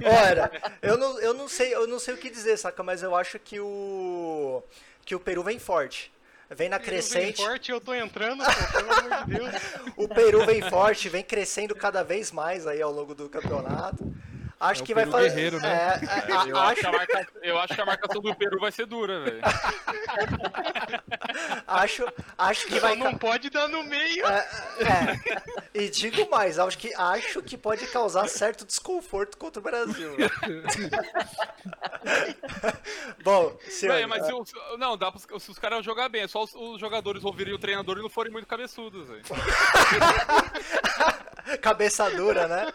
[0.04, 0.52] Olha,
[0.82, 2.84] eu não, eu não sei, eu não sei o que dizer, saca?
[2.84, 4.62] Mas eu acho que o.
[5.06, 6.12] que o Peru vem forte.
[6.56, 7.38] Vem na crescente.
[7.38, 9.52] Vem forte, eu tô entrando, pô, pelo amor de Deus.
[9.96, 14.14] O Peru vem forte, vem crescendo cada vez mais aí ao longo do campeonato.
[14.62, 15.30] Acho é que vai fazer.
[15.30, 15.70] Guerreiro, né?
[15.70, 16.00] É,
[16.32, 16.56] é, eu, acho...
[16.56, 17.28] Acho marca...
[17.42, 17.74] eu, acho...
[17.74, 19.42] que a marcação do Peru vai ser dura, velho.
[21.68, 22.06] acho,
[22.38, 22.96] acho que vai.
[22.96, 24.24] não pode dar no meio.
[24.28, 24.48] É,
[25.74, 30.16] é, E digo mais, acho que, acho que pode causar certo desconforto contra o Brasil.
[33.24, 34.08] Bom, senhor.
[34.08, 34.32] Mas se,
[34.78, 37.60] não, dá pra, se os caras jogar bem, é só os, os, jogadores ouvirem o
[37.60, 39.24] treinador e não forem muito cabeçudos, velho.
[41.62, 42.72] Cabeça dura, né?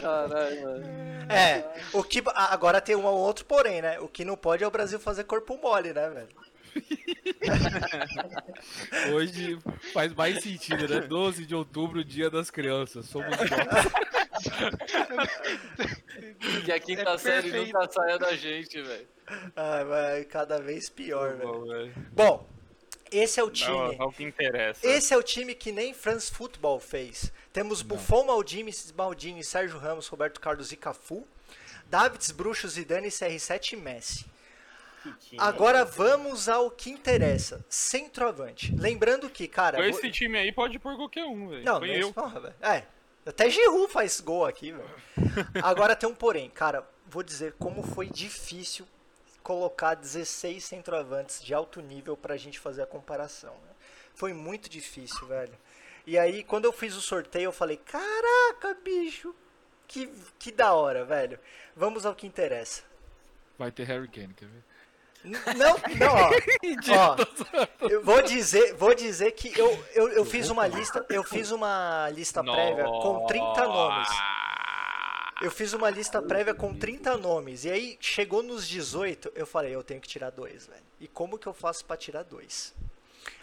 [0.00, 1.32] Caralho, mano.
[1.32, 2.22] É, o que.
[2.34, 4.00] Agora tem um outro porém, né?
[4.00, 6.28] O que não pode é o Brasil fazer corpo mole, né, velho?
[9.14, 9.58] Hoje
[9.92, 11.00] faz mais sentido, né?
[11.00, 13.06] 12 de outubro, dia das crianças.
[13.06, 13.40] Somos nós.
[16.66, 19.08] e a quinta é série nunca saia da gente, velho.
[19.54, 21.94] Ah, vai cada vez pior, velho.
[22.12, 22.46] Bom,
[23.10, 23.70] esse é o time.
[23.70, 24.86] Não, é o que interessa.
[24.86, 27.32] Esse é o time que nem France Football fez.
[27.56, 27.88] Temos Não.
[27.88, 31.26] Buffon, Maldini, Maldini, Sérgio Ramos, Roberto Carlos e Cafu.
[31.86, 34.26] Davids, Bruxo, Zidane, CR7 e Messi.
[35.38, 37.64] Agora vamos ao que interessa.
[37.66, 38.76] Centroavante.
[38.76, 39.78] Lembrando que, cara.
[39.78, 40.10] Com esse vou...
[40.10, 41.64] time aí pode pôr qualquer um, velho.
[41.64, 42.12] Não, eu.
[42.12, 42.82] Porra, é.
[43.24, 44.90] Até Giroud faz gol aqui, velho.
[45.64, 46.86] Agora tem um porém, cara.
[47.06, 48.86] Vou dizer como foi difícil
[49.42, 53.54] colocar 16 centroavantes de alto nível pra gente fazer a comparação.
[53.54, 53.70] Né?
[54.14, 55.54] Foi muito difícil, velho.
[56.06, 59.34] E aí, quando eu fiz o sorteio, eu falei: Caraca, bicho,
[59.88, 60.08] que,
[60.38, 61.38] que da hora, velho.
[61.74, 62.82] Vamos ao que interessa.
[63.58, 64.64] Vai ter Harry Kane, quer ver?
[65.24, 67.16] Não, não, ó.
[67.82, 71.50] ó eu vou dizer, vou dizer que eu, eu, eu fiz uma lista, eu fiz
[71.50, 74.08] uma lista prévia com 30 nomes.
[75.42, 77.64] Eu fiz uma lista prévia com 30 nomes.
[77.64, 80.82] E aí chegou nos 18, eu falei, eu tenho que tirar dois, velho.
[81.00, 82.74] E como que eu faço para tirar dois?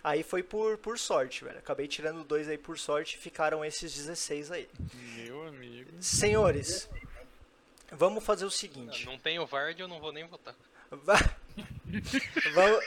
[0.03, 1.59] Aí foi por, por sorte, velho.
[1.59, 4.69] Acabei tirando dois aí por sorte e ficaram esses 16 aí.
[5.15, 5.91] Meu amigo.
[6.01, 6.89] Senhores,
[7.95, 9.05] Vamos fazer o seguinte.
[9.05, 10.55] Não, não tenho Vard, eu não vou nem votar.
[12.53, 12.85] vamos,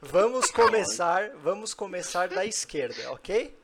[0.00, 3.56] vamos começar, vamos começar da esquerda, ok?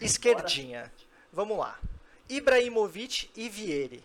[0.00, 0.92] Esquerdinha.
[1.32, 1.78] Vamos lá.
[2.28, 4.04] Ibrahimovic e Vieri.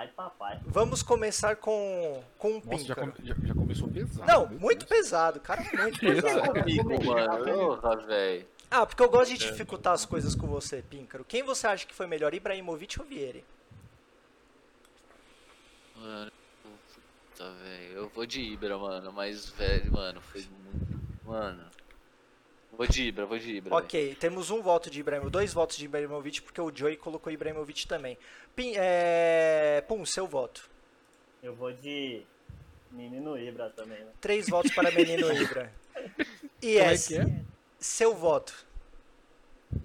[0.00, 0.58] Ai, papai.
[0.64, 4.26] Vamos começar com, com um Nossa, já, come, já, já, começou pesado.
[4.26, 5.02] Não, muito Deus.
[5.02, 6.58] pesado, cara, muito pesado.
[6.58, 7.78] Amigo, mano.
[8.70, 11.22] Ah, porque eu gosto de dificultar as coisas com você, Píncaro.
[11.22, 13.44] Quem você acha que foi melhor, Ibrahimovic ou Vieri?
[15.96, 16.32] Mano,
[16.62, 17.92] puta, velho.
[17.92, 19.12] Eu vou de Ibra, mano.
[19.12, 20.98] Mas, velho, mano, foi muito.
[21.26, 21.66] Mano.
[22.80, 23.76] Vou de Ibra, vou de Ibra.
[23.76, 24.16] Ok, véio.
[24.16, 28.16] temos um voto de Ibrahimovic, dois votos de Ibrahimovic, porque o Joey colocou Ibrahimovic também.
[28.56, 29.84] Pim, é...
[29.86, 30.66] Pum, seu voto.
[31.42, 32.22] Eu vou de
[32.90, 33.98] Menino Ibra também.
[33.98, 34.10] Né?
[34.18, 35.70] Três votos para Menino Ibra.
[36.62, 37.26] E é esse, é?
[37.78, 38.64] seu voto.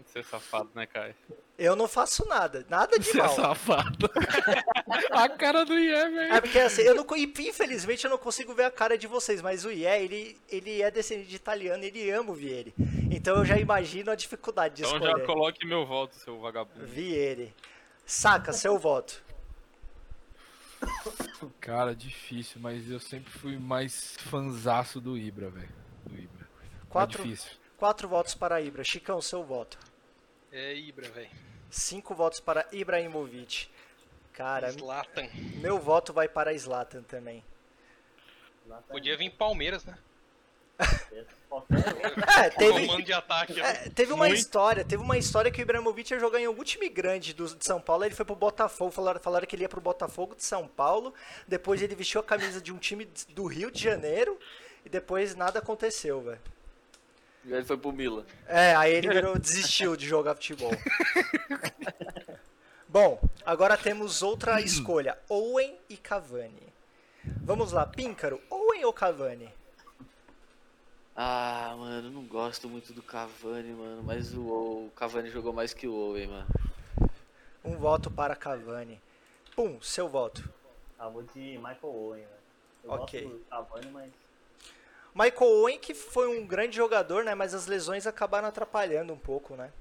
[0.06, 1.14] Você é safado, né, Caio?
[1.58, 3.32] Eu não faço nada, nada de Você é mal.
[3.32, 4.10] é safado.
[5.12, 6.34] a cara do Ié, velho.
[6.34, 9.64] É porque assim, eu não, infelizmente eu não consigo ver a cara de vocês, mas
[9.64, 12.74] o Ié, ele, ele é descendente de italiano e ele ama o Vieri.
[13.10, 15.12] Então eu já imagino a dificuldade de então escolher.
[15.12, 16.86] Então já coloque meu voto, seu vagabundo.
[16.86, 17.54] Vieri.
[18.06, 19.24] Saca, seu voto.
[21.62, 25.74] Cara, difícil, mas eu sempre fui mais fanzaço do Ibra, velho.
[26.06, 26.48] Do Ibra.
[26.90, 27.52] Quatro, é difícil.
[27.78, 28.84] Quatro votos para Ibra.
[28.84, 29.78] Chicão, seu voto.
[30.58, 31.30] É Ibra, velho.
[31.70, 33.68] Cinco votos para Ibrahimovic.
[34.32, 35.28] Cara, Zlatan.
[35.58, 37.44] meu voto vai para Zlatan também.
[38.88, 39.98] Podia vir Palmeiras, né?
[40.80, 44.40] é, teve, de ataque, é, teve uma Muito.
[44.40, 47.66] história, teve uma história que o Ibrahimovic ia jogar em algum time grande do, de
[47.66, 50.68] São Paulo, ele foi pro Botafogo, falaram, falaram que ele ia pro Botafogo de São
[50.68, 51.14] Paulo,
[51.48, 54.38] depois ele vestiu a camisa de um time do Rio de Janeiro,
[54.86, 56.42] e depois nada aconteceu, velho.
[57.46, 58.26] E aí ele foi pro Milan.
[58.48, 60.72] É, aí ele virou, desistiu de jogar futebol.
[62.90, 66.74] Bom, agora temos outra escolha: Owen e Cavani.
[67.44, 69.54] Vamos lá, Píncaro, Owen ou Cavani?
[71.16, 74.02] Ah, mano, não gosto muito do Cavani, mano.
[74.04, 76.48] Mas o, o Cavani jogou mais que o Owen, mano.
[77.64, 79.00] Um voto para Cavani.
[79.56, 80.48] Pum, seu voto.
[80.98, 82.30] Ah, vou de Michael Owen, velho.
[82.84, 83.22] Eu ok.
[83.22, 84.12] gosto do Cavani, mas
[85.16, 87.34] Michael Owen, que foi um grande jogador, né?
[87.34, 89.72] Mas as lesões acabaram atrapalhando um pouco, né?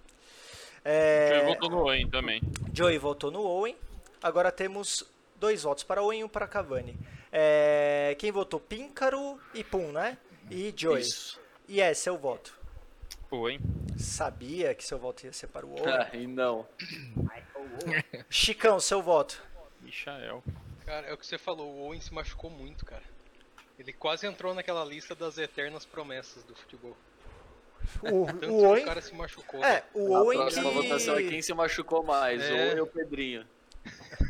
[0.84, 1.40] É...
[1.40, 2.40] Joey votou no Owen também.
[2.72, 3.76] Joey votou no Owen.
[4.22, 5.04] Agora temos
[5.34, 6.96] dois votos para Owen e um para Cavani.
[7.32, 8.14] É...
[8.16, 8.60] Quem votou?
[8.60, 10.16] Píncaro e Pum, né?
[10.48, 11.02] E Joey.
[11.02, 11.40] Isso.
[11.66, 12.56] E é seu voto.
[13.28, 13.58] Owen.
[13.98, 15.92] Sabia que seu voto ia ser para o Owen.
[15.92, 16.64] Ah, e não.
[18.30, 19.42] Chicão, seu voto.
[19.80, 20.44] Michael.
[20.86, 23.02] Cara, é o que você falou, o Owen se machucou muito, cara.
[23.78, 26.96] Ele quase entrou naquela lista das eternas promessas do futebol.
[28.02, 28.82] O, Tanto o Owen...
[28.82, 29.64] o cara se machucou.
[29.64, 29.82] É, né?
[29.94, 30.76] o Owen A próxima que...
[30.76, 32.52] votação é quem se machucou mais, é...
[32.52, 33.46] Owen ou Pedrinho.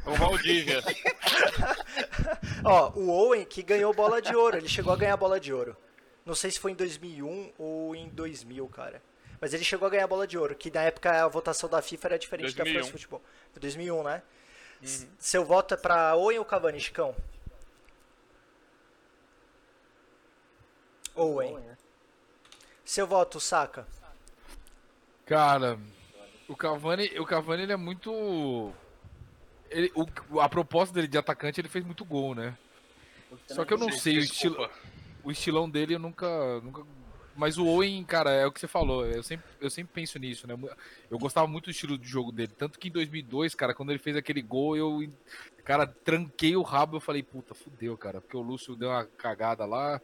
[0.07, 0.83] O Valdívia.
[2.65, 5.77] Ó, o Owen que ganhou bola de ouro, ele chegou a ganhar bola de ouro.
[6.25, 9.03] Não sei se foi em 2001 ou em 2000, cara.
[9.41, 12.09] Mas ele chegou a ganhar bola de ouro, que na época a votação da FIFA
[12.09, 12.65] era diferente 2001.
[12.65, 13.23] da France Futebol.
[13.61, 14.23] 2001, né?
[14.83, 15.09] Uhum.
[15.19, 17.15] Seu voto é pra Owen ou Cavani, Chicão?
[21.15, 21.59] Owen.
[22.85, 23.86] Seu voto, saca?
[25.24, 25.78] Cara,
[26.49, 28.73] o Cavani, o Cavani ele é muito.
[29.70, 32.57] Ele, o, a proposta dele de atacante ele fez muito gol, né?
[33.47, 34.70] Só que eu não sei, o, estilo,
[35.24, 36.82] o estilão dele eu nunca, nunca.
[37.36, 39.05] Mas o Owen, cara, é o que você falou.
[39.06, 40.56] Eu sempre, eu sempre penso nisso, né?
[41.11, 42.52] Eu gostava muito do estilo de jogo dele.
[42.56, 45.11] Tanto que em 2002, cara, quando ele fez aquele gol, eu.
[45.65, 46.97] Cara, tranquei o rabo.
[46.97, 48.20] Eu falei, puta, fudeu, cara.
[48.20, 50.01] Porque o Lúcio deu uma cagada lá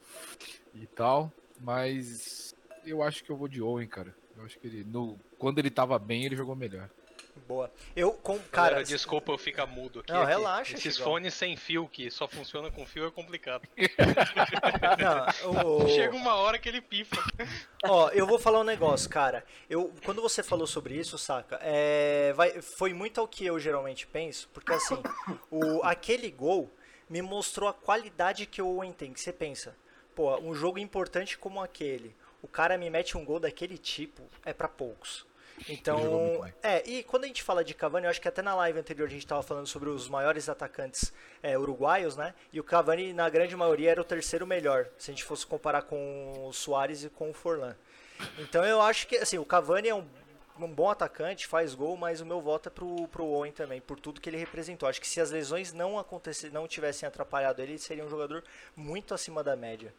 [0.74, 1.32] e tal.
[1.60, 2.54] Mas
[2.84, 4.14] eu acho que eu vou de Owen, cara.
[4.36, 6.88] Eu acho que ele, no, quando ele tava bem, ele jogou melhor.
[7.46, 7.70] Boa.
[7.94, 8.70] Eu, com, cara.
[8.70, 10.12] Galera, desculpa eu ficar mudo aqui.
[10.12, 10.30] Não, aqui.
[10.30, 10.74] relaxa.
[10.74, 11.12] Esses Chigão.
[11.12, 13.66] fones sem fio que só funciona com fio é complicado.
[15.44, 15.88] Não, o...
[15.88, 17.22] Chega uma hora que ele pifa.
[17.84, 19.44] Ó, eu vou falar um negócio, cara.
[19.68, 24.06] Eu, quando você falou sobre isso, saca, é, vai, foi muito ao que eu geralmente
[24.06, 24.98] penso, porque assim,
[25.50, 26.70] o, aquele gol
[27.08, 29.12] me mostrou a qualidade que o Owen tem.
[29.12, 29.76] Que você pensa,
[30.14, 34.52] pô, um jogo importante como aquele, o cara me mete um gol daquele tipo, é
[34.52, 35.26] para poucos.
[35.68, 38.78] Então, é, e quando a gente fala de Cavani, eu acho que até na live
[38.78, 41.12] anterior a gente estava falando sobre os maiores atacantes
[41.42, 42.34] é, uruguaios, né?
[42.52, 45.82] E o Cavani, na grande maioria, era o terceiro melhor, se a gente fosse comparar
[45.82, 47.76] com o Soares e com o Forlan.
[48.38, 50.06] Então eu acho que, assim, o Cavani é um,
[50.58, 53.98] um bom atacante, faz gol, mas o meu voto é pro, pro Owen também, por
[53.98, 54.88] tudo que ele representou.
[54.88, 58.44] Acho que se as lesões não acontecessem, não tivessem atrapalhado ele, ele seria um jogador
[58.76, 59.92] muito acima da média.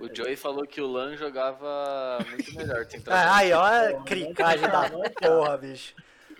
[0.00, 2.86] O Joey falou que o Lan jogava muito melhor.
[3.08, 4.90] Ah, aí, ó, a cricagem da
[5.20, 5.94] porra, bicho.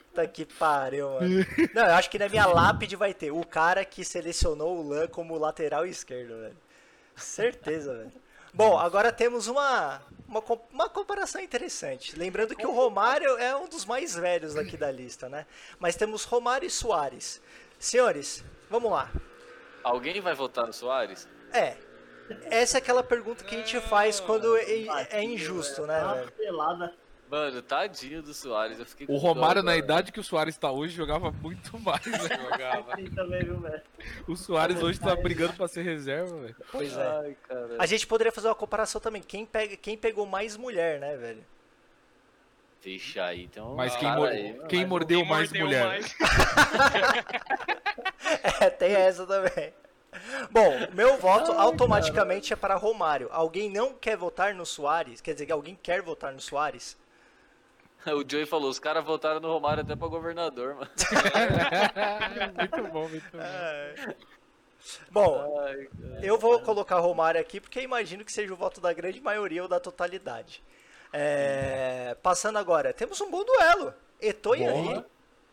[0.08, 1.46] Puta que pariu, mano.
[1.74, 5.08] Não, eu acho que na minha lápide vai ter o cara que selecionou o Lan
[5.08, 6.56] como lateral esquerdo, velho.
[7.14, 8.12] Certeza, velho.
[8.54, 10.42] Bom, agora temos uma, uma,
[10.72, 12.18] uma comparação interessante.
[12.18, 15.46] Lembrando que o Romário é um dos mais velhos aqui da lista, né?
[15.78, 17.42] Mas temos Romário e Soares.
[17.78, 19.10] Senhores, vamos lá.
[19.84, 21.28] Alguém vai votar no Soares?
[21.52, 21.76] É.
[22.50, 26.92] Essa é aquela pergunta que a gente faz quando é, é injusto, né, velho?
[27.28, 28.78] Mano, tadinho do Soares.
[28.78, 32.18] Eu fiquei o Romário, na idade que o Soares tá hoje, jogava muito mais, né?
[32.50, 32.92] Jogava.
[33.14, 33.82] também, viu, velho?
[34.28, 36.56] O Soares hoje tá brigando pra ser reserva, velho.
[36.70, 37.06] Pois é.
[37.06, 37.36] Ai,
[37.78, 39.20] a gente poderia fazer uma comparação também.
[39.22, 41.44] Quem, pega, quem pegou mais mulher, né, velho?
[42.80, 43.74] Vixe, aí então.
[43.74, 45.86] Mas quem, mor aí, quem mordeu quem mais mordeu mulher?
[45.86, 46.14] Mais.
[48.60, 49.74] é, tem essa também.
[50.50, 52.58] Bom, meu voto Ai, automaticamente cara.
[52.58, 53.28] é para Romário.
[53.30, 55.20] Alguém não quer votar no Soares?
[55.20, 56.96] Quer dizer, alguém quer votar no Soares?
[58.06, 60.90] O Joey falou, os caras votaram no Romário até pra governador, mano.
[62.56, 63.40] muito bom, muito bom.
[63.40, 64.14] É.
[65.10, 65.88] Bom, Ai,
[66.22, 69.68] eu vou colocar Romário aqui porque imagino que seja o voto da grande maioria ou
[69.68, 70.62] da totalidade.
[71.12, 73.92] É, passando agora, temos um bom duelo.
[74.20, 75.04] Eto e Henry.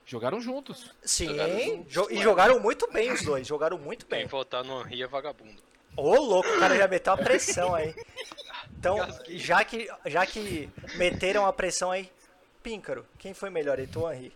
[0.06, 0.92] Jogaram juntos.
[1.04, 4.22] Sim, jogaram juntos, jo e jogaram muito bem os dois, jogaram muito bem.
[4.22, 5.62] Quem votar no Henry é vagabundo.
[5.96, 7.96] Ô, louco, o cara já meteu a pressão aí.
[8.78, 8.98] Então,
[9.30, 12.12] já que, já que meteram a pressão aí,
[12.62, 14.34] Píncaro, quem foi melhor, Eto ou Henry?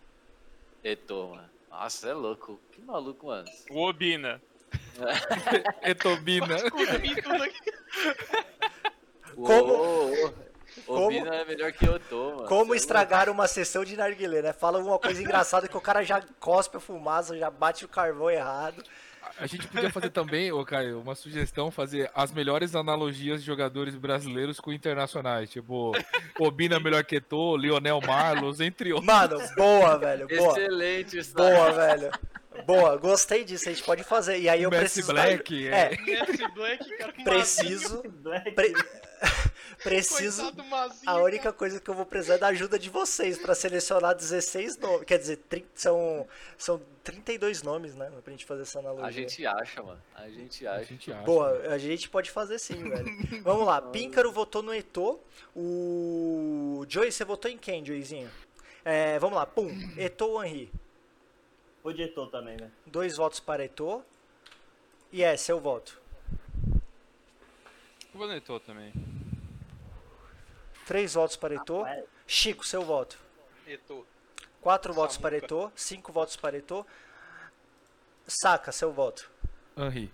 [0.84, 1.49] Eto, mano.
[1.69, 2.60] Nossa, é louco.
[2.72, 3.48] Que maluco, mano.
[3.69, 4.41] O Obina.
[5.84, 6.57] Etobina.
[9.35, 10.34] Como...
[10.85, 11.11] Como...
[11.11, 12.48] É melhor que eu tô, mano.
[12.48, 14.53] Como é estragar uma sessão de narguilé, né?
[14.53, 18.30] Fala alguma coisa engraçada que o cara já cospe a fumaça, já bate o carvão
[18.30, 18.84] errado.
[19.39, 23.95] A gente podia fazer também, ô Caio, uma sugestão, fazer as melhores analogias de jogadores
[23.95, 25.49] brasileiros com internacionais.
[25.49, 25.91] Tipo,
[26.39, 29.14] Obina melhor que Tô, Lionel Marlos, entre outros.
[29.14, 30.27] Mano, boa, velho.
[30.27, 30.52] Boa.
[30.52, 32.11] Excelente, Boa, velho.
[32.65, 34.39] Boa, gostei disso, a gente pode fazer.
[34.39, 35.13] E aí eu Messi preciso.
[35.13, 35.71] Black, é.
[35.71, 35.97] é.
[35.97, 38.03] Messi Black, cara, preciso.
[38.55, 38.73] Pre...
[39.84, 40.53] preciso.
[41.05, 44.77] a única coisa que eu vou precisar é da ajuda de vocês para selecionar 16
[44.77, 45.05] nomes.
[45.05, 46.27] Quer dizer, 30, são,
[46.57, 48.11] são 32 nomes, né?
[48.23, 49.07] Pra gente fazer essa analogia.
[49.07, 50.01] A gente acha, mano.
[50.15, 50.79] A gente acha.
[50.79, 53.41] A gente acha Boa, a gente pode fazer sim, velho.
[53.43, 53.81] Vamos lá.
[53.91, 55.19] Píncaro votou no Eto.
[55.55, 56.85] O.
[56.88, 58.29] Joey, você votou em quem, Joeyzinho?
[58.84, 59.45] É, vamos lá.
[59.45, 59.69] Pum.
[59.97, 60.71] Eto ou Henri?
[61.88, 62.69] Vou de também, né?
[62.85, 64.03] Dois votos para Eto.
[65.09, 66.01] E é, seu voto.
[68.14, 68.91] Eu vou no Eto também.
[70.85, 71.85] Três votos para Eto.
[72.27, 73.18] Chico, seu voto.
[73.65, 74.05] Eto.
[74.59, 75.01] Quatro Samuca.
[75.01, 75.72] votos para Eto.
[75.77, 76.85] Cinco votos para Eto.
[78.27, 79.31] Saca, seu voto.
[79.77, 80.14] Henri.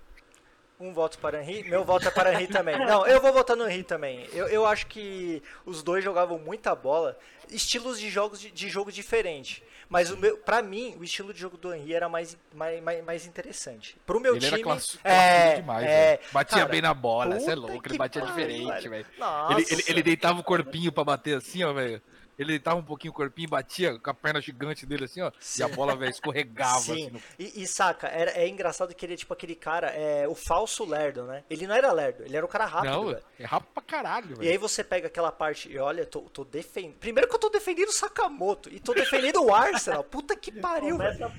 [0.80, 1.64] Um voto para Henri.
[1.64, 2.78] Meu voto é para Henri também.
[2.86, 4.30] Não, eu vou votar no Henri também.
[4.32, 7.18] Eu, eu acho que os dois jogavam muita bola.
[7.50, 9.64] Estilos de jogos de, de jogo diferente.
[9.94, 13.06] Mas o meu, pra mim, o estilo de jogo do Henry era mais, mais, mais,
[13.06, 13.96] mais interessante.
[14.08, 14.54] Pro meu ele time.
[14.54, 18.24] Era class, é, demais, é, batia cara, bem na bola, você é louco, ele batia
[18.24, 19.06] pariu, diferente, velho.
[19.52, 22.02] Ele, ele, ele, deitava o corpinho pra bater assim, ó, velho.
[22.38, 25.32] Ele deitava um pouquinho o corpinho, batia com a perna gigante dele assim, ó.
[25.40, 25.62] Sim.
[25.62, 26.80] E a bola, velho, escorregava.
[26.80, 26.92] Sim.
[26.92, 27.22] Assim, no...
[27.38, 30.84] e, e, saca, era, é engraçado que ele é tipo aquele cara, é, o falso
[30.86, 31.44] lerdo, né?
[31.50, 32.92] Ele não era lerdo, ele era o cara rápido.
[32.92, 33.24] Não, véio.
[33.40, 34.44] é rápido pra caralho, velho.
[34.44, 36.96] E aí você pega aquela parte, e olha, tô, tô defendendo.
[36.96, 40.04] Primeiro que eu tô defendendo o Sakamoto e tô defendendo o Arsenal.
[40.04, 41.32] Puta que pariu, velho.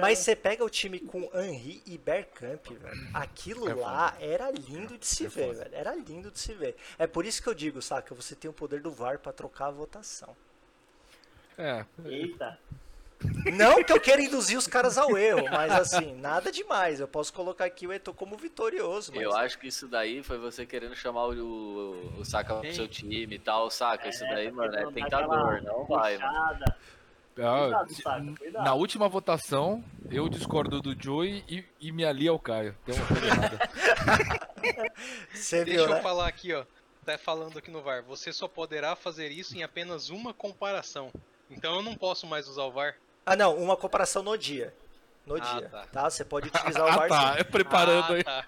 [0.00, 3.08] Mas você pega o time com Henry e Bergkamp, velho.
[3.12, 4.24] Aquilo é lá foda.
[4.24, 5.64] era lindo de se é ver, foda.
[5.64, 5.74] velho.
[5.74, 6.76] Era lindo de se ver.
[6.98, 8.14] É por isso que eu digo, saca?
[8.14, 10.36] Você tem o poder do VAR pra trocar a votação.
[11.58, 11.84] É.
[12.04, 12.58] Eita.
[13.52, 17.00] Não que eu queira induzir os caras ao erro, mas assim, nada demais.
[17.00, 19.12] Eu posso colocar aqui o Eto como vitorioso.
[19.12, 19.22] Mas...
[19.22, 22.86] Eu acho que isso daí foi você querendo chamar o, o, o Saka pro seu
[22.86, 24.06] time e tal, saca?
[24.06, 26.64] É, isso daí, mano, é tentador, não vai, mano.
[27.40, 27.84] Ah,
[28.64, 32.76] na última votação, eu discordo do Joey e, e me ali ao Caio.
[32.84, 33.58] Tem uma coisa errada.
[35.32, 36.02] Deixa viu, eu né?
[36.02, 36.64] falar aqui, ó.
[37.04, 38.02] Tá falando aqui no VAR.
[38.02, 41.12] Você só poderá fazer isso em apenas uma comparação.
[41.50, 42.96] Então eu não posso mais usar o VAR?
[43.24, 44.74] Ah, não, uma comparação no dia.
[45.26, 45.86] No ah, dia, tá.
[45.92, 46.10] tá.
[46.10, 47.04] Você pode utilizar o VAR.
[47.04, 48.24] ah, tá, é preparando ah, aí.
[48.24, 48.46] Tá.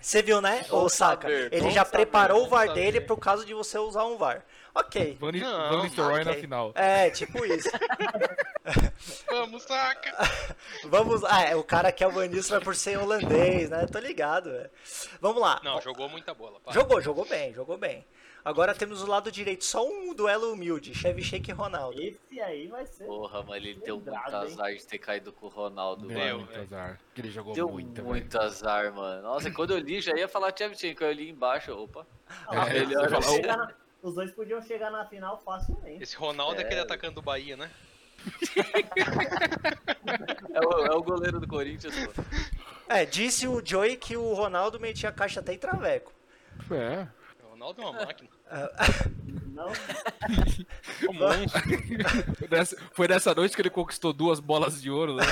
[0.00, 1.28] Você viu, né, ô Saka?
[1.28, 2.80] Ele já saber, preparou o VAR saber.
[2.80, 4.44] dele pro caso de você usar um VAR.
[4.74, 5.18] Ok.
[5.20, 6.24] Van Nistelrooy okay.
[6.24, 6.72] na final.
[6.76, 7.68] É, tipo isso.
[9.28, 10.12] Vamos, Saka!
[10.84, 11.24] Vamos.
[11.24, 13.86] Ah, é, o cara que é o Van Nistelrooy por ser holandês, né?
[13.86, 14.70] Tô ligado, velho.
[15.20, 15.60] Vamos lá.
[15.64, 16.60] Não, jogou muita bola.
[16.60, 16.72] Para.
[16.72, 18.04] Jogou, jogou bem, jogou bem.
[18.44, 22.00] Agora temos o lado direito, só um duelo humilde, Chevy Shake e Ronaldo.
[22.00, 23.04] Esse aí vai ser.
[23.04, 27.00] Porra, mas ele deu muito azar de ter caído com o Ronaldo, Deu muito azar.
[27.14, 29.22] Que ele jogou deu muito, muito azar, mano.
[29.22, 32.06] Nossa, quando eu li, já ia falar Chevy Shake, eu li embaixo, opa.
[32.46, 33.10] Ah, é, melhor.
[33.10, 33.74] Na...
[34.02, 36.02] Os dois podiam chegar na final facilmente.
[36.02, 37.70] Esse Ronaldo é, é aquele atacante do Bahia, né?
[40.54, 42.22] é, o, é o goleiro do Corinthians, pô.
[42.88, 46.12] É, disse o Joey que o Ronaldo metia a caixa até em traveco.
[46.70, 47.06] É.
[47.58, 48.30] O Ronaldo é uma máquina.
[49.48, 49.74] Não.
[52.38, 55.24] foi, nessa, foi nessa noite que ele conquistou duas bolas de ouro, né?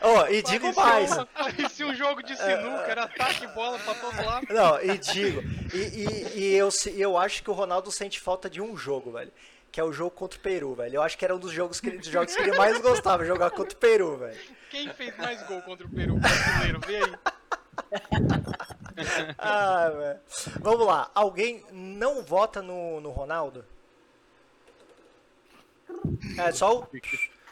[0.00, 1.10] Oh, e digo mais.
[1.34, 4.46] Parecia um jogo de sinuca, era ataque bola pra todo lado.
[4.50, 8.60] Não, e digo, e, e, e eu, eu acho que o Ronaldo sente falta de
[8.62, 9.32] um jogo, velho.
[9.70, 10.96] Que é o jogo contra o Peru, velho.
[10.96, 13.50] Eu acho que era um dos jogos que, dos jogos que ele mais gostava, jogar
[13.50, 14.38] contra o Peru, velho.
[14.70, 16.80] Quem fez mais gol contra o Peru brasileiro?
[16.86, 17.12] Vê aí.
[19.38, 20.20] ah, velho.
[20.60, 21.10] Vamos lá.
[21.14, 23.64] Alguém não vota no, no Ronaldo?
[26.38, 26.88] É só o.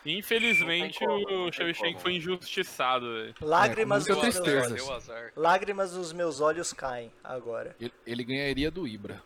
[0.05, 3.07] Infelizmente o Shevchenko foi injustiçado.
[3.07, 3.35] Véio.
[3.41, 5.33] Lágrimas é, nos meus olhos.
[5.37, 7.77] Lágrimas nos meus olhos caem agora.
[7.81, 9.23] Ele, ele ganharia do Ibra.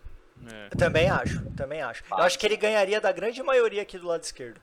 [0.47, 0.69] É.
[0.77, 2.05] Também acho, também acho.
[2.11, 4.61] Eu acho que ele ganharia da grande maioria aqui do lado esquerdo.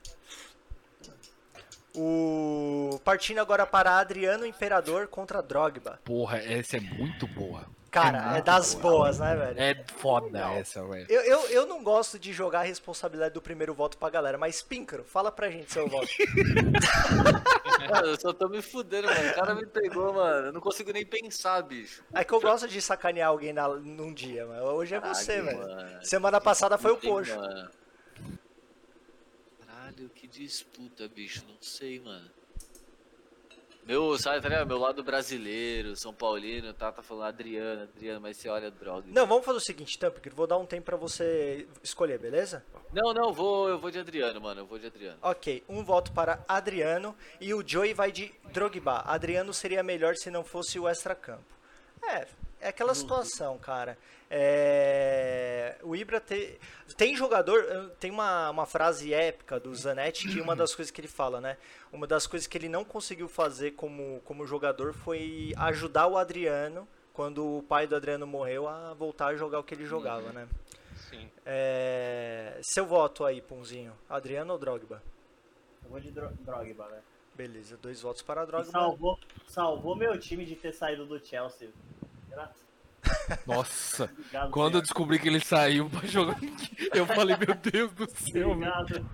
[1.94, 6.00] O partindo agora para Adriano Imperador contra Drogba.
[6.04, 7.64] Porra, essa é muito boa.
[7.94, 8.96] Cara, é, é das boa.
[8.96, 9.60] boas, né, velho?
[9.60, 11.06] É foda essa, velho.
[11.08, 14.60] Eu, eu, eu não gosto de jogar a responsabilidade do primeiro voto pra galera, mas
[14.60, 16.08] Píncaro, fala pra gente seu voto.
[17.88, 19.30] mano, eu só tô me fudendo, mano.
[19.30, 20.48] O cara me pegou, mano.
[20.48, 22.02] Eu não consigo nem pensar, bicho.
[22.12, 24.64] É que eu gosto de sacanear alguém na, num dia, mano.
[24.72, 25.60] Hoje é você, velho.
[26.02, 27.38] Semana passada foi o Poxo.
[29.94, 31.44] Caralho, que disputa, bicho.
[31.46, 32.28] Não sei, mano.
[33.86, 38.48] Meu, sabe, tá Meu lado brasileiro, São Paulino, tá, tá falando Adriano, Adriano, mas você
[38.48, 39.06] olha droga.
[39.08, 42.64] Não, vamos fazer o seguinte, então, porque vou dar um tempo pra você escolher, beleza?
[42.92, 45.18] Não, não, vou, eu vou de Adriano, mano, eu vou de Adriano.
[45.20, 49.02] Ok, um voto para Adriano e o Joey vai de Drogba.
[49.04, 51.44] Adriano seria melhor se não fosse o extra-campo.
[52.02, 52.26] É,
[52.64, 53.98] é aquela situação, cara.
[54.30, 55.76] É...
[55.82, 56.58] O Ibra te...
[56.96, 61.08] tem jogador, tem uma, uma frase épica do Zanetti que uma das coisas que ele
[61.08, 61.58] fala, né?
[61.92, 66.88] Uma das coisas que ele não conseguiu fazer como, como jogador foi ajudar o Adriano
[67.12, 70.48] quando o pai do Adriano morreu a voltar a jogar o que ele jogava, né?
[71.10, 71.30] Sim.
[71.44, 72.58] É...
[72.62, 75.02] Seu voto aí, Punzinho, Adriano ou Drogba?
[75.84, 77.02] Eu vou de dro Drogba, né?
[77.34, 78.70] Beleza, dois votos para Drogba.
[78.70, 79.18] salvou,
[79.48, 81.68] salvou meu time de ter saído do Chelsea.
[83.46, 84.78] Nossa, Obrigado, quando senhor.
[84.78, 86.38] eu descobri que ele saiu pra jogar,
[86.94, 88.50] eu falei, meu Deus do céu.
[88.50, 89.06] Obrigado.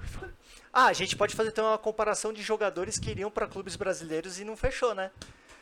[0.72, 4.38] Ah, a gente pode fazer então uma comparação de jogadores que iriam para clubes brasileiros
[4.38, 5.10] e não fechou, né?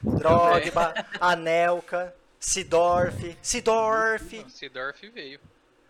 [0.02, 4.44] Drogba, Anelka, Sidorf, Sidorf.
[4.50, 5.40] Sidorf veio.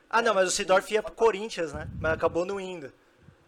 [0.09, 1.89] Ah, não, mas o Sidorf ia pro Corinthians, né?
[2.01, 2.93] Mas acabou não indo.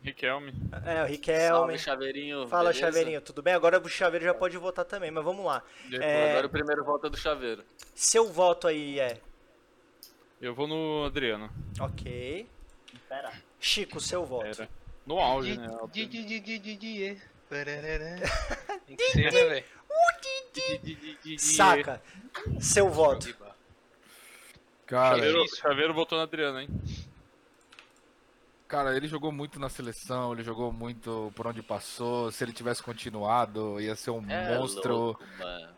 [0.02, 0.52] Riquelme.
[0.84, 1.48] É, o Riquelme.
[1.48, 2.48] Salve, Chaveirinho.
[2.48, 2.86] Fala, beleza?
[2.86, 3.52] Chaveirinho, tudo bem?
[3.52, 5.62] Agora o Chaveiro já pode votar também, mas vamos lá.
[5.92, 6.30] É...
[6.30, 7.62] Agora o primeiro voto é do Chaveiro.
[7.94, 9.18] Seu voto aí é?
[10.40, 11.50] Eu vou no Adriano.
[11.78, 12.46] Ok.
[12.94, 13.30] Espera.
[13.60, 14.46] Chico, seu voto.
[14.46, 14.68] Era.
[15.06, 15.68] No auge, né?
[18.86, 19.64] Tem que ser, né, velho?
[21.38, 22.02] Saca.
[22.58, 23.34] Seu voto.
[24.86, 26.68] Cara, Chaveiro, Chaveiro votou no Adriano, hein?
[28.70, 32.30] Cara, ele jogou muito na seleção, ele jogou muito por onde passou.
[32.30, 34.96] Se ele tivesse continuado, ia ser um é monstro.
[34.96, 35.24] Louco,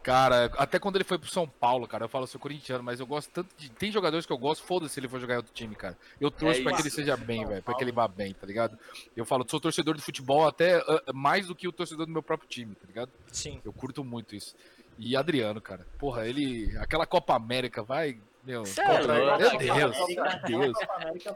[0.03, 3.07] cara, até quando ele foi pro São Paulo, cara, eu falo, sou corintiano, mas eu
[3.07, 3.71] gosto tanto de.
[3.71, 5.97] Tem jogadores que eu gosto, foda-se se ele for jogar em outro time, cara.
[6.21, 8.47] Eu torço é pra que ele seja bem, velho, pra que ele vá bem, tá
[8.47, 8.79] ligado?
[9.17, 12.23] Eu falo, sou torcedor de futebol até uh, mais do que o torcedor do meu
[12.23, 13.11] próprio time, tá ligado?
[13.33, 13.59] Sim.
[13.65, 14.55] Eu curto muito isso.
[14.99, 15.87] E Adriano, cara.
[15.99, 16.77] Porra, ele.
[16.77, 19.39] Aquela Copa América vai meu, contra...
[19.39, 20.79] meu Deus, meu Deus.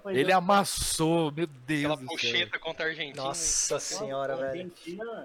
[0.07, 1.93] Ele amassou, meu Deus.
[1.93, 3.23] Aquela puxeta contra a Argentina.
[3.23, 4.73] Nossa senhora, velho.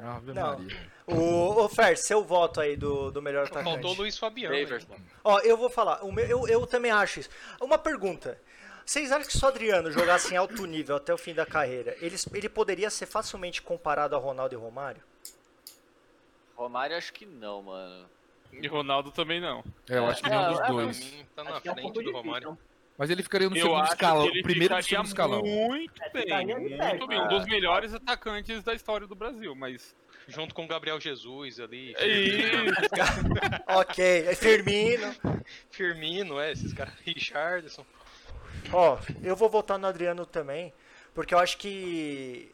[0.03, 0.68] Ave Não.
[1.08, 3.66] O, o Fer, seu voto aí do, do melhor atacante.
[3.66, 4.56] Faltou o Luiz Fabiano.
[5.24, 6.03] Ó, eu vou falar.
[6.03, 7.30] O meu, eu, eu também acho isso.
[7.60, 8.38] Uma pergunta.
[8.86, 11.95] Vocês acham que se o Adriano jogasse em alto nível até o fim da carreira,
[12.02, 15.02] ele, ele poderia ser facilmente comparado a Ronaldo e Romário?
[16.56, 18.08] Romário acho que não, mano.
[18.53, 19.64] E Ronaldo também não.
[19.90, 21.26] É, eu acho que nenhum dos é, dois.
[21.36, 22.57] Tá na frente é um do Romário.
[22.98, 25.41] Mas ele ficaria no eu segundo escalão, primeiro e segundo escalão.
[25.41, 27.22] Muito bem, muito bem.
[27.22, 29.95] Um dos melhores atacantes da história do Brasil, mas
[30.28, 31.95] junto com o Gabriel Jesus ali.
[31.98, 32.52] É isso.
[33.68, 35.15] ok, é Firmino.
[35.69, 36.94] Firmino, é, esses caras.
[37.03, 37.86] Richardson.
[38.72, 40.73] Ó, eu vou votar no Adriano também,
[41.15, 42.52] porque eu acho que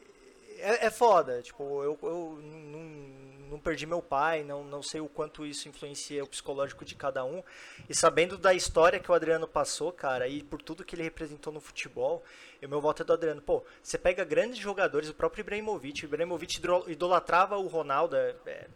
[0.59, 1.41] é, é foda.
[1.41, 6.23] Tipo, eu, eu não não perdi meu pai, não, não sei o quanto isso influencia
[6.23, 7.43] o psicológico de cada um.
[7.89, 11.51] E sabendo da história que o Adriano passou, cara, e por tudo que ele representou
[11.51, 12.23] no futebol,
[12.63, 13.41] o meu voto é do Adriano.
[13.41, 18.67] Pô, você pega grandes jogadores, o próprio Ibrahimovic, o Ibrahimovic idolatrava o Ronaldo, é, é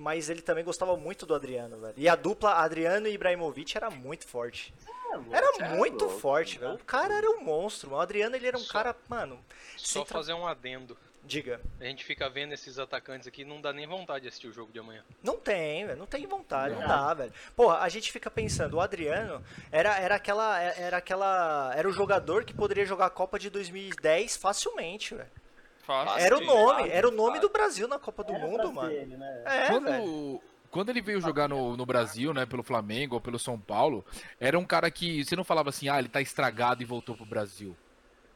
[0.00, 1.94] mas ele também gostava muito do Adriano, velho.
[1.94, 4.72] E a dupla Adriano e Ibrahimovic era muito forte.
[4.88, 6.74] É, era é muito forte, velho.
[6.74, 7.90] O cara era um monstro.
[7.90, 9.38] O Adriano, ele era um só, cara, mano.
[9.76, 10.96] Só fazer um adendo.
[11.22, 11.60] Diga.
[11.80, 14.72] A gente fica vendo esses atacantes aqui, não dá nem vontade de assistir o jogo
[14.72, 15.04] de amanhã.
[15.22, 15.98] Não tem, velho.
[15.98, 17.32] Não tem vontade, não, não dá, velho.
[17.54, 20.60] Porra, a gente fica pensando, o Adriano era, era aquela.
[20.60, 21.72] Era aquela.
[21.76, 25.30] Era o jogador que poderia jogar a Copa de 2010 facilmente, velho.
[26.18, 28.90] Era o nome, era o nome do Brasil na Copa do era Mundo, mano.
[28.90, 29.42] Ele, né?
[29.44, 30.42] É, quando, velho.
[30.70, 34.04] quando ele veio jogar no, no Brasil, né, pelo Flamengo ou pelo São Paulo,
[34.38, 37.26] era um cara que você não falava assim, ah, ele tá estragado e voltou pro
[37.26, 37.76] Brasil.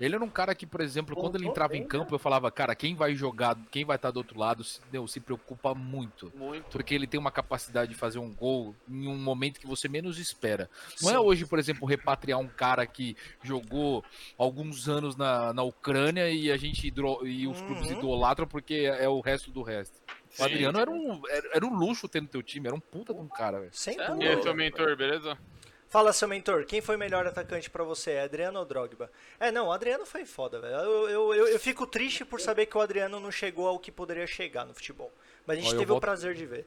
[0.01, 2.75] Ele era um cara que, por exemplo, quando ele entrava em campo, eu falava, cara,
[2.75, 6.33] quem vai jogar, quem vai estar do outro lado, meu, se preocupa muito.
[6.35, 6.65] Muito.
[6.71, 10.19] Porque ele tem uma capacidade de fazer um gol em um momento que você menos
[10.19, 10.69] espera.
[11.01, 11.19] Não é Sim.
[11.19, 14.05] é hoje, por exemplo, repatriar um cara que jogou
[14.37, 16.93] alguns anos na, na Ucrânia e a gente
[17.25, 17.67] e os uhum.
[17.67, 20.01] clubes idolatram porque é o resto do resto.
[20.39, 23.15] O Adriano era um, era, era, um luxo ter no teu time, era um puta
[23.15, 23.71] de um cara, velho.
[23.73, 24.25] Sem dúvida.
[24.25, 25.39] E aí, seu mentor, beleza?
[25.95, 29.09] Fala, seu mentor, quem foi o melhor atacante para você, Adriano ou Drogba?
[29.39, 30.75] É, não, o Adriano foi foda, velho.
[30.75, 33.93] Eu, eu, eu, eu, fico triste por saber que o Adriano não chegou ao que
[33.93, 35.13] poderia chegar no futebol.
[35.47, 35.99] Mas a gente Ó, teve voto...
[35.99, 36.67] o prazer de ver.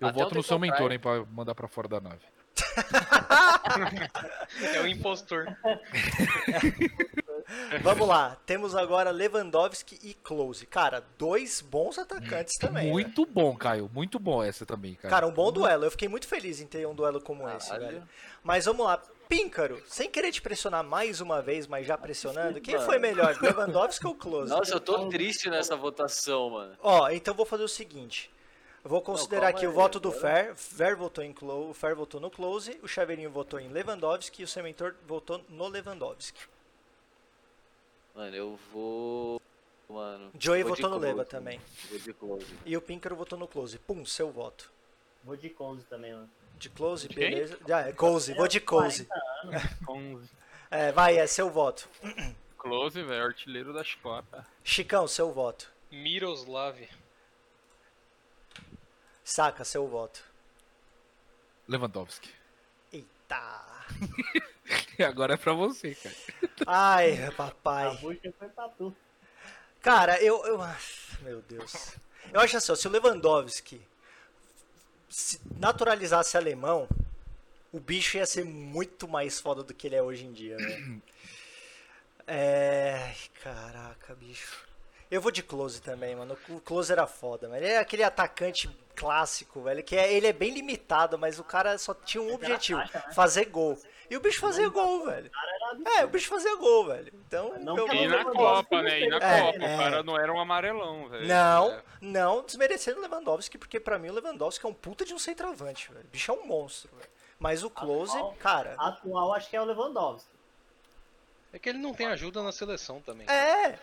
[0.00, 2.26] Eu Até voto no seu mentor, hein, pra mandar pra fora da nave.
[4.74, 5.46] é o impostor.
[7.82, 10.66] Vamos lá, temos agora Lewandowski e Close.
[10.66, 12.86] Cara, dois bons atacantes também.
[12.86, 12.90] Né?
[12.90, 13.28] Muito né?
[13.30, 13.90] bom, Caio.
[13.92, 15.08] Muito bom essa também, cara.
[15.08, 15.84] Cara, um bom duelo.
[15.84, 18.02] Eu fiquei muito feliz em ter um duelo como ah, esse, velho.
[18.42, 19.00] Mas vamos lá.
[19.28, 24.06] Píncaro, sem querer te pressionar mais uma vez, mas já pressionando, quem foi melhor, Lewandowski
[24.06, 24.48] ou Close?
[24.48, 26.74] Nossa, eu tô triste nessa votação, mano.
[26.82, 28.30] Ó, então vou fazer o seguinte.
[28.82, 30.54] vou considerar aqui o voto do Fer.
[30.56, 34.44] Fer votou em Close, o Fer votou no Close, o Chaveirinho votou em Lewandowski e
[34.44, 36.40] o Sementor votou no Lewandowski.
[38.18, 39.40] Mano, eu vou.
[39.88, 40.32] Mano.
[40.36, 41.60] Joey votou no Leva também.
[41.88, 42.58] Vou de close.
[42.66, 43.78] E o Pinkaro votou no close.
[43.78, 44.72] Pum, seu voto.
[45.22, 46.28] Vou de close também, mano.
[46.56, 47.56] De close, de beleza.
[47.64, 49.06] Já, é close, vou de close.
[50.68, 51.88] é, vai, é seu voto.
[52.56, 54.44] Close, velho, artilheiro das Copas.
[54.64, 55.70] Chicão, seu voto.
[55.88, 56.76] Miroslav.
[59.22, 60.24] Saca, seu voto.
[61.68, 62.32] Lewandowski.
[62.92, 63.86] Eita.
[65.06, 66.14] Agora é pra você, cara.
[66.66, 67.98] Ai, papai.
[69.80, 70.58] Cara, eu, eu.
[71.22, 71.94] Meu Deus.
[72.32, 73.80] Eu acho assim, ó, se o Lewandowski
[75.08, 76.88] se naturalizasse alemão,
[77.72, 81.00] o bicho ia ser muito mais foda do que ele é hoje em dia, né?
[82.30, 83.14] É.
[83.42, 84.68] Caraca, bicho.
[85.10, 86.36] Eu vou de close também, mano.
[86.50, 87.58] O close era foda, mano.
[87.58, 91.78] Ele é aquele atacante clássico, velho, que é, ele é bem limitado, mas o cara
[91.78, 92.88] só tinha um objetivo, né?
[93.14, 93.80] fazer gol.
[94.10, 95.30] E o bicho fazia gol, velho.
[95.98, 97.12] É, o bicho fazia gol, velho.
[97.26, 99.02] Então, não e na Copa, né?
[99.02, 99.74] E na é, Copa, é.
[99.74, 101.26] o cara não era um amarelão, velho.
[101.26, 101.82] Não, é.
[102.00, 105.92] não desmerecendo o Lewandowski, porque pra mim o Lewandowski é um puta de um centroavante,
[105.92, 106.06] velho.
[106.06, 107.10] O bicho é um monstro, velho.
[107.38, 108.74] Mas o Close, atual, cara.
[108.78, 110.28] Atual acho que é o Lewandowski.
[111.52, 113.26] É que ele não tem ajuda na seleção também.
[113.28, 113.78] É.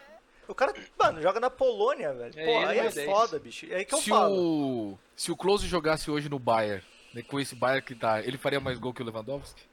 [0.47, 2.33] O cara, mano, joga na Polônia, velho.
[2.35, 3.09] É, Pô, aí é 10.
[3.09, 3.65] foda, bicho.
[3.71, 4.93] É aí que eu se falo.
[4.93, 4.99] O...
[5.15, 6.83] Se o Close jogasse hoje no Bayern,
[7.13, 9.63] né, com esse Bayern que tá, ele faria mais gol que o Lewandowski?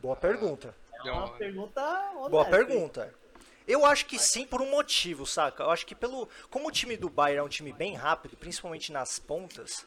[0.00, 0.74] Boa pergunta.
[1.04, 2.28] É uma pergunta honesta.
[2.30, 3.14] Boa pergunta.
[3.66, 5.62] Eu acho que sim por um motivo, saca?
[5.62, 6.28] Eu acho que pelo.
[6.50, 9.86] Como o time do Bayern é um time bem rápido, principalmente nas pontas,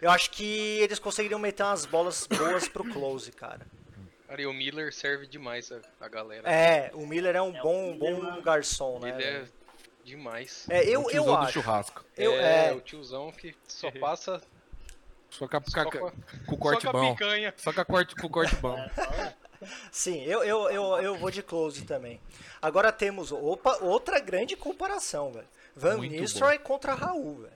[0.00, 3.66] eu acho que eles conseguiriam meter umas bolas boas pro close, cara.
[4.26, 6.50] Cara, e o Miller serve demais a, a galera.
[6.50, 9.10] É, o Miller é um é bom, bom garçom, né?
[9.10, 9.44] Ele é
[10.02, 10.66] demais.
[10.68, 11.52] É, eu, é eu acho.
[11.52, 12.04] churrasco.
[12.16, 14.42] Eu, é, é, o tiozão que só passa
[15.34, 16.12] só com, a, só com,
[16.46, 17.16] com o corte só bom.
[17.56, 18.76] Só com, a corte, com o corte bom.
[19.90, 22.20] Sim, eu, eu, eu, eu vou de close também.
[22.60, 25.48] Agora temos opa, outra grande comparação, velho.
[25.74, 26.64] Van Muito Nistelrooy bom.
[26.64, 27.52] contra Raul, velho.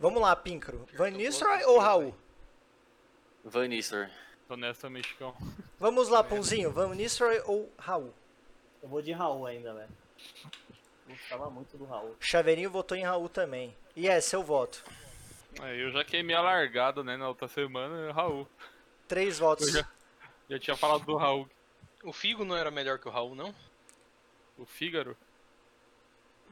[0.00, 0.86] Vamos lá, Píncaro.
[0.96, 2.14] Van Nistelrooy ou Raul?
[3.44, 4.10] Van Nistelrooy.
[4.48, 5.34] Tô nessa, mexicão.
[5.78, 6.70] Vamos lá, Pãozinho.
[6.70, 8.14] Van Nistelrooy ou Raul?
[8.82, 9.88] Eu vou de Raul ainda, velho.
[11.08, 12.16] Gostava muito do Raul.
[12.20, 13.76] Chaveirinho votou em Raul também.
[13.94, 14.82] E é, seu voto?
[15.62, 18.48] É, eu já queimei a largada, né, na outra semana, Raul.
[19.06, 19.70] Três votos.
[19.70, 19.86] Já,
[20.50, 21.48] já, tinha falado do Raul.
[22.02, 23.54] O Figo não era melhor que o Raul, não?
[24.58, 25.16] O Fígaro?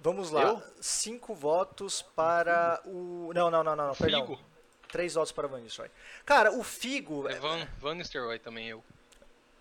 [0.03, 0.43] Vamos lá.
[0.43, 0.63] Eu?
[0.81, 3.33] Cinco votos para o.
[3.35, 4.27] Não, não, não, não, não perdão.
[4.27, 4.41] Figo?
[4.89, 5.91] Três votos para Van Nistelrooy.
[6.25, 7.29] Cara, o Figo.
[7.29, 8.85] É Van, Van Nistelrooy também, eu.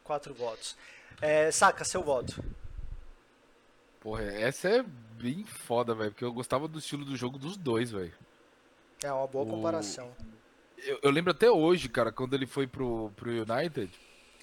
[0.04, 0.76] Quatro votos.
[1.22, 2.44] É, saca, seu voto.
[4.02, 6.12] Porra, essa é bem foda, velho.
[6.12, 8.14] Porque eu gostava do estilo do jogo dos dois, velho.
[9.04, 9.48] É uma boa o...
[9.48, 10.12] comparação.
[10.78, 13.90] Eu, eu, lembro até hoje, cara, quando ele foi pro, pro United.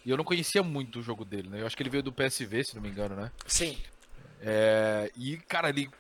[0.05, 1.61] E eu não conhecia muito o jogo dele, né?
[1.61, 3.31] Eu acho que ele veio do PSV, se não me engano, né?
[3.47, 3.77] Sim.
[4.41, 5.91] É, e, cara, ele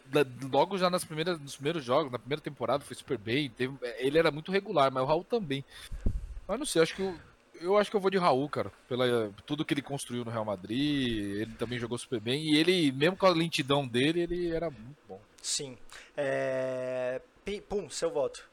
[0.53, 3.51] logo já nas primeiras, nos primeiros jogos, na primeira temporada, foi super bem.
[3.51, 5.65] Teve, ele era muito regular, mas o Raul também.
[6.47, 7.15] Mas não sei, acho que eu,
[7.61, 8.71] eu acho que eu vou de Raul, cara.
[8.89, 12.45] Pela tudo que ele construiu no Real Madrid, ele também jogou super bem.
[12.45, 15.21] E ele, mesmo com a lentidão dele, ele era muito bom.
[15.43, 15.79] Sim.
[16.17, 17.21] É...
[17.69, 18.49] Pum, seu voto.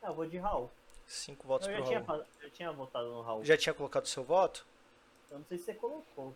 [0.00, 0.70] Ah, eu vou de Raul.
[1.06, 1.88] Cinco votos pro Raul.
[1.88, 3.44] Tinha, eu tinha votado no Raul.
[3.44, 4.64] Já tinha colocado seu voto?
[5.30, 6.34] Eu não sei se você colocou.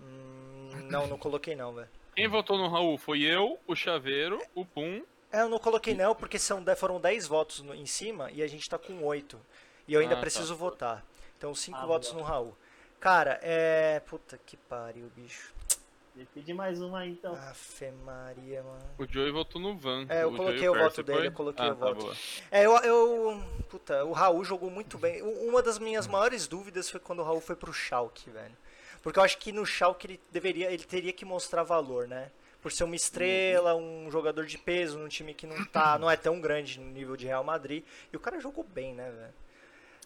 [0.00, 1.88] Hum, não, não coloquei não, velho.
[2.16, 5.04] Quem votou no Raul foi eu, o Chaveiro, o Pum.
[5.32, 8.48] É, eu não coloquei não, porque são, foram 10 votos no, em cima e a
[8.48, 9.40] gente tá com 8.
[9.86, 10.20] E eu ainda ah, tá.
[10.22, 10.58] preciso tá.
[10.58, 11.06] votar.
[11.38, 12.56] Então 5 ah, votos no Raul.
[12.98, 14.00] Cara, é.
[14.00, 15.54] Puta que pariu, bicho.
[16.26, 17.34] Pedi mais uma aí, então.
[17.34, 18.82] Afe Maria, mano.
[18.98, 20.06] O Joey votou no Van.
[20.08, 21.26] É, eu o coloquei o, o voto dele, foi?
[21.28, 22.00] eu coloquei ah, o tá voto.
[22.02, 22.16] Boa.
[22.50, 23.42] É, eu, eu.
[23.68, 25.22] Puta, o Raul jogou muito bem.
[25.22, 28.56] Uma das minhas maiores dúvidas foi quando o Raul foi pro Schalke, velho.
[29.02, 32.30] Porque eu acho que no Schalke ele deveria, ele teria que mostrar valor, né?
[32.60, 36.16] Por ser uma estrela, um jogador de peso num time que não tá, não é
[36.16, 37.82] tão grande no nível de Real Madrid.
[38.12, 39.39] E o cara jogou bem, né, velho?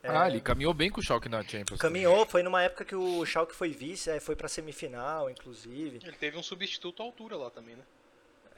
[0.04, 1.80] É, ah, ele caminhou bem com o Schalke na Champions.
[1.80, 5.98] Caminhou, foi numa época que o Schalke foi vice, foi pra semifinal, inclusive.
[6.02, 7.82] Ele teve um substituto à altura lá também, né?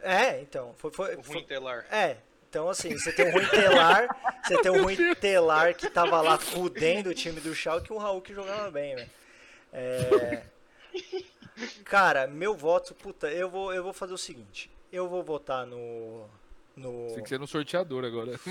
[0.02, 0.74] É, então.
[0.76, 1.86] Foi, foi, o Rui Telar.
[1.88, 2.16] É,
[2.50, 4.08] então assim, você tem um Rui Telar,
[4.42, 7.98] você tem um Rui Telar que tava lá fudendo o time do Schalke e um
[7.98, 9.10] Raul que jogava bem, velho.
[9.72, 10.42] É...
[11.84, 14.68] Cara, meu voto, puta, eu vou, eu vou fazer o seguinte.
[14.92, 16.28] Eu vou votar no
[16.76, 17.14] no...
[17.14, 18.38] Tem que ser no sorteador agora.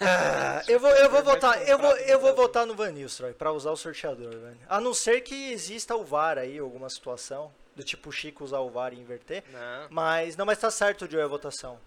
[0.00, 3.52] Ah, eu vou, eu vou votar, eu vou, eu vou votar no Van Nistelrooy para
[3.52, 4.58] usar o sorteador, velho.
[4.68, 8.68] A não ser que exista o VAR aí, alguma situação do tipo Chico usar o
[8.68, 9.44] VAR e inverter.
[9.52, 9.86] Não.
[9.88, 11.78] Mas não, mas tá certo, Joe, a votação.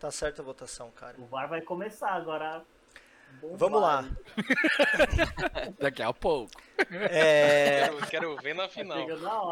[0.00, 1.14] Tá certa a votação, cara.
[1.18, 2.62] O VAR vai começar agora.
[3.40, 4.04] Bom Vamos VAR.
[4.04, 4.10] lá.
[5.78, 6.50] Daqui a pouco.
[6.90, 7.82] É...
[7.82, 8.98] Quero, quero ver na final.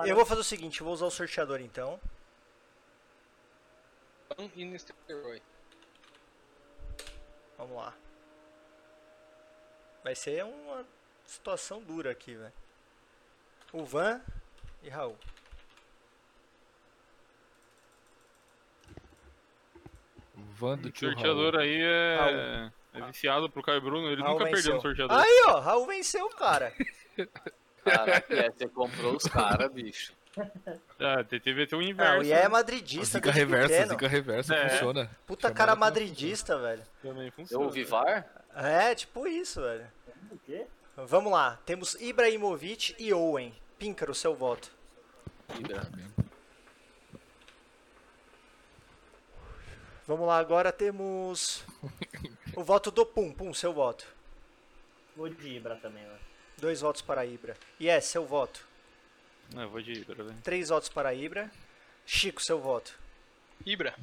[0.05, 2.01] Eu vou fazer o seguinte, eu vou usar o sorteador então
[4.39, 5.43] e.
[7.57, 7.95] Vamos lá.
[10.03, 10.85] Vai ser uma
[11.25, 12.53] situação dura aqui, velho.
[13.73, 14.21] O Van
[14.83, 15.19] e Raul.
[20.35, 22.71] Van do O sorteador aí é...
[22.93, 24.63] é viciado pro Caio Bruno, ele Raul nunca venceu.
[24.63, 25.19] perdeu no sorteador.
[25.19, 26.73] Aí, ó, Raul venceu, cara.
[27.85, 30.15] Caraca, é, você comprou os caras, bicho.
[30.99, 32.19] Ah, teve ter um inverso.
[32.19, 33.19] Não, e é madridista.
[33.19, 34.69] Zica reversa, zica reversa, é.
[34.69, 35.11] funciona.
[35.27, 36.83] Puta Chamada cara madridista, velho.
[37.03, 37.63] Também funciona.
[37.63, 38.25] Eu ouvi VAR?
[38.55, 39.87] É, tipo isso, velho.
[40.31, 40.67] O quê?
[40.97, 43.53] Vamos lá, temos Ibrahimovic e Owen.
[43.77, 44.71] Píncaro, seu voto.
[45.59, 45.83] Ibra.
[50.07, 51.65] Vamos lá, agora temos
[52.55, 53.33] o voto do Pum.
[53.33, 54.07] Pum, seu voto.
[55.17, 56.19] Vou de Ibra também, né?
[56.59, 57.57] Dois votos para Ibra.
[57.81, 58.67] E é, seu voto.
[59.55, 60.37] Não, eu vou de Ibra, velho.
[60.43, 61.51] Três votos para Ibra.
[62.05, 62.95] Chico, seu voto.
[63.65, 63.95] Ibra.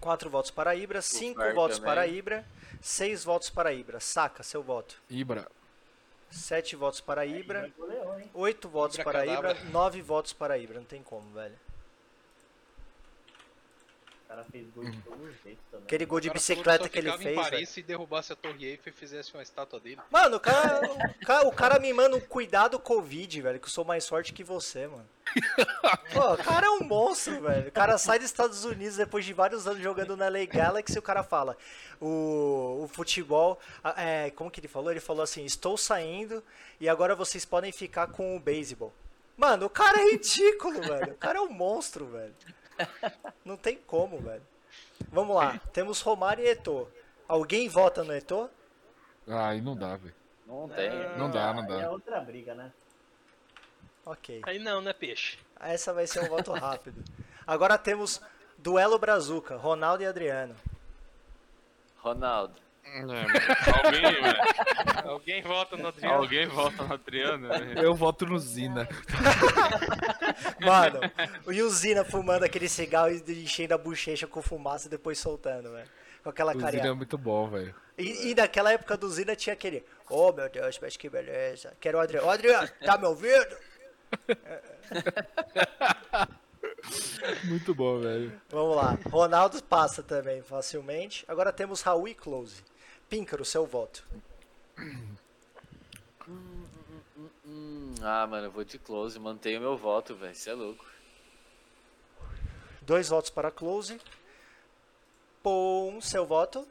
[0.00, 1.00] Quatro votos para Ibra.
[1.00, 1.94] Cinco votos também.
[1.94, 2.46] para Ibra.
[2.82, 4.00] Seis votos para Ibra.
[4.00, 5.00] Saca, seu voto.
[5.08, 5.48] Ibra.
[6.30, 7.72] Sete votos para Ibra.
[8.34, 9.54] Oito votos para Ibra.
[9.70, 10.78] Nove votos para Ibra.
[10.78, 11.56] Não tem como, velho
[14.28, 15.02] cara fez gol de uhum.
[15.02, 15.86] todo jeito também.
[15.86, 17.26] Aquele gol de bicicleta que ele fez.
[17.26, 19.98] em Paris e derrubasse a Torre Eiffel e fizesse uma estátua dele.
[20.10, 23.70] Mano, o cara, o cara, o cara me manda um cuidado Covid, velho, que eu
[23.70, 25.08] sou mais forte que você, mano.
[26.12, 27.68] Pô, o cara é um monstro, velho.
[27.68, 30.98] O cara sai dos Estados Unidos depois de vários anos jogando na LA Galaxy e
[30.98, 31.56] o cara fala:
[31.98, 33.58] o, o futebol.
[33.96, 34.90] É, como que ele falou?
[34.90, 36.44] Ele falou assim: estou saindo
[36.78, 38.92] e agora vocês podem ficar com o beisebol.
[39.38, 41.12] Mano, o cara é ridículo, velho.
[41.12, 42.34] O cara é um monstro, velho.
[43.44, 44.42] Não tem como, velho.
[45.10, 45.60] Vamos lá.
[45.72, 46.88] Temos Romário e Eto'o.
[47.26, 48.50] Alguém vota no Eto'o?
[49.26, 50.14] Ah, aí não dá, velho.
[50.46, 50.90] Não tem.
[51.18, 51.82] Não dá, não dá.
[51.82, 52.72] É outra briga, né?
[54.04, 54.40] Ok.
[54.44, 55.38] Aí não, né, peixe?
[55.60, 57.04] Essa vai ser um voto rápido.
[57.46, 58.20] Agora temos
[58.56, 60.56] duelo Brazuca, Ronaldo e Adriano.
[61.98, 62.54] Ronaldo.
[62.94, 63.02] É,
[63.84, 64.04] alguém,
[65.04, 66.14] alguém vota no Adriano.
[66.14, 67.48] Alguém vota no Adriano.
[67.48, 67.74] Né?
[67.76, 68.88] Eu voto no Zina.
[70.60, 71.00] Mano,
[71.46, 75.88] o Zina fumando aquele cigarro e enchendo a bochecha com fumaça e depois soltando, velho.
[76.22, 76.68] Com aquela carinha.
[76.68, 77.74] O Zina é muito bom, velho.
[77.96, 79.84] E, e naquela época do Zina tinha aquele.
[80.08, 81.72] Oh meu Deus, mas que beleza.
[81.80, 82.26] Quero o Adriano.
[82.26, 83.56] Ô Adriano, tá me ouvindo?
[87.44, 88.40] Muito bom, velho.
[88.48, 88.98] Vamos lá.
[89.10, 91.24] Ronaldo passa também facilmente.
[91.28, 92.64] Agora temos Raul e Close.
[93.08, 94.06] Píncaro, seu voto.
[98.02, 99.18] Ah, mano, eu vou de close.
[99.18, 100.34] Mantenho meu voto, velho.
[100.34, 100.84] Você é louco.
[102.82, 104.00] Dois votos para close.
[105.42, 106.66] Pom, seu voto.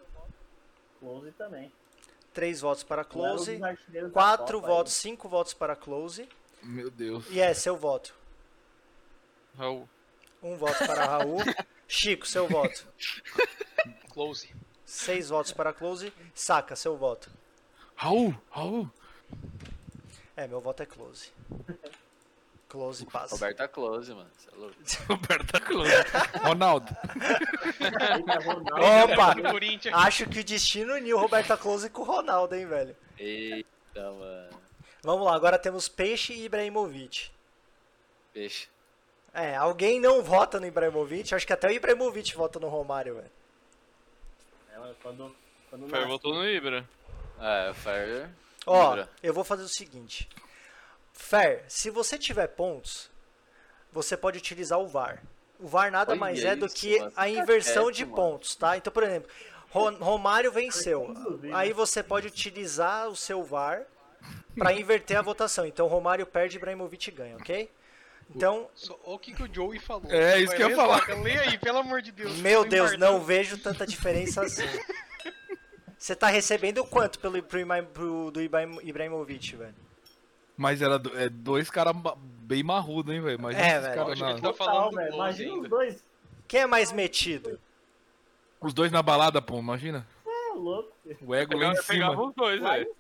[1.00, 1.72] Close também.
[2.34, 3.60] Três votos para close.
[4.14, 5.02] Quatro votos, aí.
[5.02, 6.30] cinco votos para close.
[6.62, 7.26] Meu Deus.
[7.30, 8.14] E é seu voto.
[9.58, 9.90] Raul.
[10.42, 11.40] Um voto para Raul.
[11.88, 12.88] Chico, seu voto.
[14.12, 14.54] Close.
[14.88, 16.14] Seis votos para Close.
[16.34, 17.30] Saca, seu voto.
[17.94, 18.90] Raul, Raul.
[20.34, 21.30] É, meu voto é Close.
[22.70, 23.36] Close passa.
[23.36, 24.30] Roberta é Close, mano.
[24.38, 24.76] Você é louco.
[25.10, 25.92] Roberta Close.
[26.42, 26.96] Ronaldo.
[29.04, 29.36] Opa!
[29.92, 32.96] Acho que o destino uniu Roberta Close com o Ronaldo, hein, velho.
[33.20, 34.58] Eita, mano.
[35.04, 37.30] Vamos lá, agora temos Peixe e Ibrahimovic.
[38.32, 38.70] Peixe.
[39.34, 43.37] É, alguém não vota no Ibrahimovic, acho que até o Ibrahimovic vota no Romário, velho.
[44.88, 45.36] É, quando,
[45.70, 46.88] quando Fer votou no Ibra.
[47.40, 48.30] É, Fer.
[48.66, 49.10] Ó, Ibra.
[49.22, 50.30] eu vou fazer o seguinte.
[51.12, 53.10] Fer, se você tiver pontos,
[53.92, 55.22] você pode utilizar o VAR.
[55.60, 58.16] O VAR nada Olha mais é do que a inversão quieto, de mano.
[58.16, 58.78] pontos, tá?
[58.78, 59.30] Então, por exemplo,
[59.70, 61.14] Romário venceu.
[61.54, 63.86] Aí você pode utilizar o seu VAR
[64.58, 65.66] para inverter a votação.
[65.66, 67.70] Então, Romário perde e Ibrahimovic ganha, ok?
[68.36, 68.68] Então.
[69.06, 70.12] Olha o que, que o Joey falou.
[70.12, 71.06] É, isso que eu ia falar.
[71.22, 72.38] Lê aí, pelo amor de Deus.
[72.38, 74.66] Meu Deus, não vejo tanta diferença assim.
[75.98, 79.76] Você tá recebendo quanto pelo, pro, pro, do Ibrahimovic, velho?
[80.56, 83.50] Mas era é, dois caras bem marrudos, hein, velho?
[83.50, 83.96] É, velho.
[83.96, 84.40] Cara, na...
[84.40, 85.64] tá falando Total, Imagina ainda.
[85.64, 86.04] os dois.
[86.48, 87.60] Quem é mais metido?
[88.62, 90.08] Os dois na balada, pô, imagina.
[90.26, 90.92] É, louco.
[91.22, 92.20] O ego lá em cima.
[92.20, 92.96] os dois, velho.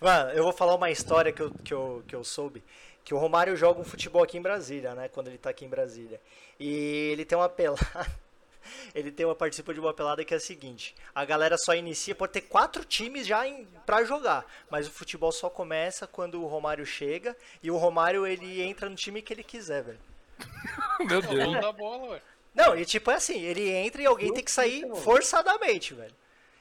[0.00, 2.62] Mano, eu vou falar uma história que eu, que, eu, que eu soube
[3.06, 5.08] que o Romário joga um futebol aqui em Brasília, né?
[5.08, 6.20] Quando ele tá aqui em Brasília.
[6.58, 7.80] E ele tem uma pelada.
[8.92, 12.16] ele tem uma participa de uma pelada que é a seguinte: a galera só inicia
[12.16, 13.44] por ter quatro times já
[13.86, 18.60] para jogar, mas o futebol só começa quando o Romário chega e o Romário ele
[18.60, 20.00] entra no time que ele quiser, velho.
[21.06, 21.62] Meu Deus.
[21.62, 22.20] Não, bola,
[22.52, 26.14] Não, e tipo é assim, ele entra e alguém tem que sair forçadamente, velho.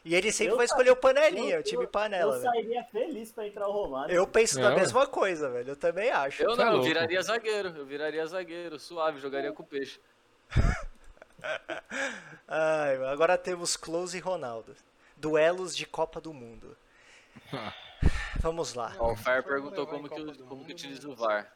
[0.06, 2.36] E ele sempre eu vai escolher o panelinha, eu, o time panela.
[2.36, 4.14] Eu sairia feliz pra entrar o Romário.
[4.14, 5.70] Eu penso na mesma coisa, velho.
[5.70, 6.44] Eu também acho.
[6.44, 7.70] Eu não, eu viraria zagueiro.
[7.70, 10.00] Eu viraria zagueiro, suave, jogaria com peixe.
[12.48, 14.76] Ai, agora temos Close e Ronaldo.
[15.18, 16.78] Duelos de Copa do Mundo.
[18.40, 18.96] Vamos lá.
[19.00, 21.52] o Fer perguntou como que, como que utiliza o VAR.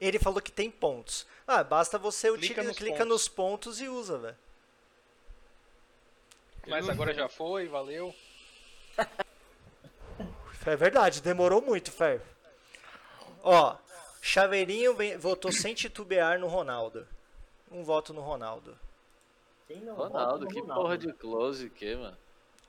[0.00, 1.24] Ele falou que tem pontos.
[1.46, 3.08] Ah, basta você clica, nos, clica pontos.
[3.08, 4.36] nos pontos e usa, velho.
[6.66, 8.14] Mas agora já foi, valeu.
[10.66, 12.20] É verdade, demorou muito, Fer.
[13.42, 13.76] Ó,
[14.20, 17.06] Chaveirinho votou sem titubear no Ronaldo.
[17.70, 18.76] Um voto no Ronaldo.
[19.68, 20.82] Quem não Ronaldo, que Ronaldo?
[20.82, 22.16] porra de close que, mano?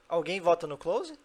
[0.07, 1.17] Alguém vota no close?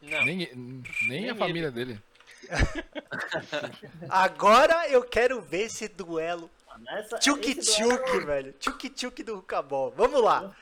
[0.00, 0.24] Não.
[0.24, 1.84] Nem, nem, nem a família ele.
[1.84, 2.02] dele.
[4.08, 6.50] Agora eu quero ver esse duelo.
[7.20, 8.52] Tchuk-tchuk, velho.
[8.54, 9.90] Tchuk-tchuk do Rucabol.
[9.92, 10.54] Vamos lá.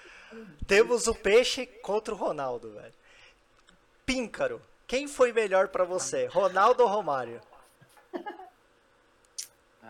[0.66, 2.94] Temos o Peixe contra o Ronaldo, velho.
[4.04, 7.40] Píncaro, quem foi melhor para você, Ronaldo ou Romário?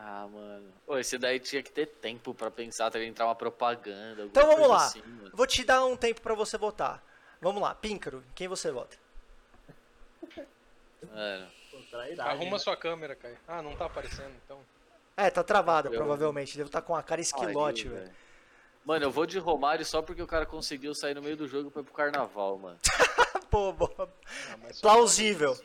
[0.04, 0.72] Ah, mano.
[0.84, 4.24] Pô, esse daí tinha que ter tempo para pensar, até entrar uma propaganda.
[4.24, 4.86] Então vamos lá.
[4.86, 5.02] Assim,
[5.32, 7.00] Vou te dar um tempo para você votar.
[7.40, 8.96] Vamos lá, Píncaro, quem você vota?
[11.12, 11.46] Mano.
[12.18, 13.38] Arruma sua câmera, Caio.
[13.46, 14.60] Ah, não tá aparecendo, então.
[15.16, 15.92] É, tá travada, eu...
[15.92, 16.56] provavelmente.
[16.56, 18.10] Deve estar tá com a cara esquilote, velho.
[18.84, 21.70] Mano, eu vou de Romário só porque o cara conseguiu sair no meio do jogo
[21.70, 22.78] pra ir pro carnaval, mano.
[23.48, 24.12] Pô, boa.
[24.80, 25.56] Plausível.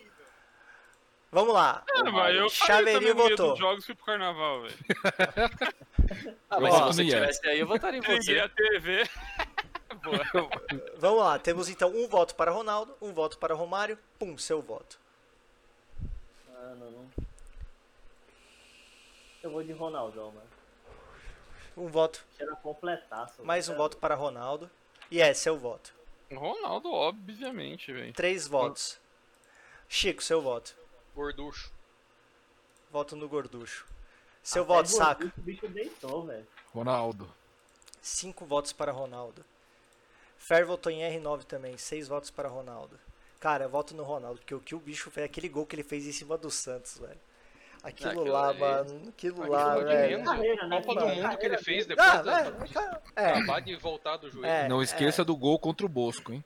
[1.31, 1.83] Vamos lá.
[1.89, 3.51] É, mas eu Chaveirinho votou.
[3.51, 4.75] Dos jogos fui pro carnaval, velho.
[6.49, 8.39] ah, mas se você tivesse aí, eu votaria em você.
[8.39, 9.03] a TV.
[10.97, 13.97] Vamos lá, temos então um voto para Ronaldo, um voto para Romário.
[14.19, 14.99] Pum, seu voto.
[16.55, 17.09] Ah, não, não.
[19.43, 20.56] Eu vou de Ronaldo, mano.
[21.77, 22.25] Um voto.
[23.43, 24.67] Mais um voto para Ronaldo.
[25.11, 25.93] E é seu voto.
[26.33, 28.11] Ronaldo, obviamente, velho.
[28.13, 28.99] Três votos.
[29.87, 30.75] Chico, seu voto.
[31.15, 31.71] Gorducho.
[32.91, 33.85] Voto no Gorducho.
[34.41, 35.33] Seu Até voto, saca.
[35.37, 36.47] O bicho deitou, velho.
[36.73, 37.31] Ronaldo.
[38.01, 39.45] Cinco votos para Ronaldo.
[40.35, 41.77] Fer votou em R9 também.
[41.77, 42.99] Seis votos para Ronaldo.
[43.39, 45.83] Cara, eu voto no Ronaldo, porque o que o bicho fez, aquele gol que ele
[45.83, 47.19] fez em cima do Santos, velho.
[47.83, 49.01] Aquilo lá, mano.
[49.07, 50.23] Aquilo lá, velho.
[50.23, 52.53] Carreira, Copa do Mundo que ele fez depois ah, da,
[53.15, 53.29] é.
[53.31, 54.45] acabar de voltar do joelho.
[54.45, 55.25] É, Não esqueça é.
[55.25, 56.43] do gol contra o Bosco, hein?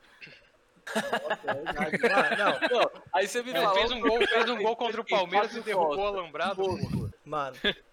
[0.96, 2.36] Nossa,
[2.70, 2.80] não.
[2.80, 2.92] não.
[3.14, 3.52] Aí você me.
[3.52, 6.62] Fez um gol, fez um gol contra o Palmeiras e derrubou o alambrado.
[7.26, 7.56] Mano.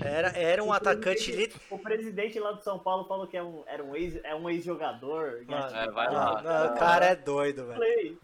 [0.00, 1.52] Era, era um o atacante lit...
[1.68, 4.48] O presidente lá do São Paulo falou que é um, era um ex, é um
[4.48, 5.44] ex-jogador.
[5.48, 6.40] É, vai lá.
[6.40, 8.16] Não, o cara é doido, velho.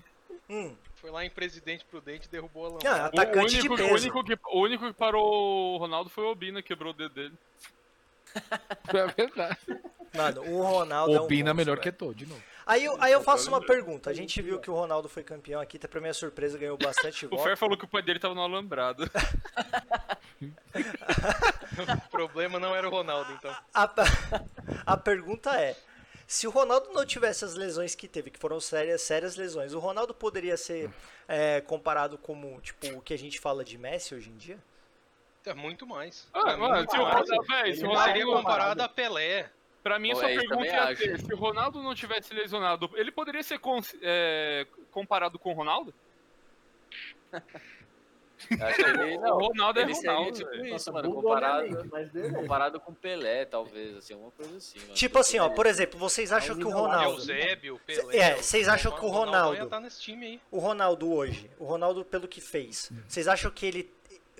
[0.48, 0.76] Hum.
[1.06, 2.90] Foi lá em Presidente Prudente e derrubou a lâmpada.
[2.90, 3.92] Ah, atacante o, único, de peso.
[3.92, 7.14] O único, que, o único que parou o Ronaldo foi o Obina, quebrou o dedo
[7.14, 7.34] dele.
[8.92, 9.56] é verdade.
[10.12, 11.12] Mano, o Ronaldo.
[11.12, 12.42] O Obina é um melhor que todo, de novo.
[12.66, 14.10] Aí, eu, aí eu faço uma pergunta.
[14.10, 17.24] A gente viu que o Ronaldo foi campeão aqui, até pra minha surpresa ganhou bastante
[17.30, 19.08] O Fer falou que o pai dele tava no alambrado.
[20.42, 23.54] o problema não era o Ronaldo, então.
[23.72, 23.88] A,
[24.84, 25.76] a pergunta é:
[26.26, 29.78] se o Ronaldo não tivesse as lesões que teve, que foram sérias, sérias lesões, o
[29.78, 30.90] Ronaldo poderia ser
[31.28, 34.58] é, comparado como tipo o que a gente fala de Messi hoje em dia?
[35.44, 36.28] É muito mais.
[36.34, 39.50] Ah, mano, se o Ronaldo, véio, se o Ronaldo seria comparado a Pelé.
[39.80, 43.60] Pra mim, essa pergunta ia ser, se o Ronaldo não tivesse lesionado, ele poderia ser
[44.02, 45.94] é, comparado com o Ronaldo?
[48.50, 50.36] Ele, não, o Ronaldo é ele Ronaldo.
[50.36, 51.90] Seria, tipo isso, mano, comparado,
[52.34, 54.78] comparado com Pelé, talvez, assim, alguma coisa assim.
[54.80, 54.94] Mano.
[54.94, 57.18] Tipo assim, ó, por exemplo, vocês acham que o Ronaldo.
[57.18, 59.66] Eusébio, Pelé, é, vocês acham que o Ronaldo.
[59.68, 60.40] Tá nesse time aí.
[60.50, 63.90] O Ronaldo hoje, o Ronaldo pelo que fez, vocês acham que ele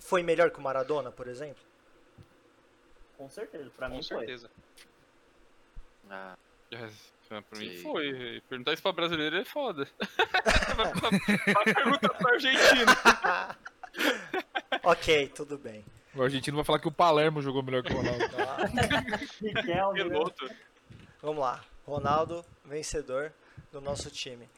[0.00, 1.62] foi melhor que o Maradona, por exemplo?
[3.16, 4.48] Com certeza, pra com mim certeza.
[4.48, 6.10] foi.
[6.10, 6.36] Ah.
[7.28, 7.82] Pra mim Sim.
[7.82, 8.42] foi.
[8.48, 9.88] Perguntar isso pra brasileiro é foda.
[10.76, 13.56] vai perguntar pra Argentina.
[14.82, 15.84] ok, tudo bem.
[16.14, 18.24] O argentino vai falar que o Palermo jogou melhor que o Ronaldo.
[19.94, 20.50] Piloto.
[21.22, 21.62] Vamos lá.
[21.86, 23.32] Ronaldo, vencedor
[23.70, 24.48] do nosso time.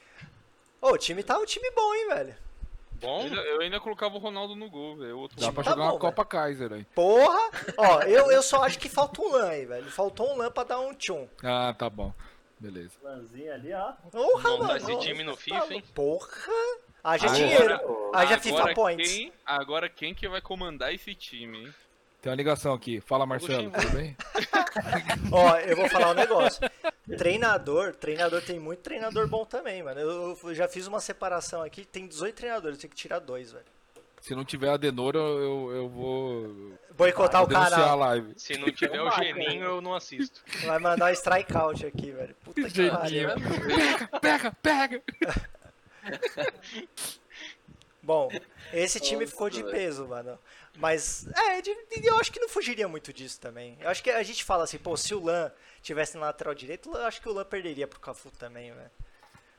[0.81, 2.37] Ô, oh, o time tá um time bom, hein, velho?
[3.01, 3.21] Bom?
[3.21, 5.19] Eu ainda, eu ainda colocava o Ronaldo no gol, velho.
[5.19, 6.85] Outro Dá pra tá jogar bom, uma Copa Kaiser aí.
[6.95, 7.51] Porra!
[7.77, 9.91] Ó, eu, eu só acho que falta um lã aí, velho.
[9.91, 11.29] Faltou um lã pra dar um tchum.
[11.43, 12.13] Ah, tá bom.
[12.59, 12.93] Beleza.
[13.03, 13.93] Lãzinho ali, ó.
[14.11, 14.77] Porra, mano.
[14.77, 15.85] esse time no FIFA, hein?
[15.95, 16.53] Porra!
[17.03, 18.11] Haja agora, dinheiro.
[18.13, 19.13] Haja FIFA Points.
[19.13, 21.75] Quem, agora quem que vai comandar esse time, hein?
[22.21, 23.01] Tem uma ligação aqui.
[23.01, 24.17] Fala, Marcelo, tudo bem?
[25.31, 26.69] Ó, eu vou falar um negócio.
[27.17, 30.01] Treinador, treinador tem muito treinador bom também, mano.
[30.01, 33.65] Eu, eu já fiz uma separação aqui, tem 18 treinadores, tem que tirar dois, velho.
[34.21, 36.73] Se não tiver Adenor, eu, eu vou.
[36.97, 37.89] Boicotar o canal.
[37.89, 38.35] A live.
[38.37, 40.43] Se não tiver o Geninho, eu não assisto.
[40.67, 42.35] Vai mandar um strikeout aqui, velho.
[42.45, 43.29] Puta que pariu.
[44.21, 45.03] Pega, pega, pega!
[48.03, 48.31] Bom,
[48.73, 50.39] esse time Nossa, ficou de peso, mano.
[50.77, 51.61] Mas, é,
[52.03, 53.77] eu acho que não fugiria muito disso também.
[53.81, 55.53] Eu acho que a gente fala assim, pô, se o Lan
[55.83, 58.91] tivesse na lateral direito, eu acho que o Lan perderia pro Cafu também, velho.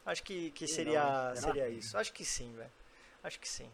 [0.06, 1.98] Acho que, que seria, seria isso.
[1.98, 2.72] Acho que sim, velho.
[3.22, 3.70] Acho que sim.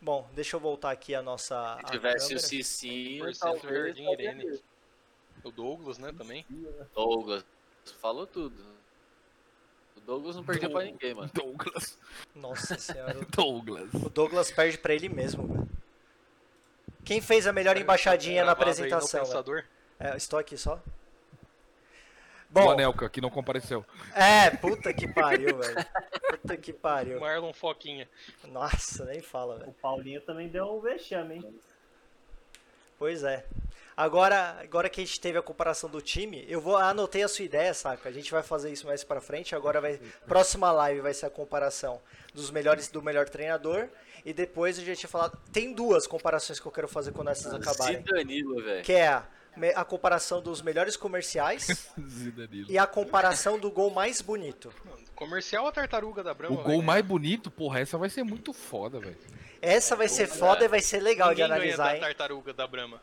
[0.00, 1.78] Bom, deixa eu voltar aqui a nossa.
[1.84, 3.96] Se tivesse o Cicinho, talvez.
[3.96, 4.60] Irene.
[5.44, 6.44] O Douglas, né, também.
[6.94, 7.44] Douglas.
[8.00, 8.73] Falou tudo.
[10.06, 11.30] Douglas não perdia pra ninguém, mano.
[11.32, 11.98] Douglas.
[12.34, 13.14] Nossa senhora.
[13.34, 13.92] Douglas.
[13.94, 15.68] O Douglas perde pra ele mesmo, velho.
[17.04, 19.24] Quem fez a melhor embaixadinha na apresentação?
[19.98, 20.80] É, estou aqui só.
[22.50, 23.84] Bom, o Anelka, que não compareceu.
[24.14, 25.86] É, puta que pariu, velho.
[26.30, 27.18] Puta que pariu.
[27.18, 28.08] Marlon Foquinha.
[28.44, 29.70] Nossa, nem fala, velho.
[29.70, 31.60] O Paulinho também deu um vexame, hein?
[33.04, 33.44] Pois é.
[33.94, 37.44] Agora, agora que a gente teve a comparação do time, eu vou anotei a sua
[37.44, 38.08] ideia, saca?
[38.08, 39.54] A gente vai fazer isso mais para frente.
[39.54, 42.00] Agora vai próxima live vai ser a comparação
[42.32, 43.90] dos melhores do melhor treinador
[44.24, 47.52] e depois a gente tinha falado, tem duas comparações que eu quero fazer quando essas
[47.52, 48.00] acabarem.
[48.00, 48.82] Danilo, velho.
[48.82, 49.26] Que é a,
[49.76, 51.90] a comparação dos melhores comerciais
[52.70, 54.72] e a comparação do gol mais bonito.
[55.14, 56.58] Comercial a tartaruga da Brahma.
[56.58, 59.18] O gol mais bonito, porra, essa vai ser muito foda, velho.
[59.64, 62.66] Essa vai ser foda e vai ser legal Ninguém de analisar, ganha da tartaruga da
[62.66, 63.00] Brahma.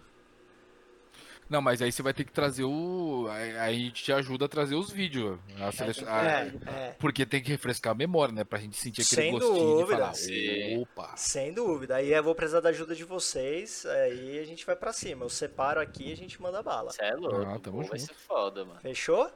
[1.49, 3.27] Não, mas aí você vai ter que trazer o.
[3.29, 5.37] Aí a gente te ajuda a trazer os vídeos.
[5.59, 6.07] A selecion...
[6.07, 6.95] é, é.
[6.97, 8.45] Porque tem que refrescar a memória, né?
[8.45, 10.11] Pra gente sentir aquele Sem gostinho dúvida.
[10.11, 10.81] de falar.
[10.81, 11.17] Opa!
[11.17, 11.95] Sem dúvida.
[11.97, 13.85] Aí eu vou precisar da ajuda de vocês.
[13.85, 15.25] Aí a gente vai pra cima.
[15.25, 16.91] Eu separo aqui e a gente manda bala.
[16.91, 17.41] Você é louco.
[17.41, 18.79] Ah, tamo vai ser foda, mano.
[18.79, 19.29] Fechou?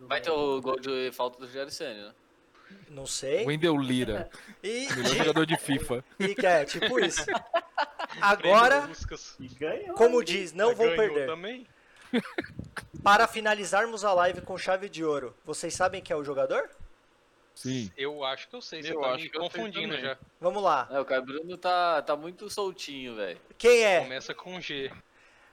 [0.00, 2.14] Vai ter o gol de falta do Senna, né?
[2.90, 3.44] Não sei.
[3.46, 4.28] Wendel Lira.
[4.62, 4.88] E...
[4.92, 6.04] Melhor jogador de FIFA.
[6.18, 7.24] E é, tipo isso.
[8.20, 8.90] Agora,
[9.96, 11.26] como diz, não vou perder.
[11.26, 11.66] Também.
[13.04, 16.68] Para finalizarmos a live com chave de ouro, vocês sabem quem é o jogador?
[17.54, 17.90] Sim.
[17.96, 20.16] Eu acho que eu sei, você eu tá acho me que confundindo já.
[20.40, 20.88] Vamos lá.
[20.90, 23.38] É, o Caio Bruno tá, tá muito soltinho, velho.
[23.56, 24.00] Quem é?
[24.00, 24.92] Começa com G.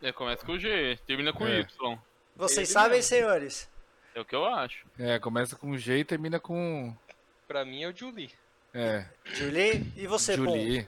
[0.02, 1.62] É, começa com G, termina com É.
[1.62, 2.00] Y.
[2.36, 3.10] Vocês Ele sabem, mesmo.
[3.10, 3.70] senhores?
[4.14, 4.86] É o que eu acho.
[5.00, 6.96] É, começa com G e termina com.
[7.48, 8.32] Pra mim é o Julie.
[8.74, 9.92] É, Julie?
[9.96, 10.46] E você, Pum?
[10.46, 10.88] Julie.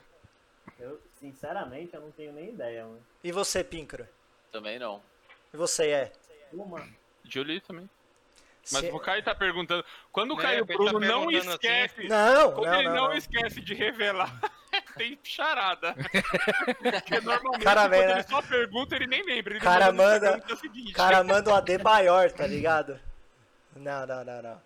[0.80, 3.02] Eu, sinceramente, eu não tenho nem ideia, mano.
[3.24, 4.10] E você, Pincra?
[4.52, 5.02] Também não.
[5.54, 6.12] E você é?
[6.52, 6.86] Uma.
[7.24, 7.90] Jolie também.
[8.72, 9.86] Mas Se- o Caio tá perguntando.
[10.12, 12.08] Quando o É, Caio tá Bruno não perguntando esquece.
[12.10, 14.30] Não, Quando não, ele não, não, esquece de revelar,
[14.98, 15.96] tem charada.
[16.82, 19.54] Porque normalmente Cara, quando ele só pergunta, ele nem lembra.
[19.54, 20.38] Ele Cara, manda.
[20.90, 23.00] O cara manda o AD maior, tá ligado?
[23.74, 24.62] Não, não, não, não.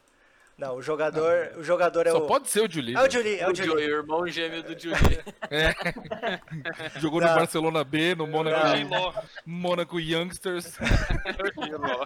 [0.62, 2.28] Não, o jogador, o jogador é Só o...
[2.28, 2.96] pode ser o Julie.
[2.96, 3.86] É o Julie, é o o Joey, Julie.
[3.90, 5.20] irmão gêmeo do Julie.
[7.02, 7.30] Jogou Não.
[7.30, 8.28] no Barcelona B, no.
[8.28, 9.12] Giló.
[9.44, 10.78] Mônaco Youngsters.
[11.26, 12.04] É o Giló.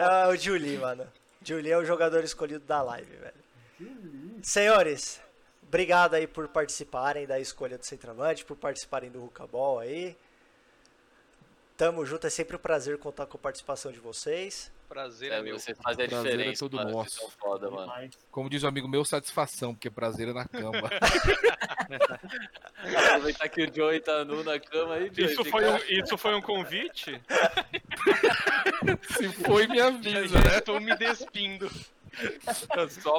[0.00, 1.06] É o Julie, mano.
[1.44, 3.92] Julie é o jogador escolhido da live, velho.
[4.42, 5.20] Senhores,
[5.68, 10.16] obrigado aí por participarem da escolha do centroavante, por participarem do Rucabol aí.
[11.80, 14.70] Tamo junto, é sempre um prazer contar com a participação de vocês.
[14.86, 15.58] Prazer é, é meu.
[15.58, 16.50] Você faz a prazer diferença.
[16.50, 17.30] é todo mano, nosso.
[17.38, 17.90] Foda, mano.
[18.30, 20.76] Como diz o um amigo meu, satisfação, porque prazer é na cama.
[23.08, 25.32] Aproveitar que o Joey tá nu na cama aí, Joey.
[25.32, 27.18] Isso, foi um, isso foi um convite?
[29.16, 30.58] Se foi, me avisa, né?
[30.58, 31.70] Estou me despindo.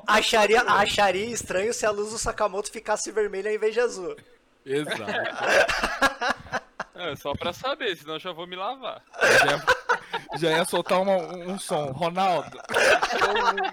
[0.06, 4.16] Acharia, acharia estranho se a luz do Sakamoto ficasse vermelha ao invés de azul.
[4.64, 5.02] Exato.
[6.96, 9.02] É, só pra saber, senão eu já vou me lavar.
[9.22, 11.92] Já, já ia soltar uma, um som.
[11.92, 12.60] Ronaldo.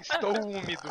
[0.01, 0.87] Estou, estou úmido.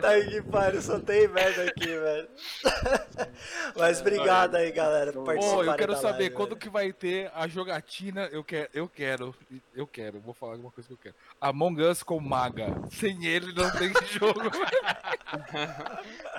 [0.00, 2.28] Tá que pariu, só tem merda aqui, velho.
[3.76, 5.56] Mas obrigado aí, galera, por participar.
[5.56, 6.60] Oh, eu quero saber live, quando velho.
[6.60, 8.28] que vai ter a jogatina.
[8.32, 9.34] Eu quero, eu quero,
[9.74, 11.14] eu quero, vou falar alguma coisa que eu quero.
[11.40, 12.74] Among Us com Maga.
[12.90, 14.40] Sem ele não tem jogo.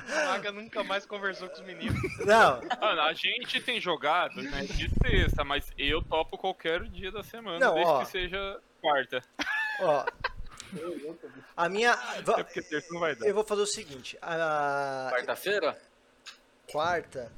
[0.07, 1.99] Maga nunca mais conversou com os meninos.
[2.26, 2.61] Não.
[2.80, 7.60] Mano, a gente tem jogado né, de sexta, mas eu topo qualquer dia da semana,
[7.60, 7.99] Não, desde ó.
[7.99, 9.22] que seja quarta.
[9.81, 10.06] Ó.
[11.56, 11.91] A minha.
[12.38, 13.26] É porque terça não vai dar.
[13.26, 14.18] Eu vou fazer o seguinte.
[14.22, 15.80] A Quarta-feira?
[16.72, 17.31] quarta.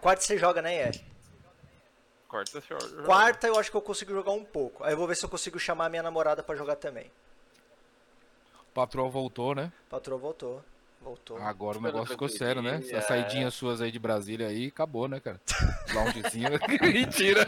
[0.00, 1.04] Quarta você joga, né, IE?
[2.28, 3.02] Quarta você joga.
[3.04, 4.82] Quarta eu acho que eu consigo jogar um pouco.
[4.84, 7.10] Aí eu vou ver se eu consigo chamar minha namorada pra jogar também.
[8.74, 9.72] Patroa voltou, né?
[9.88, 10.64] Patroa voltou.
[11.04, 11.36] Voltou.
[11.36, 12.82] Agora o negócio ficou sério, né?
[12.90, 12.96] é.
[12.96, 15.38] As saidinhas suas aí de Brasília aí, acabou, né, cara?
[15.92, 16.48] Loungezinho.
[16.80, 17.46] Mentira.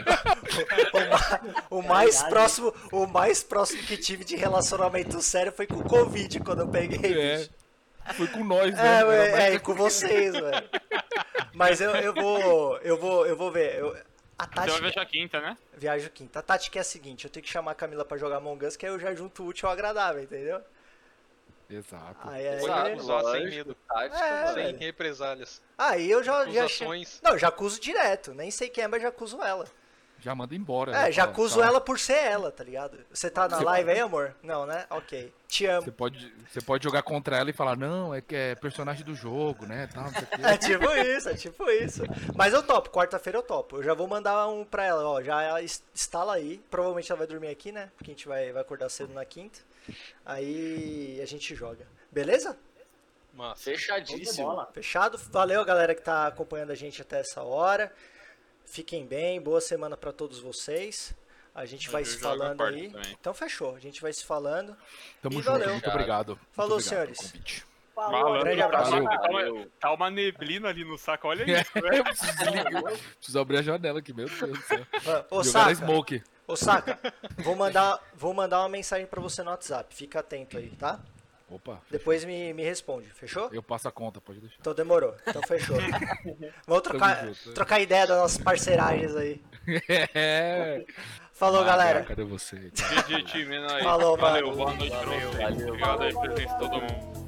[1.67, 6.39] O mais próximo, o mais próximo que tive de relacionamento sério foi com o Covid
[6.41, 7.19] quando eu peguei.
[7.19, 7.37] É.
[7.37, 7.49] bicho.
[8.13, 9.01] Foi com nós, né?
[9.01, 10.69] É, é, é, e com vocês, velho.
[11.53, 12.77] Mas eu, eu vou.
[12.77, 13.25] Eu vou.
[13.25, 13.79] Eu vou ver.
[13.79, 13.97] Eu,
[14.37, 14.79] a Você vai tática.
[14.81, 15.57] viajar quinta, né?
[15.75, 16.39] Viajo quinta.
[16.39, 18.77] A tática é a seguinte, eu tenho que chamar a Camila pra jogar Among Us,
[18.77, 20.61] que aí eu já junto o útil ao agradável, entendeu?
[21.69, 22.29] Exato.
[22.29, 22.97] Aí, aí, Exato.
[22.97, 23.75] Usar sem medo.
[23.87, 24.45] tática, É.
[24.47, 24.77] Sem velho.
[24.79, 25.61] represálias.
[25.77, 26.45] aí eu já.
[26.49, 27.19] já Acusações.
[27.21, 28.33] Não, já acuso direto.
[28.33, 29.65] Nem sei quem é, mas já acuso ela.
[30.19, 30.91] Já manda embora.
[30.91, 31.11] É, né?
[31.11, 31.67] já acuso tá.
[31.67, 32.97] ela por ser ela, tá ligado?
[33.13, 34.35] Você tá na Você- live aí, amor?
[34.41, 34.85] Não, né?
[34.89, 35.31] Ok.
[35.47, 35.83] Te amo.
[35.83, 39.13] Você pode, você pode jogar contra ela e falar, não, é que é personagem do
[39.13, 39.87] jogo, né?
[39.87, 40.41] Quê.
[40.43, 42.01] É tipo isso, é tipo isso.
[42.35, 43.77] Mas eu topo, quarta-feira eu topo.
[43.77, 45.21] Eu já vou mandar um pra ela, ó.
[45.21, 46.59] Já instala aí.
[46.71, 47.91] Provavelmente ela vai dormir aqui, né?
[47.95, 49.59] Porque a gente vai, vai acordar cedo na quinta.
[50.25, 51.87] Aí a gente joga.
[52.11, 52.57] Beleza?
[53.33, 54.65] Mas Fechadíssimo.
[54.73, 55.17] Fechado?
[55.31, 57.91] Valeu, galera que tá acompanhando a gente até essa hora.
[58.65, 61.15] Fiquem bem, boa semana pra todos vocês.
[61.53, 62.91] A gente vai Eu se falando aí.
[62.91, 63.11] também.
[63.19, 64.75] Então fechou, a gente vai se falando.
[65.21, 65.69] Tamo E junto, valeu.
[65.71, 66.27] muito obrigado.
[66.29, 67.63] Muito Falou, obrigado pelo senhores.
[67.95, 68.91] Falou, Malandro, grande tá abraço.
[68.95, 69.55] uma- tá, Valeu.
[69.55, 71.99] uma, tá uma neblina ali no saco, olha É, isso, né?
[71.99, 74.85] eu preciso, abrir a janela aqui, meu Deus do céu.
[75.31, 76.23] Ô, Jogar Saka, smoke.
[76.47, 76.97] Ô, Saka,
[77.37, 79.93] vou mandar, vou mandar uma mensagem pra você no WhatsApp.
[79.95, 80.99] Fica atento aí, tá?
[81.49, 83.49] Opa, Depois me, me responde, fechou?
[83.53, 84.57] eu passo a conta, pode deixar.
[84.59, 85.77] Então demorou, então fechou.
[86.67, 87.53] Vamos trocar, junto.
[87.53, 89.41] trocar ideia das nossas parceiragens aí.
[90.13, 90.83] É.
[91.31, 92.03] Falou, galera.
[92.03, 92.57] Cadê você?
[92.57, 93.83] GG, time, é nóis.
[93.83, 94.57] Falou, Valeu, mano.
[94.57, 95.67] boa noite pra vocês.
[95.67, 97.26] Obrigado aí presença de todo mundo.